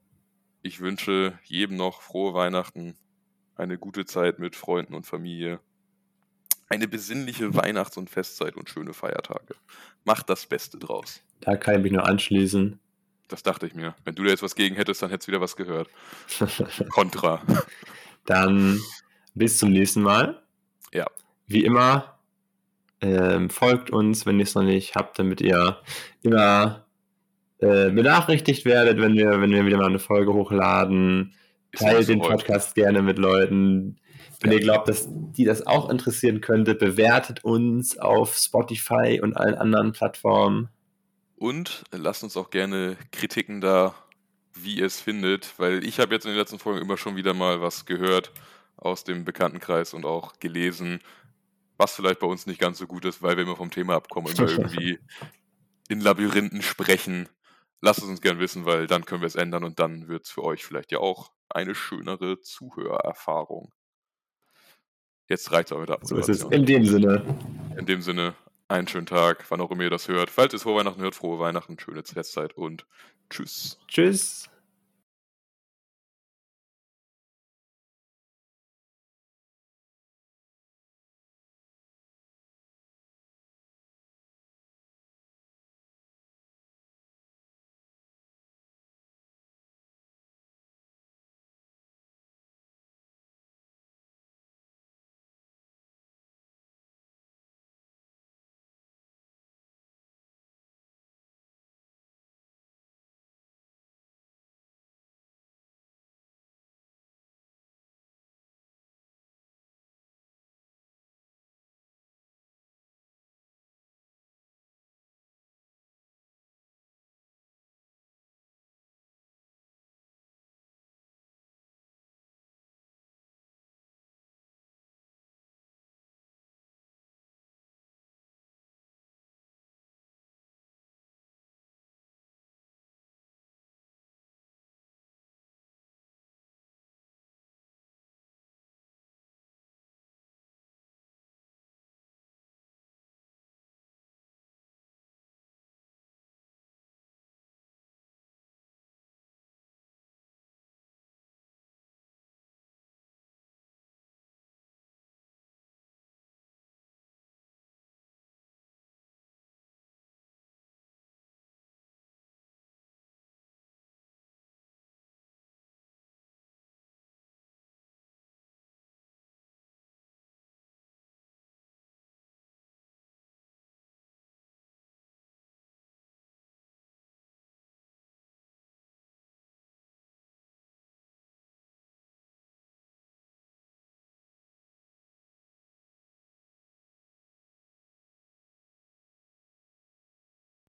Ich 0.61 0.79
wünsche 0.79 1.39
jedem 1.43 1.75
noch 1.75 2.01
frohe 2.01 2.33
Weihnachten, 2.33 2.95
eine 3.55 3.77
gute 3.77 4.05
Zeit 4.05 4.39
mit 4.39 4.55
Freunden 4.55 4.93
und 4.93 5.05
Familie, 5.07 5.59
eine 6.69 6.87
besinnliche 6.87 7.53
Weihnachts- 7.55 7.97
und 7.97 8.09
Festzeit 8.09 8.55
und 8.55 8.69
schöne 8.69 8.93
Feiertage. 8.93 9.55
Macht 10.05 10.29
das 10.29 10.45
Beste 10.45 10.77
draus. 10.77 11.21
Da 11.41 11.57
kann 11.57 11.77
ich 11.77 11.81
mich 11.81 11.91
nur 11.91 12.05
anschließen. 12.05 12.79
Das 13.31 13.43
dachte 13.43 13.65
ich 13.65 13.73
mir. 13.73 13.95
Wenn 14.03 14.15
du 14.15 14.23
da 14.23 14.29
jetzt 14.29 14.43
was 14.43 14.55
gegen 14.55 14.75
hättest, 14.75 15.01
dann 15.01 15.09
hättest 15.09 15.27
du 15.27 15.31
wieder 15.31 15.41
was 15.41 15.55
gehört. 15.55 15.89
Contra. 16.89 17.41
Dann 18.25 18.79
bis 19.33 19.57
zum 19.57 19.71
nächsten 19.71 20.01
Mal. 20.01 20.41
Ja. 20.93 21.05
Wie 21.47 21.63
immer, 21.63 22.17
ähm, 23.01 23.49
folgt 23.49 23.89
uns, 23.89 24.25
wenn 24.25 24.39
ihr 24.39 24.43
es 24.43 24.55
noch 24.55 24.63
nicht 24.63 24.95
habt, 24.95 25.17
damit 25.17 25.41
ihr 25.41 25.77
immer 26.21 26.85
äh, 27.59 27.89
benachrichtigt 27.89 28.65
werdet, 28.65 28.99
wenn 28.99 29.13
wir, 29.15 29.41
wenn 29.41 29.51
wir 29.51 29.65
wieder 29.65 29.77
mal 29.77 29.87
eine 29.87 29.99
Folge 29.99 30.33
hochladen. 30.33 31.33
Teilt 31.73 32.09
den. 32.09 32.19
Podcast 32.19 32.75
gerne 32.75 33.01
mit 33.01 33.17
Leuten. 33.17 33.97
Wenn 34.41 34.51
Ja. 34.51 34.57
ihr 34.57 34.63
glaubt, 34.63 34.89
dass 34.89 35.07
die 35.09 35.45
das 35.45 35.65
auch 35.65 35.89
interessieren 35.89 36.41
könnte, 36.41 36.75
bewertet 36.75 37.43
uns 37.45 37.97
auf 37.97 38.35
Spotify 38.35 39.21
und 39.21 39.37
allen 39.37 39.55
anderen 39.55 39.93
Plattformen. 39.93 40.69
Und 41.41 41.85
lasst 41.89 42.21
uns 42.21 42.37
auch 42.37 42.51
gerne 42.51 42.97
Kritiken 43.11 43.61
da, 43.61 43.95
wie 44.53 44.75
ihr 44.75 44.85
es 44.85 45.01
findet, 45.01 45.57
weil 45.57 45.83
ich 45.83 45.99
habe 45.99 46.13
jetzt 46.13 46.25
in 46.25 46.33
den 46.33 46.37
letzten 46.37 46.59
Folgen 46.59 46.81
immer 46.81 46.97
schon 46.97 47.15
wieder 47.15 47.33
mal 47.33 47.61
was 47.61 47.87
gehört 47.87 48.31
aus 48.77 49.05
dem 49.05 49.25
Bekanntenkreis 49.25 49.95
und 49.95 50.05
auch 50.05 50.33
gelesen, 50.39 50.99
was 51.77 51.95
vielleicht 51.95 52.19
bei 52.19 52.27
uns 52.27 52.45
nicht 52.45 52.61
ganz 52.61 52.77
so 52.77 52.85
gut 52.85 53.05
ist, 53.05 53.23
weil 53.23 53.37
wir 53.37 53.43
immer 53.43 53.55
vom 53.55 53.71
Thema 53.71 53.95
abkommen, 53.95 54.31
immer 54.37 54.47
irgendwie 54.51 54.99
in 55.89 55.99
Labyrinthen 55.99 56.61
sprechen. 56.61 57.27
Lasst 57.81 58.03
es 58.03 58.05
uns 58.05 58.21
gern 58.21 58.37
wissen, 58.37 58.65
weil 58.65 58.85
dann 58.85 59.05
können 59.05 59.21
wir 59.21 59.27
es 59.27 59.33
ändern 59.33 59.63
und 59.63 59.79
dann 59.79 60.09
wird 60.09 60.25
es 60.25 60.29
für 60.29 60.43
euch 60.43 60.63
vielleicht 60.63 60.91
ja 60.91 60.99
auch 60.99 61.31
eine 61.49 61.73
schönere 61.73 62.39
Zuhörerfahrung. 62.41 63.73
Jetzt 65.27 65.51
reicht 65.51 65.71
es 65.71 65.75
auch 65.75 65.81
wieder 65.81 65.95
ab. 65.95 66.01
So 66.03 66.17
ist 66.17 66.29
es. 66.29 66.43
In 66.43 66.67
dem 66.67 66.85
Sinne. 66.85 67.25
In 67.79 67.87
dem 67.87 68.03
Sinne, 68.03 68.35
einen 68.71 68.87
schönen 68.87 69.05
Tag, 69.05 69.45
wann 69.49 69.61
auch 69.61 69.71
immer 69.71 69.83
ihr 69.83 69.89
das 69.89 70.07
hört. 70.07 70.29
Falls 70.29 70.53
ihr 70.53 70.57
es 70.57 70.63
vor 70.63 70.77
Weihnachten 70.77 71.01
hört, 71.01 71.15
frohe 71.15 71.39
Weihnachten, 71.39 71.77
schöne 71.79 72.03
Festzeit 72.03 72.53
und 72.53 72.85
tschüss. 73.29 73.79
Tschüss. 73.87 74.50